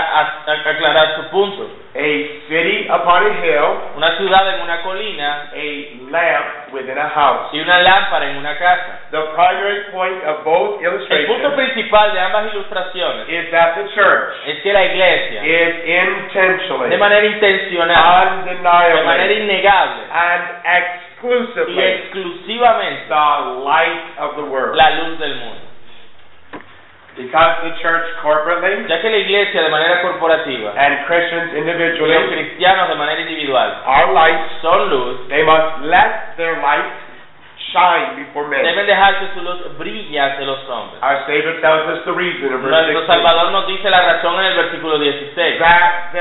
aclarar 0.65 1.17
su 1.17 1.23
punto. 1.31 1.69
A 1.95 2.41
city 2.49 2.87
upon 2.89 3.27
a 3.27 3.45
hill, 3.45 3.77
Una 3.97 4.17
ciudad 4.17 4.55
en 4.55 4.61
una 4.63 4.83
colina 4.83 5.51
a 5.53 6.11
lamp 6.11 6.73
within 6.73 6.97
a 6.99 7.09
house. 7.11 7.49
y 7.53 7.61
una 7.61 7.79
lámpara 7.83 8.31
en 8.31 8.37
una 8.39 8.57
casa. 8.57 9.01
The 9.11 9.21
primary 9.35 9.91
point 9.93 10.23
of 10.25 10.45
both 10.45 10.81
El 10.83 10.93
punto 10.93 10.97
illustrations 10.97 11.55
principal 11.55 12.13
de 12.13 12.21
ambas 12.21 12.53
ilustraciones 12.55 13.29
is 13.29 13.51
that 13.51 13.75
the 13.75 13.85
church 13.95 14.35
es 14.47 14.63
que 14.63 14.73
la 14.73 14.85
iglesia, 14.85 15.45
is 15.45 15.75
intentionally, 15.85 16.91
de 16.91 16.97
manera 16.99 17.27
intencional, 17.27 18.45
de 18.45 18.55
manera 18.63 18.95
undeniably, 18.95 19.43
innegable 19.43 20.03
and 20.13 20.43
y 21.23 21.27
exclusively 21.27 21.83
exclusivamente 21.83 23.09
the 23.09 23.65
light 23.65 24.19
of 24.19 24.37
the 24.37 24.45
world. 24.45 24.77
la 24.77 24.91
luz 24.91 25.19
del 25.19 25.35
mundo. 25.37 25.63
Because 27.17 27.67
the 27.67 27.75
church 27.83 28.07
corporately 28.23 28.87
Ya 28.87 29.01
que 29.03 29.11
la 29.11 29.17
iglesia 29.19 29.63
de 29.63 29.71
manera 29.71 30.01
corporativa 30.03 30.71
and 30.79 31.05
Christians 31.07 31.51
y 31.53 31.59
los 31.59 31.67
individually 31.67 32.15
cristianos 32.31 32.89
de 32.89 32.95
manera 32.95 33.21
individual 33.21 33.83
are 33.85 34.13
lights, 34.15 34.63
son 34.63 34.89
luz, 34.89 35.29
they 35.29 35.43
must 35.43 35.83
let 35.83 36.37
their 36.37 36.63
light 36.63 36.87
shine 37.75 38.23
before 38.23 38.47
men. 38.47 38.63
deben 38.63 38.87
dejar 38.87 39.19
que 39.19 39.27
su 39.35 39.43
luz 39.43 39.59
brille 39.77 40.19
ante 40.21 40.45
los 40.47 40.63
hombres. 40.71 41.03
Our 41.03 41.27
Savior 41.27 41.61
tells 41.61 41.91
us 41.91 42.05
the 42.05 42.13
reason 42.15 42.55
in 42.55 42.63
verse 42.63 42.71
Nuestro 42.71 43.03
16. 43.03 43.11
Salvador 43.11 43.51
nos 43.51 43.67
dice 43.67 43.91
la 43.91 44.01
razón 44.01 44.39
en 44.39 44.47
el 44.47 44.57
versículo 44.57 44.99
16. 44.99 45.59
That 45.59 46.15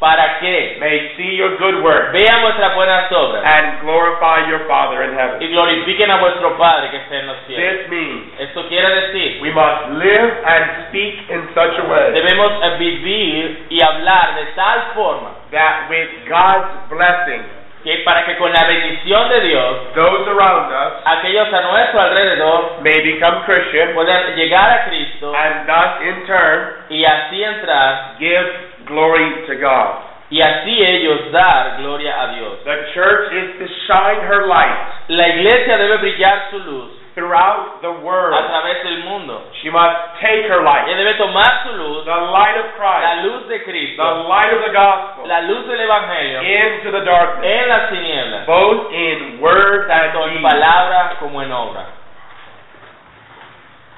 ¿Para 0.00 0.38
qué? 0.40 0.76
may 0.80 1.14
see 1.16 1.36
your 1.36 1.56
good 1.56 1.82
works 1.82 2.12
Vean 2.12 2.42
vuestras 2.42 2.74
buenas 2.74 3.10
obras 3.12 3.42
and 3.44 3.80
glorify 3.80 4.46
your 4.50 4.66
Father 4.66 5.02
in 5.04 5.12
y 5.12 5.16
heaven. 5.16 5.50
glorifiquen 5.52 6.10
a 6.10 6.16
vuestro 6.18 6.58
Padre 6.58 6.90
que 6.90 6.96
está 6.98 7.16
en 7.16 7.26
los 7.28 7.36
cielos. 7.46 7.64
This 7.64 7.88
means 7.88 8.40
Esto 8.40 8.68
quiere 8.68 8.88
decir, 8.90 9.40
we 9.40 9.50
must 9.52 9.90
live 10.02 10.32
and 10.44 10.88
speak 10.88 11.30
in 11.30 11.48
such 11.54 11.78
a 11.78 11.84
way 11.88 12.12
debemos 12.12 12.52
eh, 12.62 12.76
vivir 12.78 13.66
y 13.70 13.82
hablar 13.82 14.34
de 14.34 14.44
tal 14.56 14.82
forma 14.94 15.30
that 15.52 15.88
with 15.88 16.08
God's 16.28 16.90
blessing, 16.90 17.42
que 17.84 17.98
para 18.04 18.24
que 18.24 18.36
con 18.36 18.52
la 18.52 18.64
bendición 18.66 19.28
de 19.28 19.40
Dios, 19.42 19.94
those 19.94 20.26
around 20.28 20.72
us 20.72 20.92
aquellos 21.04 21.52
a 21.52 21.60
nuestro 21.62 22.00
alrededor 22.00 22.80
may 22.82 23.00
become 23.00 23.44
Christian 23.46 23.94
puedan 23.94 24.34
llegar 24.36 24.70
a 24.70 24.84
Cristo 24.88 25.32
and 25.34 25.66
thus 25.66 26.02
in 26.02 26.26
turn 26.26 26.74
y 26.90 27.04
así 27.04 27.44
entrar 27.44 28.16
give 28.18 28.73
glory 28.86 29.46
to 29.46 29.54
God. 29.56 30.02
y 30.30 30.40
así 30.40 30.82
ellos 30.82 31.30
dar 31.32 31.76
gloria 31.78 32.22
a 32.22 32.26
Dios. 32.34 32.58
The 32.64 32.90
church 32.94 33.32
is 33.32 33.48
to 33.60 33.66
shine 33.86 34.20
her 34.26 34.46
light 34.48 35.08
La 35.08 35.28
iglesia 35.28 35.76
debe 35.76 35.98
brillar 35.98 36.48
su 36.50 36.58
luz 36.58 36.90
throughout 37.14 37.78
the 37.82 37.92
world. 38.02 38.34
a 38.34 38.48
través 38.48 38.82
del 38.82 39.04
mundo. 39.04 39.44
She 39.62 39.70
must 39.70 40.18
take 40.20 40.48
her 40.50 40.64
light, 40.64 40.88
Ella 40.88 40.96
debe 41.04 41.14
tomar 41.18 41.62
su 41.62 41.70
luz, 41.76 42.04
the 42.04 42.10
light 42.32 42.56
of 42.58 42.66
la 42.66 42.80
Christ, 42.80 43.24
luz 43.28 43.42
de 43.46 43.58
the 43.58 43.64
Cristo, 43.64 44.26
light 44.26 44.50
of 44.50 44.62
the 44.66 44.72
gospel, 44.72 45.28
la 45.28 45.40
luz 45.46 45.68
del 45.68 45.78
Evangelio, 45.78 46.40
into 46.42 46.90
the 46.90 47.04
darkness, 47.04 47.44
en 47.46 47.68
las 47.68 47.90
tinieblas, 47.92 48.46
both 48.46 48.90
in 48.92 49.38
word 49.40 49.86
tanto 49.86 50.24
and 50.24 50.38
en 50.38 50.42
deed. 50.42 50.50
palabra 50.50 51.16
como 51.20 51.40
en 51.42 51.52
obra. 51.52 51.84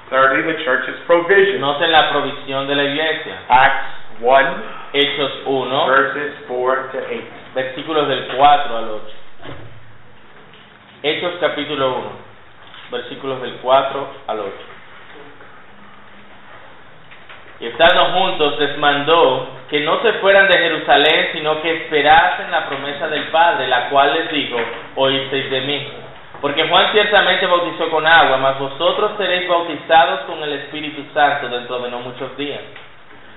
Thirdly, 0.09 0.43
the 0.53 0.63
church's 0.63 0.95
provision. 1.05 1.59
Noten 1.59 1.91
la 1.91 2.09
provisión 2.11 2.67
de 2.67 2.75
la 2.75 2.83
iglesia. 2.83 3.35
Acts 3.49 4.06
1, 4.21 4.63
Hechos 4.93 5.31
1, 5.45 5.87
verses 5.87 6.33
4 6.47 6.91
to 6.91 6.97
8. 6.97 7.37
versículos 7.53 8.07
del 8.07 8.27
4 8.35 8.77
al 8.77 8.89
8. 8.89 9.03
Hechos 11.03 11.33
capítulo 11.39 11.95
1, 11.97 12.11
versículos 12.91 13.41
del 13.41 13.53
4 13.57 14.07
al 14.27 14.39
8. 14.39 14.51
Y 17.59 17.65
estando 17.65 18.05
juntos 18.13 18.59
les 18.59 18.77
mandó 18.77 19.47
que 19.69 19.79
no 19.79 20.01
se 20.01 20.13
fueran 20.13 20.47
de 20.47 20.57
Jerusalén, 20.57 21.29
sino 21.33 21.61
que 21.61 21.73
esperasen 21.73 22.51
la 22.51 22.67
promesa 22.67 23.07
del 23.07 23.25
Padre, 23.29 23.67
la 23.67 23.89
cual 23.89 24.13
les 24.13 24.31
dijo, 24.31 24.57
oísteis 24.95 25.49
de 25.49 25.61
mí. 25.61 25.87
Porque 26.39 26.67
Juan 26.67 26.91
ciertamente 26.91 27.47
bautizó 27.47 27.89
con 27.89 28.05
agua, 28.05 28.37
mas 28.37 28.59
vosotros 28.59 29.13
seréis 29.17 29.49
bautizados 29.49 30.21
con 30.21 30.43
el 30.43 30.53
Espíritu 30.53 31.03
Santo 31.13 31.49
dentro 31.49 31.79
de 31.79 31.89
no 31.89 31.99
muchos 31.99 32.37
días. 32.37 32.61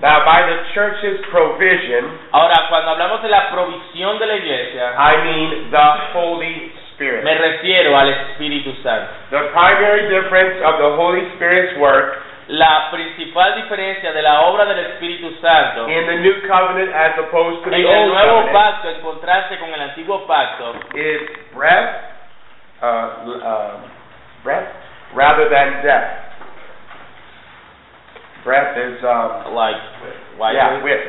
Now, 0.00 0.24
by 0.24 0.48
the 0.48 0.64
church's 0.72 1.20
provision, 1.28 2.32
Ahora, 2.32 2.66
cuando 2.68 2.90
hablamos 2.92 3.22
de 3.22 3.28
la 3.28 3.50
provisión 3.50 4.18
de 4.18 4.26
la 4.26 4.34
iglesia, 4.36 4.94
I 4.96 5.12
mean 5.24 5.70
the 5.70 5.88
Holy 6.16 6.72
Spirit. 6.96 7.22
me 7.24 7.34
refiero 7.36 7.96
al 7.96 8.08
Espíritu 8.08 8.72
Santo. 8.82 9.12
The 9.30 9.52
primary 9.52 10.08
difference 10.08 10.56
of 10.64 10.78
the 10.78 10.96
Holy 10.96 11.24
Spirit's 11.36 11.76
work 11.78 12.16
La 12.48 12.90
principal 12.90 13.54
diferencia 13.54 14.12
de 14.12 14.22
la 14.22 14.40
obra 14.42 14.64
del 14.64 14.78
Espíritu 14.80 15.30
Santo 15.40 15.86
in 15.86 16.06
the 16.06 16.16
New 16.16 16.48
Covenant 16.48 16.90
as 16.92 17.16
opposed 17.18 17.62
to 17.62 17.70
en 17.70 17.82
the 17.82 17.86
el 17.86 17.86
Old 17.86 18.08
nuevo 18.10 18.42
Covenant 18.42 18.52
pacto, 18.52 18.88
en 18.88 19.00
contraste 19.02 19.58
con 19.58 19.68
el 19.72 19.80
antiguo 19.80 20.26
pacto, 20.26 20.74
is 20.96 21.20
breath, 21.54 21.94
uh, 22.82 22.86
uh, 23.38 23.80
breath, 24.42 24.66
rather 25.14 25.48
than 25.48 25.84
death. 25.84 26.29
Breath 28.44 28.76
is, 28.76 29.02
um, 29.04 29.54
like, 29.54 29.76
why- 30.38 30.52
yeah, 30.52 30.80
width. 30.82 31.06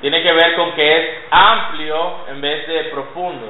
tiene 0.00 0.22
que 0.22 0.32
ver 0.32 0.54
con 0.56 0.72
que 0.72 0.96
es 0.96 1.04
amplio 1.30 2.28
en 2.28 2.40
vez 2.40 2.66
de 2.66 2.84
profundo. 2.92 3.46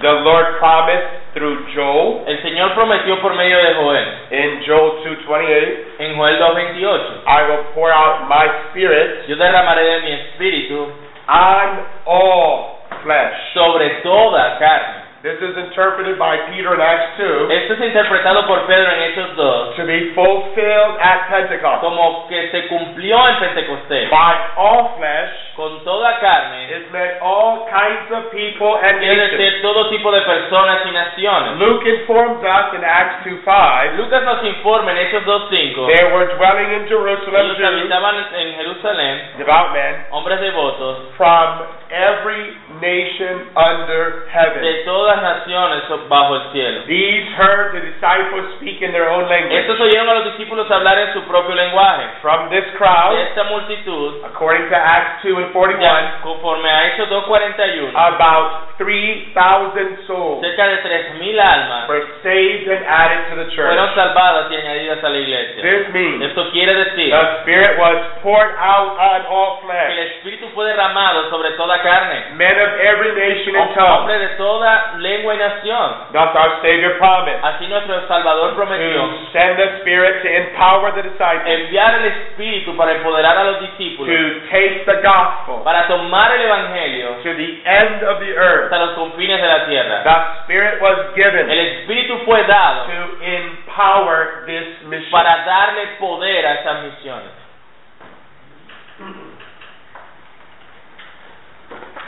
The 0.00 0.12
Lord 0.12 0.58
promised 0.58 1.08
through 1.34 1.66
Joel 1.72 2.24
El 2.26 2.42
Señor 2.42 2.74
prometió 2.74 3.20
por 3.22 3.34
medio 3.34 3.56
de 3.62 3.74
Joel, 3.74 4.06
in 4.30 4.62
Joel 4.66 5.02
2:28, 5.04 5.78
en 6.00 6.16
Joel 6.16 6.36
2.28, 6.38 7.22
I 7.26 7.42
will 7.48 7.64
pour 7.72 7.90
out 7.92 8.28
my 8.28 8.44
spirit 8.70 9.28
yo 9.28 9.36
derramaré 9.36 9.82
de 9.84 10.00
mi 10.00 10.12
espíritu 10.12 10.92
on 11.28 11.86
all 12.06 12.78
flesh. 13.02 13.52
sobre 13.54 13.88
toda 14.02 14.58
carne. 14.58 15.01
This 15.22 15.38
is 15.38 15.54
interpreted 15.54 16.18
by 16.18 16.34
Peter 16.50 16.74
in 16.74 16.80
Acts 16.82 17.14
2 17.14 17.46
Esto 17.46 17.74
es 17.78 17.80
interpretado 17.94 18.42
por 18.44 18.66
Pedro 18.66 18.90
en 18.90 19.02
Hechos 19.06 19.36
2 19.38 19.76
to 19.78 19.86
be 19.86 20.10
fulfilled 20.18 20.98
at 20.98 21.30
Pentecost. 21.30 21.78
como 21.80 22.26
que 22.26 22.50
se 22.50 22.66
cumplió 22.66 23.22
en 23.28 23.36
Pentecostés. 23.38 24.10
By 24.10 24.34
all 24.58 24.98
flesh 24.98 25.30
Con 25.54 25.84
toda 25.84 26.18
carne, 26.18 26.64
is 26.74 26.90
meant 26.90 27.20
all 27.22 27.68
kinds 27.70 28.10
of 28.10 28.32
people 28.32 28.74
and 28.82 28.98
quiere 28.98 29.14
nations. 29.14 29.38
decir 29.38 29.62
todo 29.62 29.90
tipo 29.90 30.10
de 30.10 30.22
personas 30.22 30.80
y 30.86 30.90
naciones. 30.90 31.58
Luke 31.60 31.86
informs 31.86 32.42
us 32.42 32.74
in 32.74 32.82
Acts 32.82 33.22
2:5 33.22 33.96
Lucas 34.02 34.24
nos 34.24 34.42
informa 34.42 34.90
en 34.90 35.06
Hechos 35.06 35.22
2.5 35.22 35.86
there 35.86 36.10
were 36.16 36.34
dwelling 36.34 36.82
in 36.82 36.88
Jerusalem 36.88 37.46
ellos 37.46 37.58
Jews, 37.58 37.68
habitaban 37.70 38.16
en 38.34 38.54
Jerusalén, 38.58 39.38
devout 39.38 39.70
men, 39.72 40.02
hombres 40.10 40.40
devotos, 40.40 41.14
from 41.16 41.62
every 41.92 42.56
nation 42.80 43.46
under 43.54 44.26
heaven. 44.32 44.62
de 44.62 44.82
todas 45.12 45.22
naciones 45.22 45.82
bajo 46.08 46.36
el 46.36 46.52
cielo. 46.52 46.82
These 46.86 47.28
heard 47.36 47.72
the 47.72 47.80
disciples 47.80 48.54
speak 48.56 48.80
in 48.82 48.92
their 48.92 49.08
own 49.08 49.28
language. 49.28 49.58
Estos 49.60 49.80
oyeron 49.80 50.08
a 50.08 50.14
los 50.14 50.24
discípulos 50.32 50.70
hablar 50.70 50.98
en 50.98 51.12
su 51.12 51.22
propio 51.24 51.54
lenguaje. 51.54 52.04
From 52.20 52.48
this 52.50 52.64
crowd, 52.76 53.12
De 53.16 53.22
esta 53.22 53.44
multitud, 53.44 54.24
according 54.24 54.68
to 54.68 54.76
Acts 54.76 55.22
2 55.22 55.36
and 55.36 55.52
41, 55.52 55.80
ya 55.80 56.20
conforme 56.22 56.68
a 56.68 56.86
Hechos 56.86 57.08
2.41, 57.08 57.92
about 57.94 58.76
3,000 58.78 60.06
souls 60.06 60.40
cerca 60.42 60.66
de 60.66 60.82
3.000 60.82 61.38
almas 61.38 61.88
were 61.88 62.04
saved 62.22 62.68
and 62.68 62.84
added 62.86 63.28
to 63.30 63.36
the 63.36 63.50
church. 63.54 63.68
fueron 63.68 63.94
salvadas 63.94 64.50
y 64.50 64.56
añadidas 64.56 65.02
a 65.04 65.08
la 65.08 65.18
iglesia. 65.18 65.62
This 65.62 65.92
means 65.92 66.22
Esto 66.22 66.50
quiere 66.52 66.74
decir 66.74 67.10
the 67.10 67.42
Spirit 67.42 67.78
was 67.78 67.96
poured 68.22 68.54
out 68.58 68.96
on 68.98 69.20
all 69.28 69.60
que 69.60 69.68
el 69.68 69.86
flesh. 69.86 69.98
Espíritu 70.16 70.48
fue 70.54 70.66
derramado 70.66 71.28
sobre 71.30 71.50
toda 71.52 71.80
carne, 71.82 72.34
Men 72.36 72.58
of 72.58 72.70
every 72.80 73.12
nation 73.14 73.56
and 73.56 73.74
tongue. 73.74 74.02
hombres 74.02 74.20
de 74.20 74.28
toda 74.36 74.94
lengua 75.02 75.34
y 75.34 75.38
nación. 75.38 76.12
Thus 76.12 76.30
our 76.34 76.62
Savior 76.62 76.96
promised 76.98 77.42
Así 77.42 77.66
nuestro 77.66 78.06
Salvador 78.06 78.54
prometió 78.54 79.02
to 79.02 79.26
send 79.32 79.58
the 79.58 79.80
Spirit 79.80 80.22
to 80.22 80.28
empower 80.28 80.92
the 80.94 81.02
disciples 81.02 81.42
enviar 81.46 81.94
el 81.96 82.04
Espíritu 82.06 82.76
para 82.76 82.92
empoderar 82.92 83.36
a 83.36 83.44
los 83.44 83.60
discípulos, 83.60 84.08
to 84.08 84.46
take 84.50 84.84
the 84.86 85.02
gospel 85.02 85.62
para 85.64 85.86
tomar 85.86 86.32
el 86.32 86.42
Evangelio 86.42 87.22
to 87.22 87.34
the 87.34 87.60
end 87.64 88.02
of 88.04 88.20
the 88.20 88.32
earth. 88.36 88.72
hasta 88.72 88.78
los 88.78 88.94
confines 88.94 89.40
de 89.40 89.48
la 89.48 89.66
tierra. 89.66 90.02
The 90.04 90.42
Spirit 90.44 90.80
was 90.80 90.98
El 90.98 91.14
given 91.14 91.50
Espíritu 91.50 92.18
fue 92.24 92.42
dado 92.44 92.86
to 92.86 93.24
empower 93.24 94.44
this 94.46 94.82
mission. 94.86 95.10
para 95.10 95.44
darle 95.44 95.86
poder 95.98 96.46
a 96.46 96.54
esas 96.54 96.82
misiones. 96.84 97.42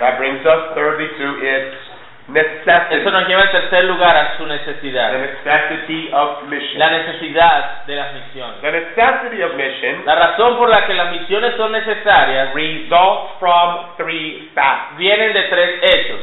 That 0.00 0.18
brings 0.18 0.44
us 0.44 0.74
thirdly 0.74 1.06
to 1.06 1.26
its. 1.40 1.83
Eso 2.26 3.10
nos 3.10 3.28
lleva 3.28 3.42
en 3.42 3.50
tercer 3.50 3.84
lugar 3.84 4.16
a 4.16 4.36
su 4.38 4.46
The 4.46 4.54
necesidad, 4.54 5.12
necessity 5.12 6.08
of 6.12 6.44
mission. 6.44 6.78
la 6.78 6.88
necesidad 6.90 7.84
de 7.86 7.96
las 7.96 8.12
misiones. 8.14 8.60
The 8.62 8.72
necessity 8.72 9.42
of 9.42 9.54
mission 9.54 10.02
La 10.06 10.14
razón 10.14 10.56
por 10.56 10.70
la 10.70 10.86
que 10.86 10.94
las 10.94 11.10
misiones 11.12 11.54
son 11.56 11.72
necesarias 11.72 12.54
results 12.54 13.32
from 13.38 13.96
three 13.98 14.50
facts. 14.54 14.96
vienen 14.96 15.32
de 15.34 15.42
tres 15.42 15.80
hechos. 15.82 16.20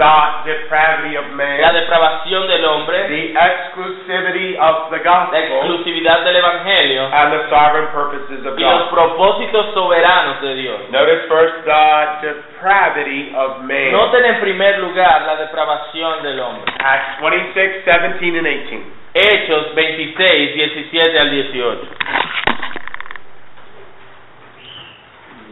The 0.00 0.48
depravity 0.48 1.12
of 1.16 1.26
La 1.28 1.36
man, 1.36 1.74
depravación 1.74 2.48
del 2.48 2.64
hombre, 2.64 3.04
the 3.08 3.34
exclusivity 3.36 4.56
of 4.56 4.88
the 4.88 4.96
la 4.96 5.04
gospel, 5.04 5.44
exclusividad 5.44 6.24
del 6.24 6.36
Evangelio 6.36 7.04
and 7.12 7.32
the 7.36 7.48
sovereign 7.50 7.88
purposes 7.92 8.40
of 8.46 8.56
y 8.58 8.62
los 8.62 8.88
God. 8.88 8.96
propósitos 8.96 9.74
soberanos 9.74 10.40
de 10.40 10.54
Dios. 10.54 10.80
Notice 10.90 11.28
first 11.28 11.64
the 11.66 12.32
depravity 12.32 13.28
of 13.36 13.60
man. 13.68 13.92
Noten 13.92 14.24
en 14.24 14.40
primer 14.40 14.78
lugar 14.78 15.20
la 15.26 15.36
depravación 15.36 16.22
del 16.22 16.40
hombre. 16.40 16.72
Acts 16.78 17.20
26, 17.20 17.84
17, 17.84 18.38
and 18.38 18.46
18. 18.46 18.82
Hechos 19.12 19.74
26, 19.74 20.54
17 20.54 21.18
al 21.18 21.30
18. 21.30 21.88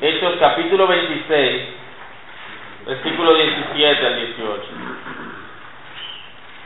Hechos 0.00 0.36
capítulo 0.40 0.86
26, 0.86 1.77
versículo 2.88 3.34
17 3.34 4.06
al 4.06 4.16
18. 4.16 4.62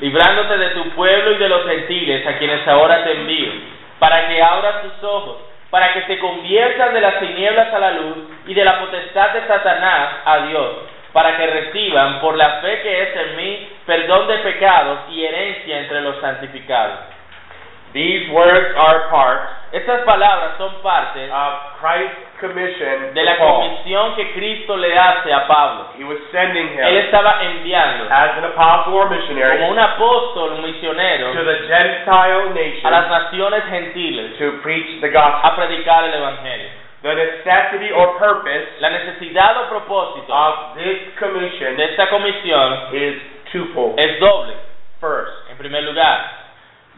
Librándote 0.00 0.56
de 0.56 0.68
tu 0.70 0.90
pueblo 0.90 1.32
y 1.32 1.38
de 1.38 1.48
los 1.48 1.66
gentiles 1.66 2.26
a 2.26 2.38
quienes 2.38 2.66
ahora 2.68 3.02
te 3.02 3.12
envío, 3.12 3.52
para 3.98 4.28
que 4.28 4.40
abras 4.40 4.82
tus 4.82 5.04
ojos, 5.04 5.38
para 5.70 5.92
que 5.92 6.02
se 6.02 6.18
conviertan 6.18 6.94
de 6.94 7.00
las 7.00 7.18
tinieblas 7.18 7.74
a 7.74 7.78
la 7.78 7.90
luz 7.92 8.16
y 8.46 8.54
de 8.54 8.64
la 8.64 8.78
potestad 8.78 9.30
de 9.30 9.46
Satanás 9.48 10.10
a 10.24 10.46
Dios, 10.46 10.70
para 11.12 11.36
que 11.36 11.46
reciban 11.46 12.20
por 12.20 12.36
la 12.36 12.60
fe 12.60 12.82
que 12.82 13.02
es 13.02 13.16
en 13.16 13.36
mí 13.36 13.68
perdón 13.84 14.28
de 14.28 14.38
pecados 14.38 15.00
y 15.10 15.24
herencia 15.24 15.80
entre 15.80 16.02
los 16.02 16.20
santificados. 16.20 17.00
These 17.92 18.30
words 18.32 18.72
are 18.76 19.08
part 19.10 19.48
Estas 19.72 20.04
palabras 20.04 20.56
son 20.58 20.82
parte 20.82 21.28
of 21.32 21.52
Christ's 21.80 22.28
commission 22.40 23.14
de 23.14 23.22
la 23.24 23.36
comisión 23.38 24.14
que 24.16 24.32
Cristo 24.34 24.76
le 24.76 24.92
hace 24.98 25.32
a 25.32 25.46
Pablo. 25.46 25.86
He 25.96 26.04
was 26.04 26.18
sending 26.30 26.68
Él 26.76 26.92
him 26.92 27.04
estaba 27.06 27.40
enviando 27.42 28.04
as 28.10 28.36
an 28.36 28.44
apostle 28.52 28.94
or 28.94 29.08
como 29.08 29.16
missionary 29.16 29.62
un 29.64 29.78
apóstol, 29.78 30.52
un 30.58 30.62
misionero, 30.62 31.32
to 31.32 31.44
the 31.44 31.58
Gentile 31.68 32.52
a 32.84 32.90
las 32.90 33.08
nations 33.08 33.08
naciones 33.08 33.64
gentiles 33.70 34.38
to 34.38 34.60
preach 34.62 35.00
the 35.00 35.08
gospel. 35.08 35.40
a 35.50 35.56
predicar 35.56 36.04
el 36.04 36.14
Evangelio. 36.14 36.68
The 37.02 37.14
necessity 37.14 37.90
or 37.90 38.18
purpose 38.18 38.68
La 38.80 38.90
necesidad 38.90 39.56
o 39.56 39.68
propósito 39.68 40.32
of 40.32 40.74
this 40.76 41.16
commission 41.18 41.76
de 41.76 41.84
esta 41.84 42.08
comisión 42.10 42.94
is 42.94 43.16
twofold. 43.52 43.98
es 43.98 44.20
doble. 44.20 44.54
First, 45.00 45.32
En 45.50 45.56
primer 45.56 45.82
lugar, 45.82 46.41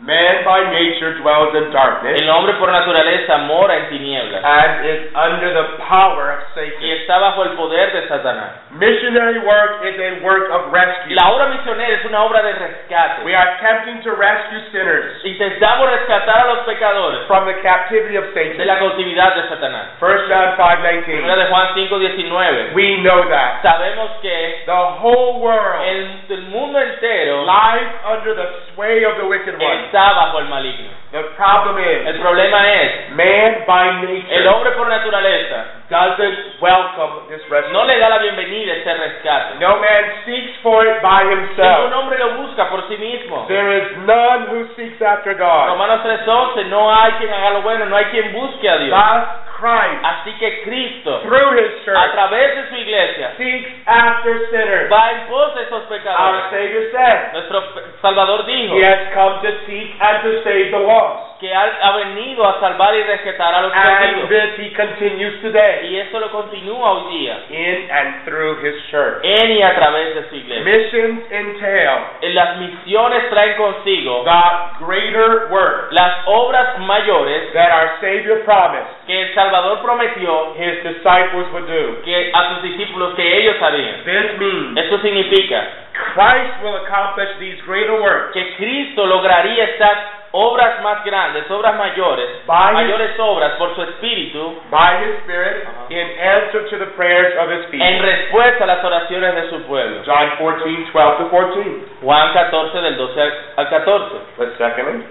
man 0.04 0.44
by 0.44 0.60
nature 0.70 1.16
dwells 1.20 1.54
in 1.56 1.72
darkness 1.72 2.20
el 2.20 2.28
hombre 2.30 2.52
por 2.60 2.70
naturaleza 2.70 3.38
mora 3.48 3.76
en 3.76 3.88
tinieblas 3.88 4.44
and 4.44 4.86
is 4.86 5.00
under 5.16 5.50
the 5.52 5.66
power 5.88 6.36
of 6.36 6.40
Satan. 6.54 6.82
y 6.84 6.90
está 6.92 7.18
bajo 7.18 7.42
el 7.44 7.50
poder 7.56 7.92
de 7.92 8.06
Satanás. 8.08 8.60
Missionary 8.72 9.38
work 9.40 9.84
is 9.86 9.96
a 9.98 10.20
work 10.24 10.50
of 10.50 10.72
rescue. 10.72 11.14
La 11.14 11.30
obra 11.30 11.46
misionera 11.46 11.94
es 11.94 12.04
una 12.04 12.24
obra 12.24 12.42
de 12.42 12.52
rescate. 12.52 13.24
We 13.24 13.34
are 13.34 13.56
attempting 13.56 14.02
to 14.02 14.12
rescue 14.14 14.60
sinners 14.72 15.24
Intentamos 15.24 15.88
rescatar 15.90 16.40
a 16.40 16.54
los 16.54 16.58
pecadores 16.66 17.26
from 17.26 17.46
the 17.46 17.54
captivity 17.62 18.16
of 18.16 18.24
Satan. 18.34 18.58
de 18.58 18.64
la 18.64 18.78
cautividad 18.78 19.34
de 19.34 19.48
Satanás. 19.48 19.96
1 20.00 20.28
John 20.28 20.56
5:19. 20.56 21.04
Primera 21.04 21.36
de 21.36 21.46
Juan 21.46 21.74
5:19. 21.74 22.74
We 22.74 22.98
know 23.02 23.24
that 23.30 23.62
Sabemos 23.62 24.10
que 24.20 24.62
the 24.66 24.84
whole 25.00 25.40
world 25.40 25.82
el, 25.86 26.36
el 26.36 26.42
mundo 26.50 26.78
entero 26.80 27.44
lies 27.44 27.88
under 28.04 28.34
the 28.34 28.48
sway 28.74 29.04
of 29.04 29.16
the 29.16 29.24
wicked 29.26 29.54
one. 29.58 29.88
Está 29.94 30.12
bajo 30.12 30.38
el 30.40 30.46
maligno. 30.46 30.90
The 31.12 31.22
problem 31.38 31.78
El 31.78 32.16
is 32.16 32.20
problema 32.20 32.72
es 32.72 33.10
Man 33.14 33.62
by 33.66 33.86
El 33.86 34.02
nature 34.02 34.48
hombre 34.48 34.70
por 34.72 34.88
naturaleza 34.88 35.64
doesn't 35.88 36.60
welcome 36.60 37.28
this 37.28 37.40
no 37.70 37.84
le 37.84 37.98
da 37.98 38.08
la 38.08 38.18
bienvenida 38.18 38.72
a 38.72 38.76
este 38.76 38.94
rescate. 38.94 39.60
No 39.60 39.76
man 39.76 40.04
seeks 40.24 40.58
for 40.62 40.84
it 40.84 41.00
by 41.00 41.22
Ningún 41.22 41.48
himself. 41.48 41.92
hombre 41.94 42.18
lo 42.18 42.30
busca 42.42 42.68
por 42.68 42.88
sí 42.88 42.96
mismo. 42.96 43.44
There 43.46 43.78
is 43.78 43.96
none 43.98 44.48
who 44.50 44.66
seeks 44.74 45.00
after 45.00 45.34
God. 45.34 45.68
Romanos 45.68 46.00
3:11, 46.02 46.64
no 46.64 46.92
hay 46.92 47.12
quien 47.12 47.32
haga 47.32 47.50
lo 47.50 47.62
bueno, 47.62 47.84
no 47.86 47.96
hay 47.96 48.06
quien 48.06 48.32
busque 48.32 48.68
a 48.68 48.78
Dios. 48.78 48.90
Thus 48.98 49.44
Christ, 49.60 50.02
Así 50.02 50.32
que 50.38 50.62
Cristo, 50.64 51.20
through 51.20 51.52
his 51.56 51.70
a 51.70 51.84
church, 51.84 52.12
través 52.12 52.56
de 52.56 52.68
su 52.70 52.74
iglesia, 52.74 53.32
seeks 53.38 53.70
after 53.86 54.50
sinners. 54.50 54.90
va 54.90 55.12
en 55.12 55.26
pos 55.28 55.54
de 55.54 55.62
esos 55.62 55.82
Our 55.82 55.88
pecadores. 55.88 56.50
Savior 56.50 56.90
said, 56.90 57.32
Nuestro 57.32 57.62
Salvador 58.02 58.46
dijo 58.46 58.74
He 58.74 58.84
has 58.84 59.14
come 59.14 59.40
to 59.42 59.50
seek 59.66 59.73
and 60.00 60.22
to 60.22 60.42
save 60.44 60.70
the 60.70 60.78
lost. 60.78 61.38
que 61.40 61.52
ha, 61.52 61.64
ha 61.82 61.96
venido 61.96 62.46
a 62.46 62.60
salvar 62.60 62.94
y 62.96 63.02
rescatar 63.02 63.54
a 63.54 63.62
los 63.62 63.72
And 63.74 64.28
this 64.28 64.58
he 64.58 64.70
continues 64.72 65.40
today 65.42 65.88
Y 65.90 65.96
eso 65.98 66.20
lo 66.20 66.30
continúa 66.30 66.92
hoy 66.92 67.18
día, 67.18 67.36
in 67.50 67.90
and 67.90 68.24
through 68.24 68.58
his 68.64 68.74
church. 68.90 69.20
en 69.24 69.50
y 69.50 69.62
a 69.62 69.74
través 69.74 70.14
de 70.14 70.28
su 70.28 70.36
iglesia. 70.36 70.64
Missions 70.64 71.20
entail 71.30 71.98
En 72.22 72.34
Las 72.34 72.56
misiones 72.58 73.28
traen 73.30 73.56
consigo 73.56 74.24
the 74.24 74.84
greater 74.84 75.48
work 75.50 75.88
las 75.92 76.22
obras 76.26 76.78
mayores 76.80 77.52
that 77.52 77.70
our 77.72 77.98
Savior 78.00 78.44
promised 78.44 78.86
que 79.06 79.22
el 79.22 79.34
Salvador 79.34 79.82
prometió 79.82 80.54
his 80.56 80.82
disciples 80.82 81.46
would 81.52 81.66
do. 81.66 82.02
que 82.04 82.30
a 82.32 82.54
sus 82.54 82.62
discípulos 82.62 83.14
que 83.14 83.38
ellos 83.38 83.56
harían. 83.60 84.04
This 84.04 84.38
means 84.38 84.78
Esto 84.78 84.98
significa 85.00 85.64
Christ 85.94 86.60
will 86.62 86.76
accomplish 86.84 87.30
these 87.38 87.60
greater 87.64 88.00
works 88.02 88.32
que 88.34 88.56
Cristo 88.56 89.06
lograría 89.06 89.64
estas 89.64 89.96
obras 90.32 90.82
más 90.82 91.04
grandes, 91.04 91.48
obras 91.48 91.76
mayores, 91.76 92.28
By 92.46 92.70
his- 92.70 92.74
mayores 92.74 93.18
obras 93.20 93.52
por 93.52 93.72
su 93.76 93.82
espíritu 93.82 94.60
by 94.70 94.98
his 95.04 95.14
Spirit 95.22 95.62
Uh-huh. 95.64 95.94
in 95.94 96.06
answer 96.18 96.68
to 96.68 96.78
the 96.78 96.86
prayers 96.96 97.32
of 97.38 97.48
his 97.50 97.64
en 97.66 97.70
people. 97.70 98.02
respuesta 98.02 98.64
a 98.64 98.66
las 98.66 98.84
oraciones 98.84 99.34
de 99.36 99.50
su 99.50 99.62
pueblo. 99.62 100.02
John 100.04 100.30
14, 100.36 100.84
12 100.92 101.16
to 101.18 101.30
14. 101.30 101.84
Juan 102.02 102.32
14 102.32 102.80
del 102.80 102.96
12 102.96 103.20
al- 103.20 103.32
al 103.56 103.68
14. 103.68 104.16
But 104.36 104.58
secondly, 104.58 105.04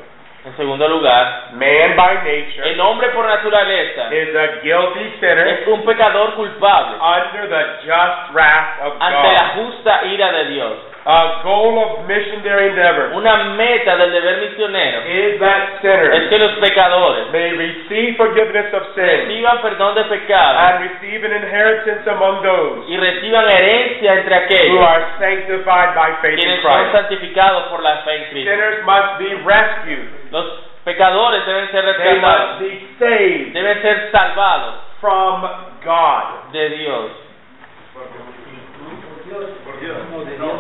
En 0.46 0.58
segundo 0.58 0.88
lugar, 0.90 1.52
man 1.54 1.96
by 1.96 2.16
nature 2.18 2.70
el 2.70 2.80
hombre 2.82 3.08
por 3.10 3.26
naturaleza 3.26 4.14
is 4.14 4.36
a 4.36 4.48
guilty 4.62 5.10
sinner 5.20 5.48
es 5.48 5.68
un 5.68 5.84
pecador 5.86 6.34
culpable 6.36 6.98
under 7.00 7.48
the 7.48 7.64
just 7.88 8.34
wrath 8.34 8.82
of 8.84 8.94
ante 9.00 9.32
la 9.32 9.54
God. 9.56 9.64
justa 9.64 10.06
ira 10.06 10.32
de 10.34 10.46
Dios. 10.50 10.74
A 11.06 11.44
goal 11.44 11.76
of 11.84 12.08
missionary 12.08 12.70
endeavor 12.72 13.12
Una 13.12 13.44
meta 13.60 13.98
del 13.98 14.12
deber 14.14 14.38
misionero 14.40 15.04
is 15.04 15.38
that 15.40 15.76
es 15.76 15.82
sinners 15.82 16.30
que 16.30 16.38
los 16.40 16.52
pecadores 16.64 17.28
may 17.34 17.52
receive 17.60 18.16
forgiveness 18.16 18.72
of 18.74 18.84
sin 18.96 19.04
reciban 19.04 19.60
perdón 19.62 19.96
de 19.96 20.04
pecados 20.06 20.56
and 20.64 20.88
receive 20.88 21.26
an 21.26 21.34
inheritance 21.44 22.08
among 22.08 22.42
those 22.42 22.88
y 22.88 22.96
reciban 22.96 23.44
herencia 23.52 24.14
entre 24.16 24.32
who 24.32 24.44
aquellos 24.46 24.80
are 24.80 25.04
sanctified 25.20 25.92
by 25.94 26.10
faith 26.22 26.40
in 26.40 26.40
quienes 26.40 26.62
son 26.64 26.80
Christ. 26.88 26.96
santificados 26.96 27.64
por 27.68 27.84
la 27.84 27.98
fe 28.08 28.16
en 28.16 28.24
Cristo. 28.32 28.52
Sinners 28.52 28.86
must 28.86 29.18
be 29.20 29.36
rescued. 29.44 30.08
Los 30.32 30.46
pecadores 30.86 31.46
deben 31.46 31.68
ser 31.72 31.84
They 31.84 32.16
must 32.16 32.24
rescatados, 32.24 32.60
be 32.60 32.88
saved 32.98 33.54
deben 33.54 33.82
ser 33.82 34.10
salvados 34.12 34.76
from 35.02 35.42
God. 35.84 36.52
de 36.54 36.70
Dios. 36.80 37.12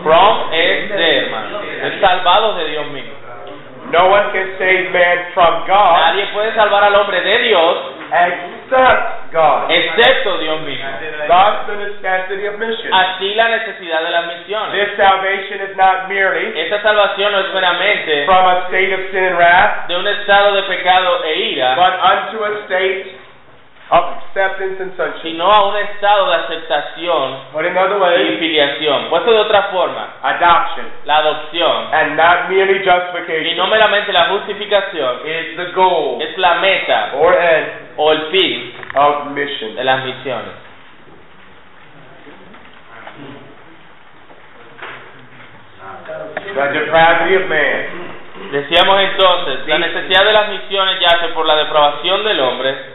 From 0.03 0.53
es 0.53 0.89
de, 0.89 1.17
hermano. 1.17 1.61
Ser 1.61 1.99
salvados 2.01 2.57
de 2.57 2.69
Dios 2.69 2.87
mismo. 2.87 3.13
No 3.91 4.07
one 4.07 4.31
can 4.31 4.57
save 4.57 4.89
man 4.89 5.17
from 5.35 5.67
God 5.67 5.99
Nadie 5.99 6.25
puede 6.33 6.55
salvar 6.55 6.83
al 6.83 6.95
hombre 6.95 7.21
de 7.21 7.37
Dios 7.39 7.77
except 8.09 9.31
God. 9.31 9.69
excepto 9.69 10.37
Dios 10.39 10.61
mismo. 10.61 10.87
Thus 11.27 11.67
the 11.67 11.75
necessity 11.75 12.47
of 12.47 12.57
mission. 12.57 12.89
Así 12.91 13.35
la 13.35 13.49
necesidad 13.49 14.01
de 14.03 14.09
las 14.09 14.25
misiones. 14.27 14.73
This 14.73 14.97
salvation 14.97 15.61
is 15.69 15.77
not 15.77 16.07
merely 16.07 16.59
Esta 16.59 16.81
salvación 16.81 17.31
no 17.33 17.39
es 17.39 17.53
meramente 17.53 18.25
from 18.25 18.47
a 18.47 18.65
state 18.67 18.93
of 18.93 19.01
sin 19.11 19.23
and 19.25 19.37
wrath, 19.37 19.87
de 19.87 19.95
un 19.95 20.07
estado 20.07 20.55
de 20.55 20.63
pecado 20.63 21.23
e 21.25 21.39
ira, 21.53 21.75
but 21.75 21.93
unto 22.01 22.43
a 22.45 22.63
state 22.65 23.22
of 23.93 24.05
acceptance 24.17 24.81
and 24.81 24.97
sonship. 24.97 25.21
sino 25.21 25.45
a 25.45 25.69
un 25.69 25.77
estado 25.77 26.29
de 26.29 26.35
aceptación 26.35 27.53
But 27.53 27.65
in 27.65 27.77
other 27.77 28.21
y 28.21 28.37
filiación. 28.37 29.09
Puesto 29.09 29.31
de 29.31 29.37
otra 29.37 29.69
forma, 29.69 30.15
adoption. 30.23 30.87
La 31.05 31.17
adopción. 31.17 31.93
And 31.93 32.17
not 32.17 32.49
merely 32.49 32.81
y 32.81 32.83
justification 32.83 33.57
no 33.57 33.67
meramente 33.67 34.11
la 34.11 34.29
justificación. 34.29 35.19
Is 35.25 35.57
the 35.57 35.71
goal. 35.73 36.21
Es 36.21 36.35
la 36.37 36.55
meta. 36.55 37.11
Or 37.19 37.35
end. 37.35 37.67
O 37.97 38.11
el 38.11 38.21
fin. 38.31 38.73
Of 38.95 39.25
mission. 39.27 39.75
de 39.75 39.83
las 39.83 40.03
misiones. 40.03 40.63
The 46.55 46.79
depravity 46.79 47.35
of 47.35 47.47
man. 47.47 48.13
Decíamos 48.51 48.99
entonces, 48.99 49.67
la 49.67 49.77
necesidad 49.77 50.25
de 50.25 50.33
las 50.33 50.49
misiones 50.49 50.99
yace 50.99 51.27
por 51.29 51.45
la 51.45 51.55
depravación 51.55 52.23
del 52.23 52.39
hombre, 52.39 52.92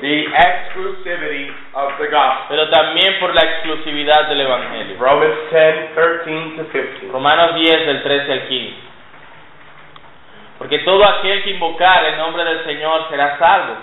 the 0.00 0.24
exclusivity 0.30 1.50
of 1.74 1.98
the 1.98 2.08
gospel. 2.08 2.46
pero 2.48 2.70
también 2.70 3.18
por 3.20 3.34
la 3.34 3.42
exclusividad 3.42 4.28
del 4.28 4.40
Evangelio. 4.40 4.96
Romans 4.98 5.34
10, 5.50 5.94
13 5.94 6.56
to 6.56 6.64
15. 6.70 7.12
Romanos 7.12 7.54
10 7.54 7.86
del 7.86 8.02
13 8.02 8.32
al 8.32 8.48
15. 8.48 8.74
Porque 10.58 10.78
todo 10.80 11.04
aquel 11.04 11.42
que 11.44 11.50
invocar 11.50 12.04
el 12.04 12.18
nombre 12.18 12.44
del 12.44 12.64
Señor 12.64 13.06
será 13.10 13.38
salvo. 13.38 13.74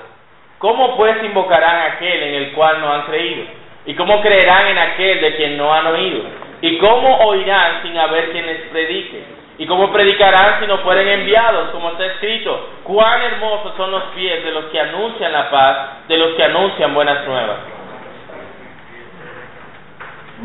¿Cómo 0.60 0.98
pues 0.98 1.24
invocarán 1.24 1.76
a 1.76 1.86
aquel 1.94 2.24
en 2.24 2.36
el 2.36 2.52
cual 2.54 2.82
no 2.82 2.94
han 2.94 3.04
creído? 3.04 3.46
¿Y 3.86 3.94
cómo 3.94 4.22
creerán 4.22 4.68
en 4.68 4.78
aquel 4.78 5.22
de 5.22 5.36
quien 5.36 5.58
no 5.58 5.74
han 5.74 5.88
oído? 5.88 6.24
¿Y 6.62 6.78
cómo 6.80 7.18
oirán 7.28 7.82
sin 7.84 7.98
haber 7.98 8.32
quien 8.32 8.46
les 8.46 8.62
predique? 8.70 9.24
¿Y 9.58 9.66
cómo 9.68 9.92
predicarán 9.92 10.60
si 10.60 10.68
no 10.68 10.80
fueren 10.80 11.08
enviados? 11.08 11.70
Como 11.70 11.92
está 11.92 12.06
escrito, 12.06 12.70
cuán 12.84 13.22
hermosos 13.22 13.74
son 13.78 13.92
los 13.92 14.04
pies 14.16 14.44
de 14.44 14.52
los 14.52 14.66
que 14.66 14.80
anuncian 14.80 15.32
la 15.32 15.50
paz, 15.50 16.08
de 16.08 16.18
los 16.18 16.36
que 16.36 16.44
anuncian 16.44 16.94
buenas 16.94 17.26
nuevas. 17.26 17.58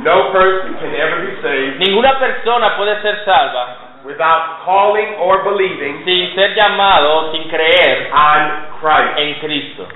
No 0.03 0.31
person 0.33 0.77
can 0.79 0.95
ever 0.95 1.27
be 1.27 1.43
saved 1.43 1.79
Ninguna 1.79 2.17
persona 2.21 2.77
puede 2.77 3.03
ser 3.03 3.25
salva 3.25 3.77
without 4.05 4.65
calling 4.65 5.17
or 5.19 5.43
believing 5.43 6.05
sin 6.05 6.33
ser 6.35 6.55
llamado 6.55 7.33
sin 7.33 7.49
creer 7.49 8.09
on 8.13 8.69
Christ. 8.81 9.19
en 9.19 9.35
Cristo. 9.41 9.89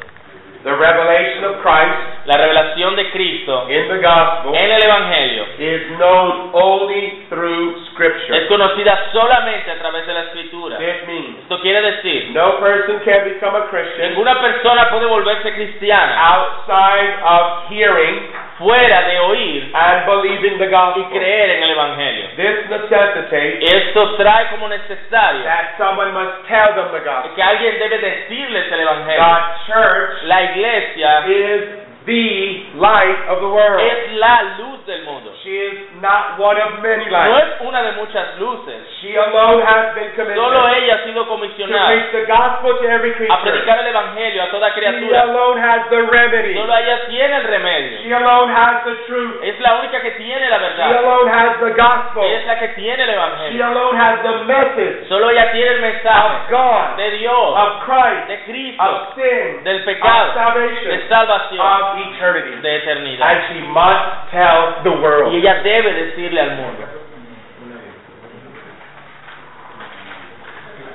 The 0.64 0.72
revelation 0.72 1.44
of 1.44 1.61
Christ 1.61 2.24
La 2.24 2.38
revelación 2.38 2.96
de 2.96 3.11
Cristo 3.11 3.68
in 3.68 3.87
the 3.87 4.00
gospel 4.00 4.55
en 4.57 4.70
el 4.70 4.83
Evangelio 4.83 5.44
is 5.59 5.90
known 5.98 6.50
only 6.55 7.27
through 7.29 7.77
es 7.77 7.88
Scripture. 7.92 8.46
conocida 8.48 9.11
solamente 9.12 9.70
a 9.70 9.79
través 9.79 10.07
de 10.07 10.12
la 10.14 10.20
Escritura. 10.22 10.79
This 10.79 11.07
means 11.07 11.37
Esto 11.42 11.61
quiere 11.61 11.83
decir, 11.83 12.31
no 12.33 12.59
person 12.61 12.98
can 13.05 13.24
become 13.24 13.55
a 13.55 13.68
Christian 13.68 14.11
ninguna 14.12 14.40
persona 14.40 14.88
puede 14.88 15.05
volverse 15.07 15.53
cristiana 15.53 16.16
outside 16.16 17.12
of 17.22 17.68
hearing 17.68 18.33
fuera 18.59 19.03
de 19.09 19.19
oír 19.21 19.71
and 19.75 20.07
believing 20.07 20.59
the 20.59 20.67
y 20.67 20.71
gospel. 20.71 21.05
creer 21.11 21.51
en 21.51 21.62
el 21.62 21.71
Evangelio. 21.71 22.27
This 22.37 22.69
necessitates 22.71 23.75
Esto 23.75 24.17
trae 24.17 24.49
como 24.51 24.69
necesario 24.69 25.43
that 25.45 25.75
someone 25.79 26.12
must 26.12 26.47
tell 26.49 26.75
them 26.75 26.93
the 26.93 27.01
gospel. 27.05 27.35
que 27.35 27.43
alguien 27.43 27.79
debe 27.79 27.99
decirles 27.99 28.71
el 28.73 28.81
Evangelio. 28.81 29.25
The 29.25 29.73
church 29.73 30.23
La 30.25 30.43
iglesia 30.43 31.27
is 31.27 31.62
the 32.05 32.77
light 32.77 33.17
of 33.33 33.40
the 33.40 33.49
world. 33.49 33.81
es 33.81 34.12
la 34.21 34.43
luz 34.61 34.85
del 34.85 35.03
mundo. 35.05 35.33
She 35.43 35.57
is 35.57 35.79
not 36.01 36.37
one 36.38 36.61
of 36.61 36.81
many 36.85 37.07
No 37.07 37.12
lights. 37.17 37.57
es 37.61 37.67
una 37.67 37.81
de 37.83 37.93
muchas 37.93 38.38
luces. 38.38 38.77
She 39.01 39.17
alone 39.17 39.62
has 39.64 39.95
been 39.95 40.12
Solo 40.12 40.53
commissioned 40.69 40.85
ella 40.85 40.95
ha 41.01 41.05
sido 41.05 41.23
to 41.25 41.29
comisionada 41.29 41.87
preach 41.88 42.11
the 42.12 42.25
gospel 42.29 42.77
to 42.77 42.85
every 42.88 43.11
a 43.11 43.14
creature. 43.17 43.40
predicar 43.43 43.79
el 43.81 43.87
Evangelio 43.88 44.43
a 44.43 44.51
toda 44.51 44.69
She 44.69 44.81
criatura. 44.81 45.23
alone 45.23 45.59
has 45.61 45.88
the 45.88 46.03
remedy. 46.03 46.55
Solo 46.55 46.77
ella 46.77 47.07
tiene 47.09 47.37
el 47.37 47.45
remedio. 47.45 47.99
She 48.05 48.12
alone 48.12 48.53
has 48.53 48.85
the 48.85 48.95
truth. 49.09 49.40
Es 49.43 49.59
la 49.61 49.75
única 49.81 50.01
que 50.03 50.11
tiene 50.12 50.49
la 50.51 50.59
She 50.59 50.62
verdad. 50.62 50.97
alone 50.99 51.31
has 51.33 51.59
the 51.61 51.71
gospel. 51.73 52.25
Es 52.25 52.47
la 52.47 52.59
que 52.59 52.69
tiene 52.77 53.03
el 53.03 53.09
She 53.09 53.14
Evangelio. 53.14 53.67
alone 53.67 53.97
has 53.99 54.23
the 54.23 54.45
message 54.45 55.09
Solo 55.09 55.31
ella 55.31 55.53
tiene 55.53 55.71
el 55.71 55.77
of 55.77 55.83
mensaje 55.88 56.53
God, 56.53 56.97
de 56.97 57.11
Dios, 57.17 57.57
of 57.57 57.85
Christ, 57.85 58.29
de 58.29 58.38
Cristo, 58.45 58.83
of 58.85 59.14
sin, 59.17 59.64
del 59.64 59.79
of 59.79 59.85
pecado, 59.85 60.27
de 60.29 60.35
salvation, 60.35 61.09
salvación, 61.09 61.61
of 61.61 61.93
eternity. 61.98 62.61
de 62.62 62.76
eternidad. 62.76 63.28
And 63.30 63.40
she 63.48 63.61
must 63.68 64.30
tell 64.30 64.83
the 64.83 64.90
Y 64.90 65.00
world. 65.00 65.35
ella 65.35 65.62
debe 65.62 65.92
decirle 65.92 66.40
al 66.40 66.50
mundo. 66.57 66.85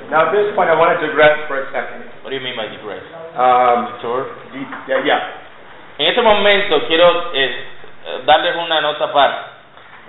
Now, 0.10 0.26
at 0.26 0.34
this 0.34 0.50
point, 0.58 0.70
I 0.70 0.76
want 0.76 0.98
to 0.98 1.06
digress 1.06 1.38
for 1.46 1.62
a 1.62 1.70
second. 1.70 2.02
What 2.26 2.34
do 2.34 2.36
you 2.36 2.42
mean 2.42 2.58
by 2.58 2.66
digress? 2.66 3.06
Um, 3.38 4.02
Sure. 4.02 4.26
yeah, 4.90 5.06
yeah. 5.06 5.22
En 6.00 6.08
este 6.08 6.22
momento 6.22 6.88
quiero 6.88 7.30
eh, 7.36 7.52
darles 8.26 8.56
una 8.56 8.82
nota 8.82 9.06
aparte. 9.06 9.60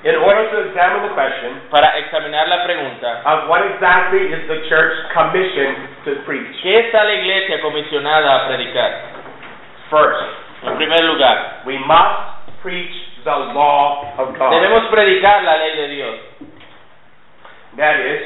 in 0.02 0.16
order 0.16 0.48
to 0.48 0.56
examine 0.70 1.04
the 1.04 1.12
question 1.12 1.60
para 1.68 1.92
examinar 2.00 2.48
la 2.48 2.64
pregunta, 2.64 3.20
of 3.26 3.48
what 3.52 3.60
exactly 3.68 4.32
is 4.32 4.40
the 4.48 4.64
church 4.70 4.96
commissioned 5.12 5.92
to 6.08 6.24
preach. 6.24 6.48
¿qué 6.62 6.88
está 6.88 7.04
la 7.04 7.12
iglesia 7.20 7.60
comisionada 7.60 8.44
a 8.44 8.48
predicar? 8.48 8.90
First, 9.90 10.24
En 10.62 10.76
primer 10.76 11.04
lugar, 11.04 11.62
we 11.64 11.78
must 11.78 12.60
preach 12.62 12.92
the 13.24 13.36
law 13.54 14.04
of 14.18 14.36
God. 14.38 14.50
debemos 14.50 14.84
predicar 14.90 15.42
la 15.42 15.56
ley 15.56 15.76
de 15.76 15.88
Dios. 15.88 16.20
That 17.76 18.00
is, 18.00 18.22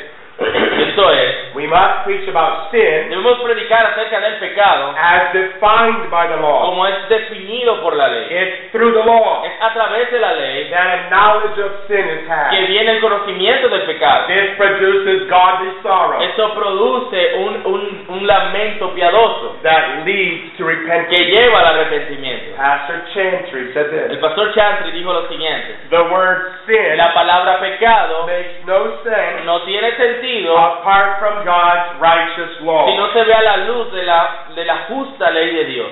Esto 0.89 1.11
es, 1.13 1.37
we 1.55 1.67
must 1.67 2.05
preach 2.05 2.27
about 2.29 2.71
sin 2.71 3.09
debemos 3.11 3.39
predicar 3.43 3.87
acerca 3.87 4.21
del 4.21 4.39
pecado 4.39 4.95
as 4.97 5.33
defined 5.33 6.11
by 6.11 6.27
the 6.29 6.37
law. 6.37 6.67
como 6.71 6.87
es 6.87 7.09
definido 7.09 7.81
por 7.83 7.95
la 7.97 8.09
ley. 8.09 8.27
It's 8.31 8.73
through 8.73 8.93
the 8.93 9.05
law 9.05 9.45
Es 9.45 9.53
a 9.61 9.73
través 9.73 10.11
de 10.11 10.19
la 10.21 10.33
ley 10.33 10.71
that 10.71 10.87
a 10.87 11.11
knowledge 11.11 11.59
of 11.63 11.73
sin 11.89 12.05
is 12.09 12.27
que 12.27 12.33
had. 12.33 12.67
viene 12.69 12.91
el 12.93 13.01
conocimiento 13.01 13.69
del 13.69 13.83
pecado. 13.83 14.27
This 14.29 14.57
produces 14.57 15.29
godly 15.29 15.71
sorrow 15.83 16.21
Esto 16.23 16.55
produce 16.55 17.35
un, 17.37 17.63
un, 17.67 18.05
un 18.09 18.27
lamento 18.27 18.93
piadoso 18.95 19.57
that 19.63 20.05
leads 20.05 20.57
to 20.59 20.65
repentance. 20.65 21.09
que 21.15 21.25
lleva 21.31 21.61
al 21.61 21.67
arrepentimiento. 21.79 22.57
Pastor 22.57 23.03
Chantry 23.15 23.73
said 23.73 23.93
El 23.95 24.09
this. 24.09 24.19
pastor 24.21 24.53
Chantry 24.55 24.91
dijo 24.93 25.13
lo 25.13 25.29
siguiente, 25.29 25.77
The 25.91 26.03
word 26.11 26.53
sin 26.67 26.97
la 26.97 27.13
palabra 27.15 27.61
pecado 27.61 28.27
makes 28.27 28.65
no 28.67 29.03
sense 29.05 29.45
no 29.45 29.63
tiene 29.63 29.93
sentido 29.97 30.57
apart 30.59 31.19
from 31.19 31.44
God's 31.45 32.01
righteous 32.01 32.59
si 32.59 32.65
law. 32.65 32.97
no 32.97 33.13
se 33.13 33.23
ve 33.25 33.33
a 33.35 33.43
la 33.43 33.57
luz 33.69 33.93
de 33.93 34.03
la, 34.03 34.45
de 34.55 34.65
la 34.65 34.77
justa 34.89 35.31
ley 35.31 35.51
de 35.55 35.65
Dios. 35.67 35.89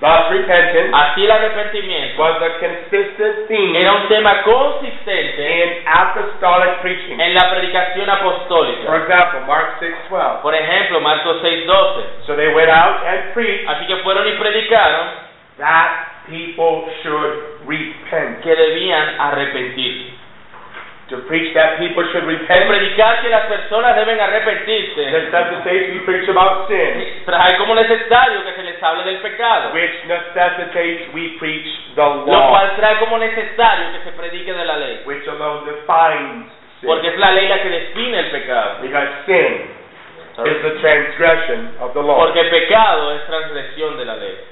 Thus, 0.00 0.30
repentance 0.30 0.90
Así 0.92 1.24
el 1.24 1.30
arrepentimiento 1.30 2.20
was 2.20 2.42
a 2.42 2.58
consistent 2.58 3.46
theme 3.46 3.76
era 3.80 3.92
un 3.92 4.08
tema 4.08 4.42
consistente 4.42 5.62
in 5.64 5.86
apostolic 5.86 6.80
preaching. 6.82 7.20
en 7.20 7.32
la 7.34 7.48
predicación 7.50 8.06
For 8.06 8.14
apostólica. 8.18 8.96
example, 8.96 9.40
Mark 9.46 9.78
6:12. 9.78 10.42
Por 10.42 10.54
ejemplo, 10.56 11.00
Marcos 11.00 11.40
6:12. 11.40 12.02
So 12.26 12.34
they 12.34 12.48
went 12.48 12.68
out 12.70 13.06
and 13.06 13.32
preached 13.32 13.68
Así 13.68 13.86
que 13.86 13.96
fueron 14.02 14.26
y 14.26 14.32
predicaron 14.32 15.06
that 15.58 16.26
people 16.26 16.90
should 17.04 17.62
repent. 17.68 18.40
que 18.42 18.56
debían 18.56 19.20
arrepentirse. 19.20 20.14
To 21.12 21.20
preach 21.28 21.52
that 21.52 21.76
people 21.76 22.08
should 22.08 22.24
repent 22.24 22.72
predicar 22.72 23.20
que 23.20 23.28
las 23.28 23.44
personas 23.44 23.94
deben 23.96 24.18
arrepentirse 24.18 25.10
necessitates 25.12 25.92
we 25.92 26.00
preach 26.08 26.26
about 26.30 26.68
sin, 26.68 27.04
trae 27.26 27.58
como 27.58 27.74
necesario 27.74 28.42
que 28.44 28.52
se 28.56 28.62
les 28.62 28.82
hable 28.82 29.04
del 29.04 29.18
pecado, 29.18 29.74
which 29.74 29.92
necessitates 30.08 31.12
we 31.12 31.36
preach 31.38 31.68
the 31.96 32.00
lo 32.00 32.24
law, 32.24 32.48
cual 32.48 32.76
trae 32.76 32.96
como 32.98 33.18
necesario 33.18 33.92
que 33.92 34.08
se 34.08 34.12
predique 34.16 34.54
de 34.54 34.64
la 34.64 34.76
ley, 34.78 35.00
which 35.04 35.28
alone 35.28 35.68
defines 35.68 36.62
porque 36.84 37.08
sin. 37.08 37.12
es 37.12 37.18
la 37.18 37.32
ley 37.32 37.48
la 37.48 37.62
que 37.62 37.68
define 37.68 38.18
el 38.18 38.30
pecado. 38.30 38.78
Because 38.80 39.08
sin 39.26 39.68
is 40.48 40.62
the 40.62 40.80
transgression 40.80 41.76
of 41.80 41.92
the 41.92 42.00
law. 42.00 42.16
Porque 42.16 42.44
pecado 42.44 43.12
es 43.12 43.26
transgresión 43.26 43.98
de 43.98 44.04
la 44.04 44.16
ley. 44.16 44.51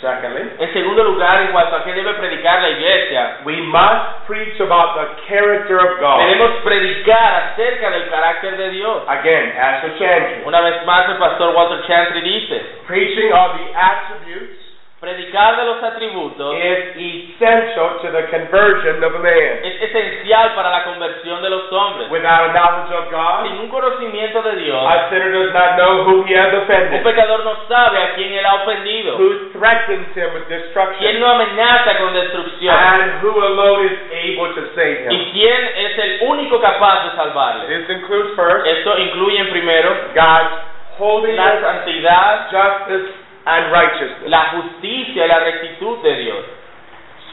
Secondly, 0.00 0.42
En 0.60 0.72
segundo 0.72 1.02
lugar, 1.02 1.42
en 1.42 1.48
cuanto 1.48 1.74
a 1.74 1.84
qué 1.84 1.92
debe 1.92 2.14
predicar 2.14 2.62
la 2.62 2.70
iglesia, 2.70 3.38
we 3.44 3.56
must 3.62 4.26
preach 4.28 4.60
about 4.60 4.94
the 4.94 5.22
character 5.26 5.78
of 5.78 5.98
God. 5.98 6.18
debemos 6.20 6.62
predicar 6.62 7.52
acerca 7.52 7.90
del 7.90 8.08
carácter 8.08 8.56
de 8.56 8.70
Dios. 8.70 9.02
Again, 9.08 9.52
Pastor 9.56 9.98
Chantry. 9.98 10.42
Una 10.46 10.60
vez 10.60 10.86
más, 10.86 11.08
el 11.08 11.16
pastor 11.16 11.54
Walter 11.54 11.84
Chantry 11.88 12.20
dice, 12.20 12.62
Preaching 12.86 13.32
of 13.32 13.58
the 13.58 13.74
attributes 13.74 14.67
predicar 15.00 15.56
de 15.56 15.64
los 15.64 15.82
atributos 15.82 16.56
is 16.58 17.32
essential 17.38 18.02
to 18.02 18.10
the 18.10 18.26
conversion 18.34 18.98
of 19.04 19.14
a 19.14 19.18
man. 19.20 19.62
es 19.62 19.82
esencial 19.82 20.54
para 20.54 20.70
la 20.70 20.84
conversión 20.84 21.40
de 21.40 21.50
los 21.50 21.70
hombres. 21.72 22.10
Without 22.10 22.50
a 22.50 22.52
knowledge 22.52 22.92
of 22.98 23.10
God, 23.10 23.46
Sin 23.46 23.60
un 23.60 23.68
conocimiento 23.68 24.42
de 24.42 24.56
Dios, 24.56 24.82
a 24.84 25.08
sinner 25.08 25.30
does 25.30 25.52
not 25.54 25.76
know 25.76 26.02
who 26.04 26.24
he 26.26 26.34
has 26.34 26.52
un 26.52 26.62
offended, 26.62 27.02
pecador 27.04 27.44
no 27.44 27.54
sabe 27.68 27.98
a 28.02 28.14
quién 28.14 28.32
él 28.32 28.44
ha 28.44 28.54
ofendido, 28.56 29.16
who 29.18 29.50
threatens 29.52 30.08
him 30.16 30.34
with 30.34 30.48
quién 30.48 30.62
destruction, 30.62 31.20
lo 31.20 31.28
amenaza 31.28 31.98
con 31.98 32.12
destrucción 32.14 32.74
and 32.74 33.22
who 33.22 33.30
alone 33.40 33.86
is 33.86 33.98
able 34.10 34.52
to 34.54 34.62
save 34.74 35.06
him. 35.06 35.12
y 35.12 35.30
quién 35.32 35.64
es 35.76 35.98
el 35.98 36.18
único 36.28 36.60
capaz 36.60 37.04
de 37.04 37.16
salvarle. 37.16 37.66
This 37.68 37.88
includes 37.88 38.34
first 38.34 38.66
Esto 38.66 38.98
incluye 38.98 39.44
primero 39.44 39.90
God's 40.12 40.50
la 40.98 40.98
holiness, 40.98 41.60
santidad, 41.60 42.48
justice, 42.50 43.12
and 43.48 43.72
righteousness. 43.72 44.28
la 44.28 44.42
justicia 44.52 45.24
y 45.24 45.28
la 45.28 45.38
rectitud 45.40 46.02
de 46.02 46.14
Dios. 46.16 46.44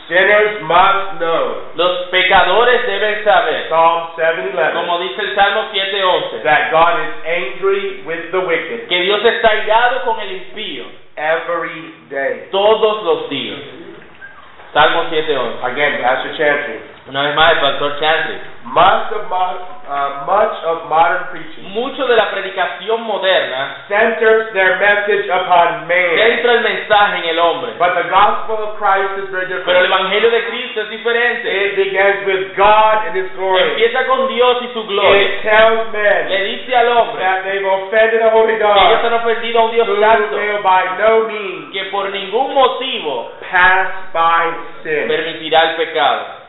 Sinners 0.07 0.61
must 0.61 1.17
know, 1.17 1.73
Los 1.75 2.09
pecadores 2.11 2.85
deben 2.85 3.23
saber, 3.23 3.67
Psalm 3.69 4.09
7:11, 4.15 4.73
como 4.73 4.99
dice 4.99 5.19
el 5.21 5.35
Salmo 5.35 5.63
7:11, 5.73 6.43
that 6.43 6.69
God 6.71 6.99
is 7.01 7.13
angry 7.25 8.03
with 8.05 8.29
the 8.31 8.37
wicked 8.39 8.87
que 8.87 9.01
Dios 9.01 9.25
está 9.25 9.55
irado 9.65 10.03
con 10.05 10.19
el 10.19 10.31
impío 10.31 10.85
every 11.15 11.95
day. 12.09 12.47
todos 12.51 13.03
los 13.03 13.29
días. 13.29 13.57
Salmo 14.73 15.05
7:11. 15.09 15.63
Again, 15.63 16.01
Pastor 16.01 16.37
Chantry. 16.37 16.79
Una 17.07 17.21
vez 17.23 17.35
más, 17.35 17.51
el 17.53 17.59
pastor 17.59 17.99
Chantry. 17.99 18.37
Much 18.65 19.11
of, 19.13 19.29
mod, 19.29 19.55
uh, 19.87 20.25
much 20.25 20.55
of 20.65 20.89
modern 20.89 21.29
preaching 21.29 21.69
Mucho 21.69 22.07
de 22.07 22.15
la 22.17 22.31
predicación 22.31 23.01
moderna 23.03 23.85
centers 23.87 24.51
their 24.53 24.79
message 24.79 25.29
upon 25.29 25.87
man. 25.87 26.15
centra 26.17 26.53
el 26.53 26.61
mensaje 26.61 27.17
en 27.19 27.29
el 27.29 27.39
hombre. 27.39 27.71
But 27.77 27.93
the 27.93 28.09
gospel 28.09 28.57
of 28.65 28.75
Christ 28.81 29.21
is 29.21 29.29
very 29.29 29.45
Pero 29.45 29.79
el 29.79 29.85
different. 29.85 29.85
evangelio 29.85 30.29
de 30.31 30.43
Cristo 30.49 30.81
es 30.81 30.89
diferente. 30.89 31.45
It 31.45 31.75
begins 31.75 32.25
with 32.25 32.55
God 32.57 33.05
and 33.07 33.15
His 33.15 33.29
glory. 33.37 33.61
Empieza 33.61 34.05
con 34.07 34.27
Dios 34.27 34.57
y 34.63 34.67
su 34.73 34.83
gloria. 34.87 35.21
It 35.21 35.41
tells 35.43 35.93
Le 35.93 36.25
men 36.29 36.43
dice 36.57 36.75
al 36.75 36.89
hombre 36.97 37.21
that 37.23 37.43
they've 37.43 37.65
offended 37.65 38.21
a 38.23 38.29
holy 38.33 38.57
que 38.57 38.63
ellos 38.65 39.01
God 39.01 39.05
han 39.05 39.13
ofendido 39.13 39.59
a 39.59 39.65
un 39.65 39.71
Dios 39.71 39.87
who 39.87 40.01
santo, 40.01 40.35
will 40.35 40.61
by 40.63 40.83
no 40.97 41.27
means 41.27 41.71
que 41.71 41.83
por 41.91 42.09
ningún 42.09 42.53
motivo 42.53 43.31
pass 43.51 44.09
by 44.11 44.49
sin. 44.83 45.07
permitirá 45.07 45.69
el 45.69 45.75
pecado. 45.75 46.43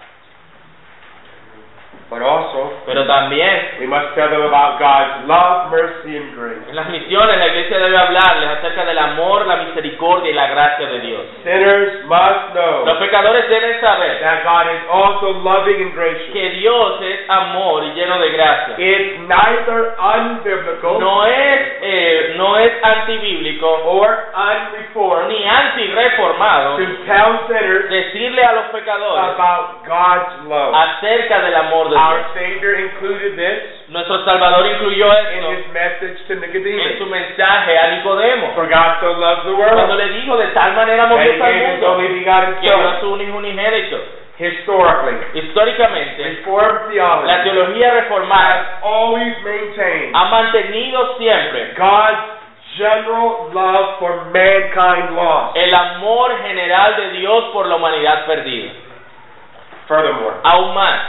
But 2.08 2.22
also, 2.22 2.70
Pero 2.86 3.04
también 3.04 3.78
we 3.80 3.86
must 3.88 4.14
tell 4.14 4.30
them 4.30 4.42
about 4.42 4.78
God's 4.78 5.26
love, 5.26 5.70
mercy, 5.72 6.16
and 6.16 6.36
grace. 6.38 6.62
en 6.70 6.76
las 6.76 6.88
misiones 6.88 7.36
la 7.36 7.46
iglesia 7.48 7.78
debe 7.78 7.96
hablarles 7.98 8.48
acerca 8.58 8.84
del 8.84 8.96
amor, 8.96 9.44
la 9.44 9.56
misericordia 9.56 10.30
y 10.30 10.34
la 10.34 10.46
gracia 10.46 10.86
de 10.86 11.00
Dios. 11.00 11.22
Sinners 11.42 12.04
must 12.06 12.52
know 12.54 12.84
Los 12.86 12.98
pecadores 12.98 13.48
deben 13.48 13.80
saber 13.80 14.20
that 14.20 14.44
God 14.44 14.66
is 14.72 14.82
also 14.88 15.32
loving 15.42 15.82
and 15.82 15.94
gracious. 15.94 16.32
que 16.32 16.50
Dios 16.50 17.02
es 17.02 17.28
amor 17.28 17.82
y 17.82 17.90
lleno 17.94 18.20
de 18.20 18.30
gracia. 18.30 18.74
It's 18.78 19.18
neither 19.26 19.96
unbiblical 19.98 21.00
No 21.00 21.26
es, 21.26 21.60
eh, 21.82 22.34
no 22.36 22.56
es 22.56 22.72
antibíblico 22.84 23.66
or 23.84 24.30
unreformed 24.32 25.28
ni 25.28 25.42
antireformado 25.44 26.76
to 26.76 26.86
tell 27.04 27.46
sinners 27.48 27.90
decirle 27.90 28.44
a 28.44 28.52
los 28.52 28.64
pecadores 28.66 29.24
about 29.34 29.84
God's 29.84 30.48
love. 30.48 30.72
acerca 30.72 31.40
del 31.40 31.54
amor 31.56 31.90
de 31.90 31.95
Our. 31.96 32.24
Savior 32.34 32.74
included 32.78 33.36
this 33.36 33.88
Nuestro 33.88 34.24
Salvador 34.24 34.66
incluyó 34.66 35.06
in 35.08 35.44
esto 35.44 35.50
his 35.52 35.64
message 35.72 36.18
to 36.26 36.32
en 36.34 36.40
su 36.40 36.46
Nicodemus. 36.46 37.10
mensaje 37.10 37.78
a 37.78 37.86
Nicodemo. 37.96 38.52
For 38.54 38.66
God 38.68 39.00
so 39.00 39.12
loves 39.18 39.42
the 39.44 39.52
Cuando 39.54 39.94
world 39.94 39.98
le 39.98 40.08
dijo 40.20 40.36
de 40.36 40.46
tal 40.48 40.72
manera 40.74 41.04
amó 41.04 41.16
that 41.16 41.26
he 41.26 41.32
Dios 41.32 41.40
al 41.40 41.52
gave 41.52 41.60
his 41.60 41.68
mundo 41.72 41.86
only 41.92 42.08
begotten 42.18 42.54
que 42.60 43.00
su 43.00 43.12
unigénito. 43.12 43.98
Historically, 44.38 45.16
Históricamente, 45.40 46.22
Reformed 46.22 46.92
la 46.92 47.42
theology 47.42 47.80
teología 47.80 47.90
reformada 47.92 48.54
has 48.54 48.66
always 48.82 49.32
maintained 49.42 50.14
ha 50.14 50.24
mantenido 50.28 51.16
siempre 51.16 51.72
God's 51.74 52.36
general 52.76 53.48
love 53.54 53.98
for 53.98 54.26
mankind 54.34 55.16
lost. 55.16 55.56
el 55.56 55.72
amor 55.74 56.36
general 56.42 56.96
de 56.96 57.10
Dios 57.18 57.44
por 57.54 57.64
la 57.66 57.76
humanidad 57.76 58.26
perdida. 58.26 58.72
Furthermore, 59.88 60.36
Aún 60.42 60.74
más, 60.74 61.00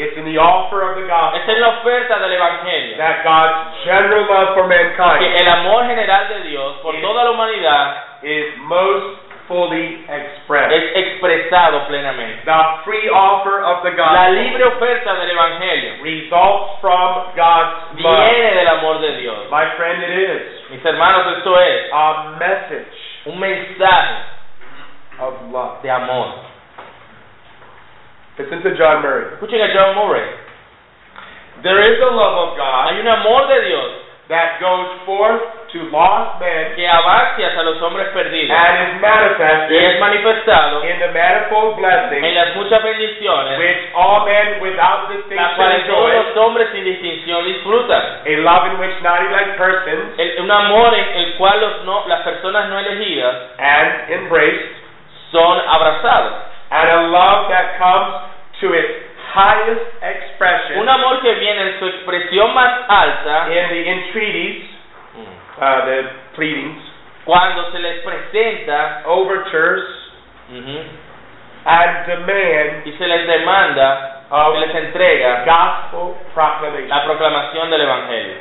it's 0.00 0.16
in 0.16 0.24
the 0.24 0.38
offer 0.40 0.80
of 0.82 0.96
the 0.96 1.06
gospel 1.06 1.40
es 1.40 1.58
la 1.58 1.68
oferta 1.80 2.18
del 2.18 2.32
Evangelio. 2.32 2.96
that 2.96 3.22
God's 3.22 3.84
general 3.84 4.24
love 4.26 4.54
for 4.54 4.66
mankind 4.66 5.18
que 5.20 5.28
el 5.36 5.48
amor 5.48 5.84
general 5.86 6.28
de 6.28 6.40
Dios 6.48 6.76
por 6.82 6.94
Sí. 6.94 7.00
toda 7.02 7.24
la 7.24 7.30
humanidad 7.30 8.22
is 8.22 8.56
most 8.64 9.20
fully 9.48 10.06
expressed. 10.08 10.70
es 10.72 10.94
expresado 10.94 11.86
plenamente. 11.88 12.44
The 12.44 12.62
free 12.84 13.08
offer 13.10 13.62
of 13.64 13.82
the 13.82 13.90
La 13.90 13.96
gospel 13.96 14.34
libre 14.34 14.64
oferta 14.64 15.14
del 15.14 15.30
Evangelio 15.30 16.02
results 16.02 16.78
from 16.80 17.34
God's 17.34 17.98
love. 18.00 18.16
viene 18.30 18.54
del 18.54 18.68
amor 18.68 19.00
de 19.00 19.16
Dios. 19.20 19.50
My 19.50 19.66
friend, 19.76 20.02
it 20.02 20.10
is 20.10 20.70
Mis 20.70 20.84
hermanos, 20.84 21.36
esto 21.38 21.58
es 21.60 21.90
a 21.92 22.36
message 22.38 22.86
un 23.26 23.38
mensaje 23.40 24.22
of 25.18 25.34
love. 25.50 25.82
de 25.82 25.90
amor. 25.90 26.49
Listen 28.38 28.62
to 28.62 28.70
John 28.76 29.02
Murray. 29.02 29.34
Escuchen 29.34 29.60
a 29.60 29.72
John 29.74 29.94
Murray. 29.96 30.24
There 31.62 31.80
is 31.80 32.00
a 32.00 32.10
love 32.16 32.36
of 32.48 32.56
God 32.56 32.88
Hay 32.88 33.00
un 33.00 33.08
amor 33.08 33.46
de 33.48 33.68
Dios 33.68 33.90
that 34.32 34.62
goes 34.62 34.86
forth 35.04 35.42
to 35.74 35.90
lost 35.90 36.40
men 36.40 36.72
que 36.74 36.86
abarque 36.86 37.44
a 37.44 37.62
los 37.62 37.82
hombres 37.82 38.08
perdidos 38.14 38.54
and 38.56 38.96
is 38.96 39.00
manifested 39.02 39.74
y 39.74 39.84
es 39.84 40.00
manifestado 40.00 40.84
in 40.86 40.98
the 41.00 41.10
manifold 41.12 41.76
blessings 41.76 42.24
en 42.24 42.34
las 42.34 42.56
muchas 42.56 42.80
bendiciones 42.82 43.58
which 43.58 43.90
all 43.94 44.24
men 44.24 44.62
without 44.62 45.10
distinction 45.10 45.36
las 45.36 45.50
distinction 45.50 45.56
cuales 45.58 45.86
todos 45.86 46.10
los 46.14 46.36
hombres 46.38 46.68
sin 46.72 46.84
distinción 46.84 47.44
disfrutan. 47.44 48.02
a 48.24 48.36
love 48.38 48.66
in 48.72 48.78
which 48.78 48.96
not 49.02 49.20
elect 49.20 49.58
persons 49.58 50.14
El- 50.16 50.44
un 50.44 50.50
amor 50.50 50.94
en 50.94 51.06
el 51.20 51.34
cual 51.36 51.60
los 51.60 51.84
no, 51.84 52.06
las 52.06 52.22
personas 52.22 52.68
no 52.70 52.78
elegidas 52.78 53.34
and 53.58 54.10
embraced, 54.10 54.78
son 55.30 55.60
abrazados. 55.68 56.32
And 56.70 56.88
a 56.90 57.00
love 57.10 57.50
that 57.50 57.78
comes 57.78 58.30
to 58.60 58.72
its 58.74 59.10
highest 59.34 59.86
expression 60.02 60.78
Un 60.80 60.88
amor 60.88 61.20
que 61.22 61.34
viene 61.34 61.62
en 61.62 61.78
su 61.78 61.86
expresión 61.86 62.54
más 62.54 62.84
alta 62.88 63.46
in 63.50 63.68
the 63.68 63.90
entreaties, 63.90 64.64
uh, 65.60 65.84
the 65.86 66.02
pleadings, 66.34 66.82
cuando 67.24 67.70
se 67.70 67.78
les 67.78 68.02
presenta 68.02 69.02
overtures, 69.06 69.84
and 70.50 72.06
demand 72.06 72.86
y 72.86 72.92
se 72.98 73.06
les 73.06 73.26
demanda, 73.26 74.24
of 74.30 74.54
se 74.54 74.60
les 74.66 74.74
entrega 74.74 75.44
gospel 75.44 76.14
proclamation. 76.34 76.88
la 76.88 77.04
proclamación 77.04 77.70
del 77.70 77.80
Evangelio. 77.82 78.36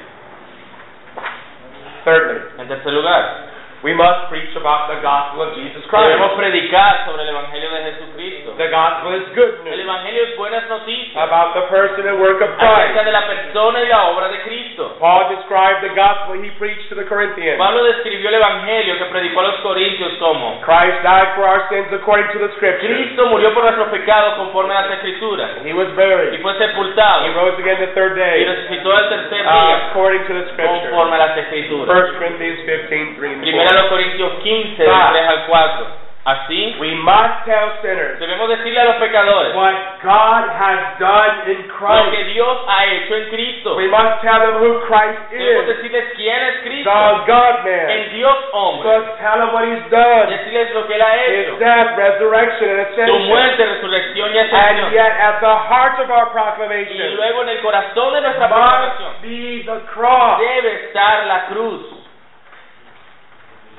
Thirdly, 2.05 2.39
En 2.59 2.67
tercer 2.67 2.93
lugar, 2.93 3.48
we 3.81 3.93
must 3.95 4.27
preach 4.27 4.51
about 4.59 4.91
the 4.91 4.99
gospel 4.99 5.39
of 5.47 5.55
Jesus 5.55 5.83
Christ. 5.87 6.11
debemos 6.11 6.33
predicar 6.35 7.05
sobre 7.07 7.23
el 7.23 7.29
Evangelio 7.29 7.69
de 7.71 7.79
Jesucristo. 7.91 8.51
The 8.59 8.67
gospel 8.67 9.15
is 9.15 9.25
good 9.35 9.53
news. 9.63 9.73
El 9.73 9.79
Evangelio 9.87 10.23
es 10.23 10.35
buenas 10.37 10.67
noticias 10.67 11.15
about 11.15 11.53
the 11.55 11.63
person 11.71 12.03
and 12.07 12.19
work 12.19 12.41
of 12.43 12.51
Christ. 12.59 12.91
acerca 12.91 13.03
de 13.03 13.11
la 13.11 13.23
persona 13.27 13.79
y 13.83 13.87
la 13.87 13.99
obra 14.11 14.27
de 14.27 14.39
Cristo. 14.43 14.97
Paul 14.99 15.29
described 15.31 15.79
the 15.87 15.95
gospel 15.95 16.35
he 16.43 16.51
preached 16.59 16.89
to 16.89 16.95
the 16.95 17.05
Corinthians. 17.07 17.57
Pablo 17.57 17.83
describió 17.83 18.27
el 18.29 18.35
Evangelio 18.35 18.97
que 18.97 19.05
predicó 19.05 19.39
a 19.39 19.43
los 19.43 19.55
corintios 19.61 20.11
como 20.19 20.59
Christ 20.61 20.99
died 21.03 21.35
for 21.39 21.47
our 21.47 21.63
sins 21.71 21.87
according 21.93 22.27
to 22.35 22.39
the 22.39 22.51
scripture. 22.59 22.83
Cristo 22.83 23.27
murió 23.31 23.53
por 23.53 23.63
nuestros 23.63 23.87
pecados 23.89 24.35
conforme 24.35 24.75
a 24.75 24.81
las 24.81 24.91
Escrituras 24.99 25.51
He 25.63 25.73
was 25.73 25.87
y 25.87 25.95
buried. 25.95 26.41
fue 26.41 26.53
sepultado 26.57 27.25
He 27.27 27.31
rose 27.33 27.55
again 27.61 27.79
the 27.79 27.93
third 27.95 28.17
y 28.17 28.19
day 28.19 28.43
resucitó 28.45 28.91
el 28.97 29.07
tercer 29.09 29.45
uh, 29.47 29.51
día 29.51 29.75
according 29.91 30.23
to 30.27 30.33
the 30.33 30.45
scripture. 30.51 30.89
conforme 30.89 31.15
a 31.15 31.19
las 31.19 31.37
Escrituras. 31.37 32.11
1 32.11 32.17
Corinthians 32.19 32.59
15, 32.65 33.15
3 33.15 33.31
and 33.33 33.68
Primera 33.69 33.81
a 33.81 33.81
4. 33.81 33.81
los 33.81 33.89
Corintios 33.89 34.31
15, 34.43 34.83
del 34.83 34.91
Ah. 34.93 35.09
3 35.11 35.27
al 35.27 35.45
4. 35.45 36.09
Así, 36.25 36.75
We 36.79 36.91
must 36.95 37.45
tell 37.45 37.71
sinners 37.81 38.19
debemos 38.19 38.49
decirle 38.49 38.79
a 38.81 38.83
los 38.83 38.95
pecadores 38.97 39.55
what 39.55 39.73
God 40.03 40.43
has 40.51 40.99
done 40.99 41.49
in 41.49 41.65
lo 41.67 41.73
Christ. 41.73 42.11
que 42.11 42.23
Dios 42.25 42.57
ha 42.67 42.85
hecho 42.85 43.15
en 43.15 43.29
Cristo. 43.29 43.75
We 43.77 43.87
must 43.87 44.21
tell 44.21 44.37
them 44.39 44.55
who 44.61 44.79
Christ 44.85 45.17
Debemos 45.31 45.63
is. 45.63 45.67
decirles 45.77 46.03
quién 46.17 46.35
es 46.43 46.55
Cristo, 46.61 46.91
The 46.91 47.31
God 47.31 47.63
man. 47.63 47.89
el 47.89 48.09
Dios 48.11 48.37
hombre. 48.51 48.99
Must 48.99 49.17
tell 49.17 49.39
them 49.39 49.53
what 49.53 49.63
he's 49.63 49.89
done. 49.89 50.27
Decirles 50.29 50.73
lo 50.75 50.85
que 50.87 50.93
Él 50.95 51.01
ha 51.01 51.15
His 51.15 51.47
hecho, 51.47 51.57
death, 51.57 51.97
resurrection, 51.97 52.79
and 52.79 53.07
su 53.09 53.19
muerte, 53.25 53.65
resurrección 53.65 54.35
y 54.35 54.37
And 54.37 54.53
ascensión. 54.53 54.91
yet 54.91 55.13
at 55.19 55.39
the 55.39 55.55
heart 55.71 55.99
of 56.03 56.11
our 56.11 56.27
Y 56.27 56.33
proclamation 56.33 57.15
luego 57.15 57.41
en 57.43 57.49
el 57.49 57.59
corazón 57.61 58.13
de 58.13 58.21
nuestra 58.21 58.47
proclamación 58.49 59.09
be 59.23 59.63
the 59.65 59.79
cross. 59.95 60.37
debe 60.37 60.73
estar 60.85 61.25
la 61.25 61.45
cruz. 61.45 61.95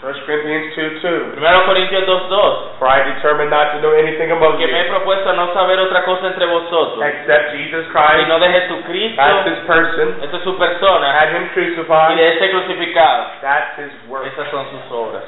1 0.01 0.09
Corinthians 0.25 0.73
2 1.05 1.37
2. 1.37 1.37
Primero 1.37 1.69
Corintios 1.69 2.09
2.2 2.09 2.81
For 2.81 2.89
I 2.89 3.05
determined 3.05 3.53
not 3.53 3.77
to 3.77 3.85
know 3.85 3.93
anything 3.93 4.33
among 4.33 4.57
Que 4.57 4.65
me 4.65 4.73
he 4.73 4.81
you 4.81 4.89
propuesto 4.89 5.29
no 5.37 5.53
saber 5.53 5.77
otra 5.77 6.09
cosa 6.09 6.33
entre 6.33 6.49
vosotros, 6.49 7.05
except 7.05 7.53
Jesus 7.53 7.85
Christ, 7.93 8.25
sino 8.25 8.41
de 8.41 8.49
Jesucristo, 8.49 9.21
that's 9.21 9.45
his 9.45 9.61
person, 9.69 10.25
esta 10.25 10.37
es 10.41 10.45
su 10.45 10.57
persona, 10.57 11.13
had 11.13 11.37
him 11.37 11.53
crucified. 11.53 12.13
y 12.13 12.17
de 12.17 12.29
este 12.33 12.49
crucificado. 12.49 13.45
that's 13.45 13.77
his 13.77 13.93
work. 14.09 14.25
Esas 14.25 14.49
son 14.49 14.65
sus 14.73 14.89
obras. 14.89 15.25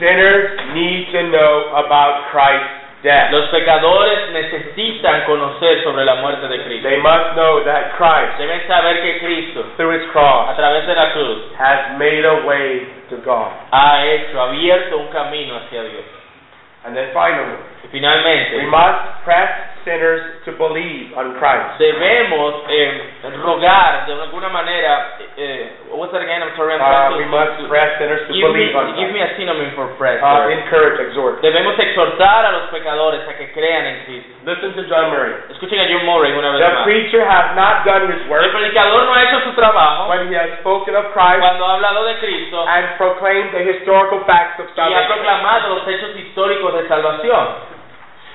Sinners 0.00 0.48
need 0.72 1.12
to 1.12 1.28
know 1.28 1.76
about 1.76 2.32
Christ's 2.32 2.83
death. 3.04 3.30
Los 3.30 3.48
pecadores 3.50 4.30
necesitan 4.32 5.24
conocer 5.26 5.84
sobre 5.84 6.04
la 6.04 6.16
muerte 6.16 6.48
de 6.48 6.64
Cristo. 6.64 6.88
They 6.88 6.98
must 6.98 7.36
know 7.36 7.62
that 7.64 7.94
Christ, 7.96 8.40
Deben 8.40 8.66
saber 8.66 9.02
que 9.02 9.20
Cristo, 9.20 9.64
through 9.76 9.92
his 9.94 10.08
a 10.08 10.12
cross, 10.12 10.56
través 10.56 10.86
de 10.86 10.94
la 10.96 11.12
cruz, 11.12 11.52
has 11.60 11.98
made 11.98 12.24
a 12.24 12.42
way 12.46 12.88
to 13.10 13.16
God. 13.18 13.52
ha 13.70 14.04
hecho, 14.04 14.40
abierto 14.40 14.98
un 14.98 15.08
camino 15.08 15.56
hacia 15.56 15.82
Dios. 15.84 16.04
And 16.84 16.96
then 16.96 17.12
finally, 17.12 17.56
Y 17.84 17.88
finalmente, 17.92 18.56
we 18.56 18.66
must 18.66 19.24
press 19.24 19.73
sinners 19.84 20.42
to 20.44 20.52
believe 20.58 21.12
on 21.16 21.36
Christ. 21.38 21.78
debemos 21.78 22.54
eh, 22.68 23.30
rogar 23.42 24.06
de 24.06 24.12
alguna 24.14 24.48
manera, 24.48 25.16
eh, 25.36 25.70
what's 25.92 26.12
that 26.12 26.22
again? 26.22 26.42
I'm 26.42 26.56
sorry, 26.56 26.74
I'm 26.74 26.80
Uh, 26.82 27.10
to- 27.10 27.16
we 27.18 27.26
must 27.26 27.60
to- 27.60 27.68
press 27.68 27.98
sinners 27.98 28.26
to 28.26 28.32
give, 28.32 28.48
me, 28.50 28.72
believe 28.72 28.76
on 28.76 28.84
Christ. 28.92 28.98
give 28.98 29.10
me 29.12 29.20
a 29.22 29.30
synonym 29.36 29.70
for 29.76 29.86
press. 29.96 30.20
Uh, 30.22 30.48
encourage, 30.50 31.00
exhort. 31.00 31.40
Debemos 31.42 31.78
exhortar 31.78 32.44
a 32.46 32.52
los 32.52 32.66
pecadores 32.70 33.20
a 33.28 33.34
que 33.36 33.52
crean 33.52 33.84
en 33.86 34.04
Cristo. 34.04 34.30
Listen 34.44 34.72
to 34.74 34.82
John 34.88 35.10
Murray. 35.10 35.32
Escuchen 35.50 35.78
a 35.80 35.86
John 35.88 36.04
Murray 36.04 36.32
una 36.32 36.50
vez 36.52 36.60
The 36.60 36.68
más. 36.74 36.84
preacher 36.84 37.22
has 37.24 37.56
not 37.56 37.84
done 37.84 38.08
his 38.12 38.20
El 38.24 38.28
work 38.28 38.52
predicador 38.52 39.04
no 39.04 39.14
ha 39.14 39.22
hecho 39.22 39.40
su 39.44 39.52
trabajo 39.54 40.08
when 40.08 40.28
he 40.28 40.36
has 40.36 40.58
spoken 40.60 40.94
of 40.96 41.12
Christ 41.12 41.40
cuando 41.40 41.64
ha 41.64 41.74
hablado 41.74 42.04
de 42.04 42.14
Cristo 42.20 42.64
and 42.66 42.96
proclaimed 42.96 43.52
the 43.52 43.62
historical 43.64 44.20
facts 44.26 44.60
of 44.60 44.66
y 44.66 44.70
ha 44.70 44.74
salvation. 44.74 45.06
proclamado 45.12 45.68
los 45.76 45.88
hechos 45.88 46.16
históricos 46.16 46.74
de 46.74 46.88
salvación. 46.88 47.73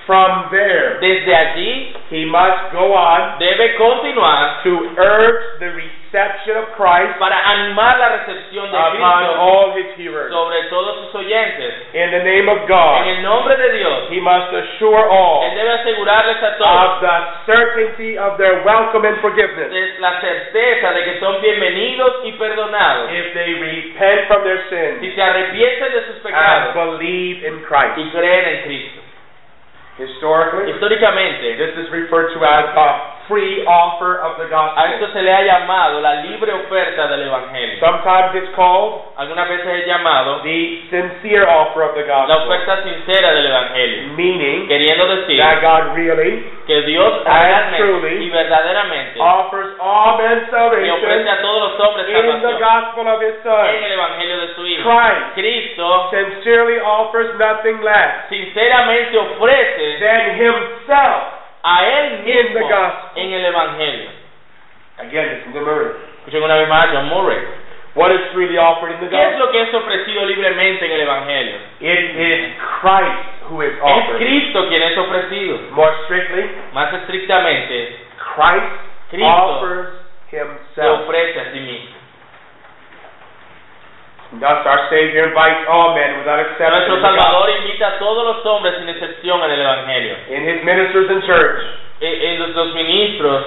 From 0.10 0.50
there, 0.50 0.98
Desde 1.02 1.36
allí 1.36 1.94
he 2.10 2.26
must 2.26 2.74
go 2.74 2.96
on 2.98 3.38
debe 3.38 3.76
continuar 3.78 4.58
to 4.64 4.90
urge 4.98 5.60
the 5.62 5.70
reception 5.70 6.58
of 6.58 6.74
Christ 6.74 7.14
para 7.22 7.38
animar 7.46 7.94
la 8.00 8.10
recepción 8.18 8.72
de 8.72 8.76
upon 8.76 8.98
Cristo 8.98 9.38
all 9.38 9.74
his 9.78 9.86
hearers. 10.02 10.34
sobre 10.34 10.64
todos 10.74 11.06
sus 11.06 11.14
oyentes. 11.22 11.94
In 11.94 12.10
the 12.10 12.24
name 12.26 12.50
of 12.50 12.58
En 12.62 12.68
God, 12.68 13.06
el 13.06 13.22
nombre 13.22 13.56
de 13.56 13.70
Dios, 13.78 14.10
he 14.10 14.20
must 14.20 14.50
assure 14.52 14.98
Él 14.98 15.14
all 15.14 15.52
debe 15.54 15.70
asegurarles 15.78 16.42
a 16.42 16.58
todos 16.58 16.90
of 16.90 17.02
the 17.06 17.18
certainty 17.46 18.18
of 18.18 18.38
their 18.42 18.64
welcome 18.66 19.06
and 19.06 19.22
forgiveness 19.22 19.70
de 19.70 19.94
la 20.02 20.20
certeza 20.22 20.92
de 20.92 21.04
que 21.06 21.20
son 21.20 21.40
bienvenidos 21.40 22.26
y 22.26 22.32
perdonados 22.32 23.12
if 23.14 23.32
they 23.36 23.54
repent 23.62 24.26
from 24.26 24.42
their 24.44 24.66
sins 24.74 25.02
si 25.02 25.12
se 25.14 25.22
arrepienten 25.22 25.92
de 25.94 26.02
sus 26.10 26.16
and 26.16 26.24
pecados 26.24 26.74
believe 26.74 27.46
in 27.46 27.62
Christ. 27.62 27.94
y 27.98 28.10
creen 28.10 28.46
en 28.58 28.64
Cristo. 28.66 29.02
Historically, 30.00 30.72
Históricamente, 30.72 31.60
this 31.60 31.76
is 31.76 31.92
referred 31.92 32.32
to 32.32 32.40
as 32.48 32.72
a 32.72 33.19
free 33.30 33.64
offer 33.66 34.20
of 34.20 34.36
the 34.42 34.50
gospel. 34.50 34.74
a 34.76 34.92
esto 34.92 35.08
se 35.14 35.22
le 35.22 35.32
ha 35.32 35.42
llamado 35.42 36.02
la 36.02 36.16
libre 36.26 36.52
oferta 36.52 37.08
del 37.08 37.24
Evangelio. 37.24 37.80
Sometimes 37.80 38.36
it's 38.36 38.54
called 38.56 39.14
Algunas 39.18 39.48
veces 39.50 39.68
es 39.82 39.86
llamado 39.86 40.42
the 40.42 40.84
sincere 40.90 41.46
offer 41.48 41.84
of 41.84 41.94
the 41.96 42.04
gospel. 42.04 42.28
la 42.28 42.44
oferta 42.44 42.84
sincera 42.84 43.32
del 43.34 43.46
Evangelio, 43.46 44.14
meaning 44.18 44.68
queriendo 44.68 45.06
decir 45.08 45.38
that 45.38 45.62
God 45.62 45.96
really 45.96 46.44
que 46.66 46.82
Dios 46.84 47.22
And 47.26 47.46
realmente 47.46 47.78
truly 47.78 48.26
y 48.26 48.30
verdaderamente 48.30 49.20
offers 49.20 49.78
all 49.80 50.18
men 50.18 50.30
le 50.30 50.92
ofrece 50.92 51.24
salvation 51.24 51.28
a 51.28 51.42
todos 51.42 51.72
los 51.72 51.80
hombres 51.80 52.08
in 52.10 52.42
the 52.42 52.60
gospel 52.60 53.08
of 53.08 53.22
His 53.22 53.36
en 53.36 53.44
Son. 53.44 53.66
el 53.68 53.92
Evangelio 53.92 54.38
de 54.42 54.56
su 54.56 54.66
Hijo. 54.66 54.90
Christ 54.90 55.34
Cristo 55.36 56.10
sincerely 56.12 56.80
offers 56.80 57.38
nothing 57.38 57.82
less 57.82 58.28
sinceramente 58.30 59.18
ofrece 59.18 60.00
than 60.00 60.36
Himself. 60.42 61.39
A 61.64 61.86
Él 61.86 62.24
mismo 62.26 62.60
gospel. 62.60 63.24
en 63.24 63.34
el 63.34 63.46
Evangelio. 63.46 64.10
Again, 64.98 65.42
Murray. 65.62 65.92
Escuchen 66.20 66.44
una 66.44 66.56
vez 66.56 66.68
más 66.70 66.88
a 66.88 66.92
John 66.94 67.10
Murray. 67.10 67.38
What 67.96 68.12
is 68.12 68.22
freely 68.34 68.58
offered 68.58 68.92
in 68.92 69.00
the 69.00 69.10
¿Qué 69.10 69.16
es 69.18 69.32
gospel? 69.32 69.40
lo 69.40 69.52
que 69.52 69.62
es 69.64 69.74
ofrecido 69.74 70.26
libremente 70.26 70.86
en 70.86 70.92
el 70.92 71.02
Evangelio? 71.02 71.56
It 71.80 72.00
is 72.16 72.54
Christ 72.82 73.50
who 73.50 73.64
is 73.64 73.74
Es 73.74 73.82
offered. 73.82 74.18
Cristo 74.18 74.68
quien 74.70 74.82
es 74.84 74.98
ofrecido. 74.98 75.58
More 75.72 75.92
strictly, 76.06 76.50
Más 76.74 76.94
estrictamente, 76.94 77.98
Christ 78.36 78.74
Cristo 79.10 79.28
offers 79.28 79.90
se 80.30 80.38
Himself. 80.38 81.02
ofrece 81.02 81.40
a 81.40 81.52
sí 81.52 81.60
mismo. 81.60 81.96
Thus, 84.38 84.62
our 84.62 84.90
Savior 84.94 85.34
invites 85.34 85.66
all 85.66 85.98
men 85.98 86.22
without 86.22 86.38
exception. 86.38 86.70
Nuestro 86.70 86.96
in 86.98 87.02
the 87.02 87.10
gospel. 87.10 87.18
Salvador 87.18 87.50
invita 87.50 87.86
a 87.88 87.98
todos 87.98 88.24
los 88.30 88.46
hombres 88.46 88.78
sin 88.78 88.90
excepción 88.90 89.42
en 89.42 89.52
el 89.52 89.62
Evangelio. 89.62 90.16
In 90.30 90.46
His 90.46 90.64
ministers 90.64 91.10
in 91.10 91.22
church, 91.26 91.58
En, 92.00 92.14
en 92.14 92.40
los, 92.40 92.50
los 92.56 92.76
ministros, 92.76 93.46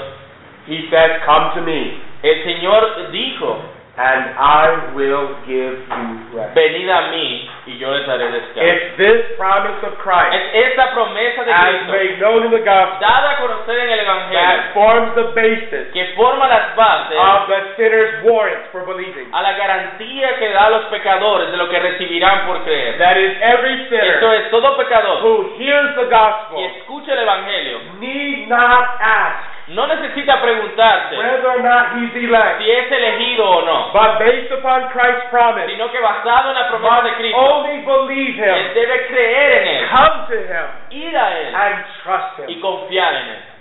He 0.67 0.91
says, 0.91 1.23
"Come 1.25 1.55
to 1.55 1.61
me, 1.63 1.99
el 2.23 2.45
Señor 2.45 3.11
dijo, 3.11 3.63
and 3.97 4.35
I 4.39 4.95
will 4.95 5.37
give 5.47 5.79
you 5.79 6.39
rest." 6.39 6.55
venid 6.55 6.89
a 6.89 7.11
mí 7.13 7.49
y 7.67 7.79
yo 7.79 7.91
les 7.93 8.09
haré 8.09 8.31
descanso. 8.31 8.63
It's 8.63 8.97
this 8.97 9.37
promise 9.37 9.83
of 9.87 9.99
Christ, 9.99 10.33
Es 10.33 10.67
esta 10.71 10.93
promesa 10.93 11.45
de 11.45 11.53
as 11.53 11.69
Cristo, 11.69 11.93
made 11.93 12.17
known 12.19 12.45
in 12.47 12.51
the 12.51 12.65
gospel, 12.65 12.99
dada 13.01 13.31
a 13.33 13.37
conocer 13.37 13.79
en 13.79 13.91
el 13.91 14.01
Evangelio, 14.01 14.41
that 14.41 14.75
forms 14.75 15.15
the 15.15 15.29
basis 15.35 15.93
que 15.93 16.05
forma 16.17 16.49
las 16.49 16.75
bases 16.75 17.19
of 17.19 17.49
the 17.49 17.61
sinner's 17.77 18.25
warrant 18.25 18.67
for 18.73 18.85
believing. 18.87 19.29
a 19.33 19.43
la 19.43 19.53
garantía 19.53 20.39
que 20.39 20.49
da 20.51 20.67
a 20.67 20.71
los 20.71 20.85
pecadores 20.87 21.51
de 21.51 21.57
lo 21.57 21.69
que 21.69 21.79
recibirán 21.79 22.47
por 22.47 22.63
creer. 22.65 22.99
That 22.99 23.17
is, 23.17 23.37
every 23.41 23.75
Esto 23.85 23.97
sinner 23.97 24.35
es, 24.41 24.51
todo 24.51 24.77
pecador 24.77 25.23
who 25.23 25.55
hears 25.59 25.95
the 25.97 26.05
que 26.05 26.11
gospel 26.11 26.65
escucha 26.79 27.13
el 27.13 27.19
Evangelio 27.21 27.79
need 28.01 28.49
not 28.49 28.97
ask, 29.01 29.52
no 29.69 29.87
necesita 29.87 30.41
preguntarse 30.41 31.17
whether 31.17 31.51
or 31.51 31.63
not 31.63 31.95
he's 31.95 32.15
elect, 32.17 32.59
si 32.59 32.71
es 32.71 32.91
elegido 32.91 33.49
o 33.49 33.63
no, 33.63 33.91
but 33.93 34.19
based 34.19 34.51
upon 34.51 34.89
Christ's 34.91 35.31
promise, 35.31 35.67
sino 35.71 35.91
que 35.91 36.01
basado 36.01 36.51
en 36.51 36.57
la 36.57 36.69
promesa 36.69 37.03
de 37.03 37.15
Cristo, 37.15 37.39
only 37.39 37.79
believe 37.87 38.43
él 38.43 38.67
him, 38.67 38.75
debe 38.75 39.07
creer 39.07 39.63
en 39.63 39.69
él, 39.69 39.89
come 39.89 40.27
to 40.27 40.35
him, 40.35 40.67
ir 40.91 41.17
a 41.17 41.39
él 41.39 41.55
and 41.55 41.85
trust 42.03 42.49
y 42.49 42.55
him. 42.55 42.61
confiar 42.61 43.15
en 43.15 43.29
él. 43.29 43.53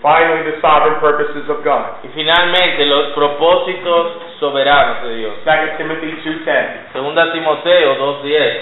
Finally, 0.00 0.52
the 0.52 0.60
sovereign 0.62 1.00
purposes 1.00 1.50
of 1.50 1.64
God. 1.64 2.04
Y 2.04 2.08
finalmente 2.14 2.86
los 2.86 3.12
propósitos 3.14 4.38
soberanos 4.38 5.02
de 5.02 5.16
Dios. 5.16 5.34
2 5.44 5.76
Timothy 5.76 6.06
2.10 6.22 6.92
Segunda 6.92 7.32
Timoteo 7.32 8.22
2.10. 8.22 8.56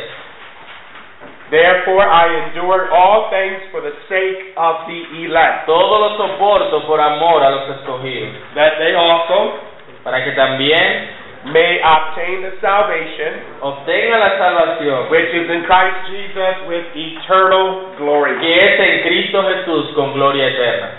Therefore 1.51 2.03
I 2.03 2.51
endure 2.51 2.91
all 2.91 3.31
things 3.31 3.63
for 3.71 3.81
the 3.81 3.95
sake 4.11 4.51
of 4.57 4.87
the 4.91 5.01
elect, 5.23 5.67
Todo 5.67 5.95
lo 5.99 6.17
soporto 6.19 6.87
por 6.87 7.01
amor 7.01 7.43
a 7.43 7.51
los 7.51 7.79
escogidos, 7.79 8.35
that 8.55 8.79
they 8.79 8.95
also 8.95 9.63
para 10.03 10.25
que 10.25 10.33
también 10.33 11.07
may 11.53 11.79
obtain 11.79 12.43
the 12.43 12.59
salvation 12.61 13.63
obtengan 13.63 14.19
la 14.19 14.31
salvación 14.39 15.11
which 15.11 15.31
is 15.31 15.47
in 15.47 15.63
Christ 15.63 16.11
Jesus 16.11 16.67
with 16.67 16.87
eternal 16.95 17.95
glory. 17.99 18.35
que 18.41 18.59
es 18.59 18.81
en 18.81 19.03
Cristo 19.07 19.43
Jesús 19.43 19.95
con 19.95 20.13
gloria 20.15 20.49
eterna. 20.49 20.91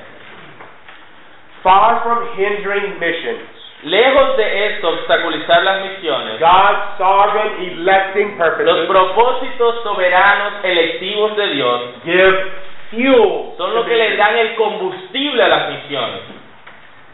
Far 1.64 2.02
from 2.04 2.24
hindering 2.38 2.98
missions, 3.00 3.50
Lejos 3.84 4.38
de 4.38 4.68
esto 4.68 4.90
obstaculizar 4.90 5.64
las 5.64 5.82
misiones, 5.84 6.40
God's 6.40 6.98
sovereign 6.98 7.62
electing 7.80 8.38
los 8.38 8.48
purposes 8.50 8.88
propósitos 8.88 9.84
soberanos 9.84 10.54
electivos 10.64 11.36
de 11.38 11.48
Dios 11.50 11.82
give 12.04 12.52
fuel 12.90 13.54
son 13.58 13.70
to 13.70 13.76
lo 13.76 13.86
que 13.86 13.96
le 13.96 14.10
missions. 14.10 14.18
dan 14.18 14.38
el 14.38 14.56
combustible 14.56 15.44
a 15.44 15.48
las 15.48 15.70
misiones, 15.70 16.22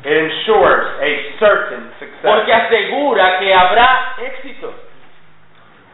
It 0.05 0.11
ensures 0.11 0.87
a 1.01 1.39
certain 1.39 1.91
success. 1.99 2.21
porque 2.23 2.53
asegura 2.53 3.39
que 3.39 3.53
habrá 3.53 4.15
éxito. 4.21 4.73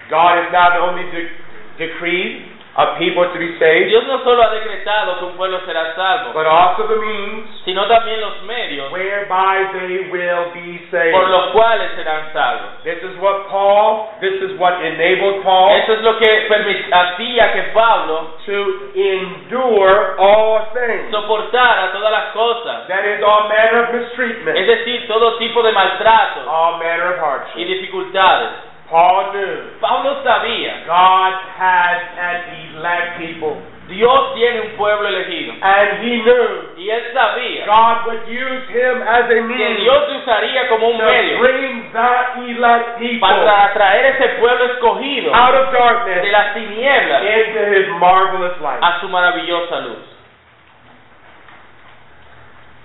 God 0.10 0.38
has 0.38 0.52
not 0.52 0.76
only 0.80 1.04
de- 1.12 1.32
decreed 1.78 2.44
a 2.76 2.96
people 2.98 3.26
to 3.34 3.38
be 3.40 3.58
saved, 3.60 3.90
Dios 3.90 4.06
no 4.08 4.24
solo 4.24 4.44
ha 4.44 4.50
decretado 4.54 5.18
que 5.20 5.26
un 5.26 5.34
pueblo 5.36 5.60
será 5.66 5.94
salvo, 5.96 6.32
but 6.34 6.46
also 6.46 6.88
the 6.88 6.96
means 6.96 7.50
sino 7.66 7.86
también 7.88 8.22
los 8.22 8.42
medios 8.44 8.92
whereby 8.92 9.66
they 9.74 10.08
will 10.12 10.54
be 10.54 10.80
saved. 10.92 11.12
por 11.12 11.28
los 11.30 11.52
cuales 11.52 11.92
serán 11.96 12.32
salvos. 12.32 12.84
This 12.84 13.02
is 13.04 13.18
what 13.20 13.48
Paul, 13.50 14.10
this 14.22 14.40
is 14.42 14.58
what 14.60 14.80
enabled 14.86 15.44
Paul 15.44 15.72
Eso 15.82 15.94
es 15.94 16.02
lo 16.02 16.18
que 16.20 16.48
permi- 16.48 16.86
hacía 16.92 17.52
que 17.54 17.62
Pablo 17.74 18.38
to 18.46 18.92
endure 18.96 20.16
all 20.18 20.62
things. 20.74 21.12
soportara 21.12 21.92
todas 21.92 22.12
las 22.12 22.26
cosas, 22.34 22.88
That 22.88 23.04
is 23.06 23.22
all 23.24 23.50
manner 23.50 23.84
of 23.84 23.90
es 23.96 24.02
mistreatment, 24.02 24.56
decir, 24.58 25.08
todo 25.08 25.38
tipo 25.38 25.62
de 25.64 25.72
maltratos 25.72 26.48
all 26.48 26.78
manner 26.78 27.14
of 27.14 27.18
y 27.18 27.20
hardship. 27.20 27.66
dificultades. 27.68 28.69
Paul 28.90 29.32
knew 29.34 29.78
Pablo 29.80 30.24
sabía, 30.24 30.86
God 30.86 31.34
has 31.58 32.02
an 32.18 32.38
elect 32.74 33.22
people. 33.22 33.62
Dios 33.90 34.34
tiene 34.36 34.62
un 34.62 34.78
pueblo 34.78 35.08
elegido. 35.08 35.54
And 35.62 36.04
he 36.04 36.22
knew 36.22 36.78
Y 36.78 36.90
él 36.90 37.12
sabía 37.14 37.66
God 37.66 38.06
would 38.06 38.26
use 38.30 38.66
him 38.70 39.02
as 39.02 39.26
a 39.26 39.34
que 39.34 39.42
means 39.42 39.78
Dios 39.78 40.10
usaría 40.22 40.70
como 40.70 40.90
un 40.90 40.98
to 40.98 41.06
medio 41.06 41.40
bring 41.40 41.92
that 41.92 42.38
elect 42.38 43.00
people 43.00 43.28
para 43.28 43.66
atraer 43.66 44.16
ese 44.16 44.40
pueblo 44.40 44.66
escogido 44.66 45.34
out 45.36 45.56
of 45.56 45.72
de 45.72 45.78
darkness 45.78 46.32
las 46.32 46.54
tinieblas 46.54 47.22
into 47.24 47.62
his 47.74 47.88
marvelous 48.00 48.58
light. 48.62 48.80
a 48.82 49.00
su 49.02 49.10
maravillosa 49.10 49.80
luz. 49.82 50.06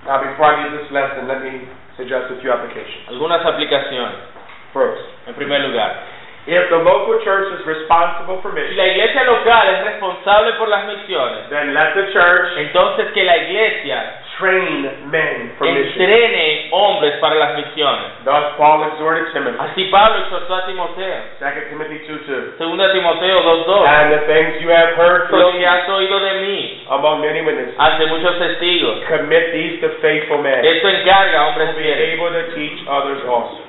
Now, 0.07 0.21
before 0.21 0.53
I 0.53 0.69
give 0.69 0.73
this 0.83 0.91
lesson, 0.93 1.29
let 1.29 1.41
me 1.41 1.65
suggest 1.97 2.29
a 2.31 2.37
few 2.41 2.53
applications. 2.53 3.09
Algunas 3.09 3.41
aplicaciones. 3.45 4.34
First, 4.75 5.07
En 5.31 5.35
primer 5.39 5.61
lugar, 5.71 6.03
if 6.47 6.69
the 6.69 6.77
local 6.83 7.17
church 7.25 7.49
is 7.57 7.65
responsible 7.65 8.43
for 8.43 8.53
si 8.53 8.75
la 8.75 8.85
iglesia 8.91 9.23
local 9.25 9.65
es 9.71 9.85
responsable 9.87 10.53
por 10.59 10.69
las 10.69 10.85
misiones, 10.85 11.49
then 11.49 11.73
let 11.73 11.95
the 11.95 12.13
church 12.13 12.59
entonces 12.59 13.09
que 13.15 13.23
la 13.25 13.37
iglesia 13.39 14.21
train 14.37 15.09
men 15.15 15.55
for 15.57 15.65
mission. 15.71 15.95
entrene 15.95 16.69
hombres 16.75 17.15
para 17.23 17.37
las 17.37 17.55
misiones. 17.57 18.19
Thus, 18.27 18.45
Paul 18.59 18.83
exhorted 18.93 19.33
Timothy, 19.33 19.57
Así 19.63 19.85
Pablo 19.95 20.27
exhortó 20.27 20.55
a 20.57 20.67
Timoteo. 20.67 21.17
2 21.39 21.71
Timothy 21.71 21.99
2 22.05 22.27
2. 22.27 22.59
Segunda 22.59 22.93
Timoteo 22.93 23.41
2.2. 23.65 23.87
And 23.87 24.13
the 24.13 24.23
things 24.27 24.61
you 24.61 24.69
have 24.75 24.99
heard 24.99 25.31
Lo 25.31 25.49
from 25.49 25.53
que 25.53 25.61
me 25.61 25.67
has 25.67 25.89
oído 25.89 26.19
de 26.21 26.35
mí 26.45 26.85
among 26.91 27.23
many 27.23 27.41
witnesses, 27.41 27.79
ante 27.79 28.05
muchos 28.11 28.37
testigos. 28.43 29.01
commit 29.09 29.53
these 29.55 29.81
to 29.81 29.89
faithful 30.03 30.43
men, 30.43 30.61
Esto 30.67 30.89
encarga 30.91 31.41
a 31.41 31.45
hombres 31.49 31.71
who 31.73 31.77
be 31.79 31.89
fieles. 31.89 32.19
able 32.19 32.31
to 32.35 32.43
teach 32.59 32.85
others 32.91 33.23
also. 33.25 33.63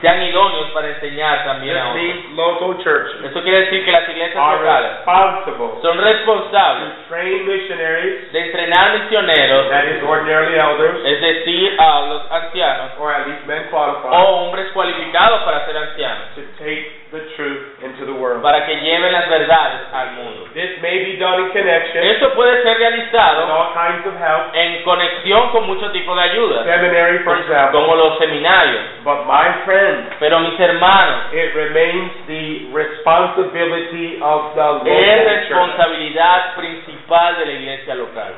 Sean 0.00 0.22
idóneos 0.22 0.70
para 0.70 0.88
enseñar 0.88 1.44
también 1.44 1.76
a 1.76 1.90
otros. 1.90 2.02
local 2.34 2.82
churches 2.82 3.24
Esto 3.24 3.42
quiere 3.42 3.60
decir 3.66 3.84
que 3.84 3.92
las 3.92 4.08
iglesias 4.08 4.36
are 4.36 4.58
locales 4.58 4.90
responsible 5.06 5.80
son 5.80 5.98
responsables 5.98 7.06
train 7.08 7.46
missionaries, 7.46 8.32
de 8.32 8.40
entrenar 8.46 8.98
misioneros, 8.98 9.70
that 9.70 9.84
is 9.86 10.02
ordinarily 10.02 10.58
elders, 10.58 10.98
es 11.04 11.20
decir, 11.20 11.76
a 11.78 12.00
los 12.00 12.22
ancianos 12.30 12.92
or 12.98 13.12
at 13.12 13.28
least 13.28 13.46
men 13.46 13.68
qualified, 13.70 14.12
o 14.12 14.42
hombres 14.42 14.72
cualificados 14.72 15.42
para 15.44 15.64
ser 15.66 15.76
ancianos, 15.76 16.34
to 16.34 16.42
take 16.58 16.90
the 17.12 17.20
truth 17.36 17.78
into 17.82 18.04
the 18.04 18.12
world. 18.12 18.42
para 18.42 18.66
que 18.66 18.74
lleven 18.80 19.12
las 19.12 19.28
verdades 19.28 19.82
al 19.92 20.12
mundo. 20.12 20.45
This 20.56 20.80
may 20.80 21.04
be 21.04 21.20
done 21.20 21.36
in 21.44 21.52
connection 21.52 22.00
Esto 22.02 22.32
puede 22.32 22.62
ser 22.62 22.72
with 22.72 22.78
realizado 22.80 23.44
all 23.44 23.74
kinds 23.76 24.06
of 24.08 24.16
help, 24.16 24.54
en 24.56 24.82
conexión 24.84 25.50
con 25.52 25.66
muchos 25.66 25.92
tipos 25.92 26.16
de 26.16 26.22
ayudas, 26.22 26.64
seminary, 26.64 27.18
for 27.24 27.36
example. 27.36 27.78
como 27.78 27.94
los 27.94 28.16
seminarios. 28.16 28.80
But 29.04 29.26
my 29.26 29.52
friend, 29.66 30.08
Pero 30.18 30.40
mis 30.40 30.58
hermanos, 30.58 31.28
it 31.34 31.52
remains 31.54 32.10
the 32.26 32.72
responsibility 32.72 34.16
of 34.22 34.54
the 34.54 34.64
local 34.64 34.88
es 34.88 35.24
church. 35.28 35.50
responsabilidad 35.50 36.54
principal 36.56 37.36
de 37.36 37.44
la 37.46 37.52
iglesia 37.52 37.94
local. 37.94 38.32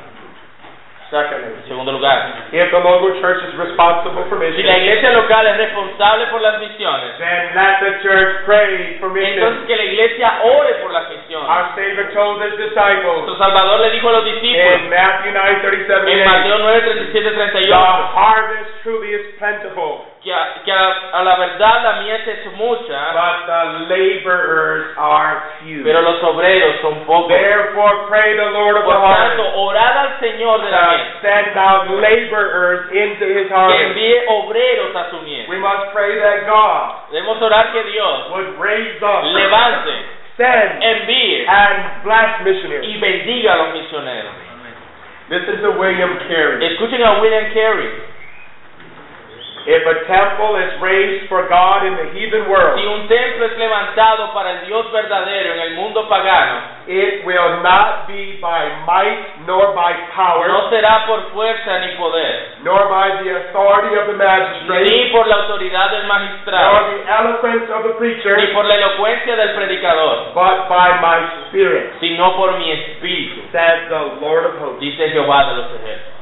Secondly, 1.08 1.56
segundo 1.64 1.92
lugar, 1.92 2.44
if 2.52 2.68
the 2.68 2.80
local 2.84 3.16
church 3.24 3.40
is 3.48 3.56
responsible 3.56 4.28
for 4.28 4.36
si 4.36 4.60
la 4.60 4.76
mission, 4.76 4.76
iglesia 4.76 5.10
local 5.16 5.46
es 5.48 5.56
responsable 5.56 6.26
por 6.28 6.40
las 6.44 6.60
misiones, 6.60 7.16
then 7.16 7.56
let 7.56 7.80
the 7.80 7.92
church 8.04 8.44
pray 8.44 9.00
for 9.00 9.08
entonces 9.16 9.64
mission. 9.64 9.66
que 9.66 9.76
la 9.76 9.84
iglesia 9.88 10.28
ore 10.44 10.74
por 10.84 10.92
las 10.92 11.08
misiones. 11.08 11.48
Our 11.48 11.72
Savior 11.72 12.12
told 12.12 12.44
his 12.44 12.60
disciples 12.60 13.24
Nuestro 13.24 13.40
Salvador 13.40 13.80
le 13.80 13.90
dijo 13.96 14.08
a 14.08 14.12
los 14.20 14.24
discípulos 14.28 14.84
in 14.84 14.90
Matthew 14.92 15.32
9 15.32 15.60
37 15.64 16.12
en 16.12 16.24
Mateo 16.28 16.58
9, 16.58 16.80
37, 17.08 17.24
The 17.24 17.72
38 17.72 17.72
harvest 18.12 18.70
truly 18.84 19.08
is 19.16 19.24
plentiful, 19.40 20.04
que, 20.28 20.34
a, 20.34 20.60
que 20.62 20.72
a, 20.72 21.08
a 21.16 21.24
la 21.24 21.36
verdad 21.40 21.82
la 21.82 21.92
mies 22.04 22.20
es 22.28 22.52
mucha, 22.52 23.00
but 23.16 23.48
the 23.48 23.62
laborers 23.88 24.92
are 24.98 25.56
few. 25.64 25.80
pero 25.82 26.02
los 26.02 26.20
obreros 26.22 26.76
son 26.82 27.00
pocos. 27.06 27.32
Therefore, 27.32 28.04
pray 28.12 28.36
the 28.36 28.50
Lord 28.52 28.76
of 28.76 28.84
the 28.84 28.92
tanto, 28.92 29.08
harvest 29.08 29.56
orad 29.56 29.96
al 29.96 30.10
Señor 30.20 30.60
de 30.60 30.70
la 30.70 30.82
mies 30.92 31.00
to 31.00 31.20
send 31.24 31.56
out 31.56 31.88
laborers 31.96 32.92
into 32.92 33.24
his 33.24 33.48
que 33.48 33.56
harvest. 33.56 33.80
envíe 33.88 34.16
obreros 34.28 34.92
a 34.94 35.08
su 35.10 35.18
mies. 35.24 35.48
We 35.48 35.56
must 35.56 35.92
pray 35.96 36.20
that 36.20 36.44
God 36.44 37.08
Debemos 37.10 37.40
orar 37.40 37.72
que 37.72 37.82
Dios 37.88 38.30
would 38.36 38.60
raise 38.60 39.00
up, 39.00 39.24
levante, 39.24 39.96
send, 40.36 40.82
envíe 40.84 41.46
and 41.48 42.04
bless 42.04 42.44
missionaries. 42.44 42.84
y 42.84 43.00
bendiga 43.00 43.54
a 43.54 43.56
los 43.56 43.72
misioneros. 43.72 44.32
Listen 45.30 45.60
to 45.62 45.70
William 45.72 46.18
Carey. 46.28 46.64
Escuchen 46.72 47.02
a 47.02 47.20
William 47.20 47.52
Carey. 47.52 47.88
If 49.68 49.84
a 49.84 50.08
temple 50.08 50.56
is 50.64 50.80
raised 50.80 51.28
for 51.28 51.44
God 51.44 51.84
in 51.84 51.92
the 51.92 52.08
heathen 52.16 52.48
world, 52.48 52.80
Si 52.80 52.88
un 52.88 53.04
templo 53.04 53.44
es 53.44 53.52
levantado 53.60 54.32
para 54.32 54.56
el 54.56 54.66
Dios 54.66 54.90
verdadero 54.90 55.52
en 55.52 55.60
el 55.60 55.72
mundo 55.76 56.08
pagano, 56.08 56.88
it 56.88 57.20
will 57.28 57.60
not 57.60 58.08
be 58.08 58.40
by 58.40 58.64
might 58.88 59.44
nor 59.44 59.76
by 59.76 59.92
power, 60.16 60.48
no 60.48 60.70
será 60.70 61.04
por 61.04 61.20
fuerza 61.36 61.84
ni 61.84 61.92
poder, 62.00 62.64
nor 62.64 62.88
by 62.88 63.20
the 63.20 63.28
authority 63.28 63.92
of 64.00 64.06
the 64.08 64.16
magistrate, 64.16 64.88
ni 64.88 65.12
por 65.12 65.26
la 65.26 65.36
autoridad 65.36 65.90
del 65.90 66.06
magistrado, 66.08 66.72
nor 66.72 66.82
the 66.88 67.04
eloquence 67.12 67.68
of 67.68 67.82
the 67.84 67.94
preacher, 68.00 68.38
ni 68.38 68.46
por 68.54 68.64
la 68.64 68.74
elocuencia 68.74 69.36
del 69.36 69.52
predicador, 69.52 70.32
but 70.32 70.64
by 70.72 70.96
my 71.04 71.20
spirit, 71.44 71.92
sino 72.00 72.34
por 72.36 72.56
mi 72.56 72.72
espíritu, 72.72 73.44
says 73.52 73.84
the 73.90 74.16
Lord 74.24 74.46
of 74.46 74.56
hosts. 74.64 74.80
dice 74.80 75.10
Jehová 75.10 75.44
de 75.44 75.56
los 75.60 75.66
ejércitos. 75.76 76.17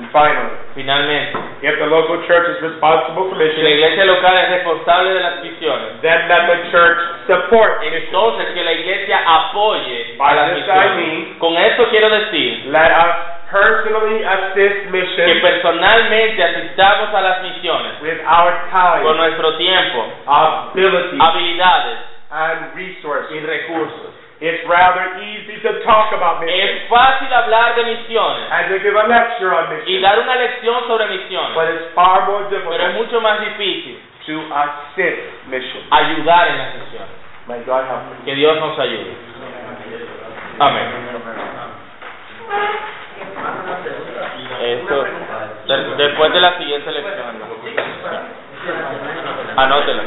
And 0.00 0.08
finally, 0.12 0.56
Finalmente, 0.72 1.36
if 1.60 1.76
the 1.76 1.84
local 1.92 2.24
church 2.24 2.56
is 2.56 2.62
responsible 2.62 3.28
for 3.28 3.36
si 3.36 3.60
la 3.60 3.68
iglesia 3.68 4.04
local 4.06 4.32
es 4.38 4.48
responsable 4.48 5.12
de 5.12 5.20
las 5.20 5.42
misiones, 5.44 6.00
then 6.00 6.24
let 6.28 6.46
the 6.48 6.70
church 6.72 6.98
support 7.28 7.82
entonces 7.84 8.54
que 8.54 8.64
la 8.64 8.72
iglesia 8.72 9.18
apoye 9.26 10.16
a 10.18 10.34
las 10.34 10.54
this 10.54 10.64
I 10.64 10.72
misiones. 10.72 10.96
mean- 10.96 11.38
Con 11.38 11.58
esto 11.58 11.84
quiero 11.90 12.08
decir 12.08 12.64
Let 12.72 12.92
us 12.96 13.14
personally 13.50 14.24
assist 14.24 14.84
que 14.84 14.90
mission 14.90 15.40
personalmente 15.42 16.44
asistamos 16.44 17.12
a 17.12 17.20
las 17.20 17.42
misiones 17.42 18.00
with 18.00 18.20
our 18.24 18.52
con 18.62 18.70
talent, 18.70 19.16
nuestro 19.18 19.56
tiempo, 19.56 20.06
ability, 20.24 21.18
habilidades 21.20 21.98
and 22.30 22.74
resources. 22.74 23.32
y 23.36 23.40
recursos. 23.40 24.14
It's 24.40 24.64
rather 24.64 25.20
easy 25.20 25.60
to 25.60 25.84
talk 25.84 26.16
about. 26.16 26.40
Es 26.48 26.88
fácil 26.88 27.28
hablar 27.28 27.74
de 27.76 27.84
misiones. 27.84 28.48
To. 28.48 29.84
Y 29.84 30.00
dar 30.00 30.18
una 30.18 30.34
lección 30.36 30.86
sobre 30.86 31.06
misiones. 31.08 31.54
But 31.54 31.68
it's 31.68 31.92
far 31.94 32.24
more 32.24 32.44
difficult. 32.48 32.72
Pero 32.72 32.88
es 32.88 32.94
mucho 32.94 33.20
más 33.20 33.38
difícil. 33.40 34.00
To 34.26 34.40
assist 34.54 35.44
missions. 35.46 35.84
Ayudar 35.90 36.48
en 36.48 36.58
las 36.58 36.74
misiones. 36.74 37.20
Que 38.24 38.34
Dios 38.34 38.58
nos 38.60 38.78
ayude. 38.78 39.12
Amén. 40.58 40.88
Esto, 44.62 45.04
después 45.96 46.32
de 46.32 46.40
la 46.40 46.58
siguiente 46.58 46.90
lección. 46.92 47.26
Anótela. 49.56 50.02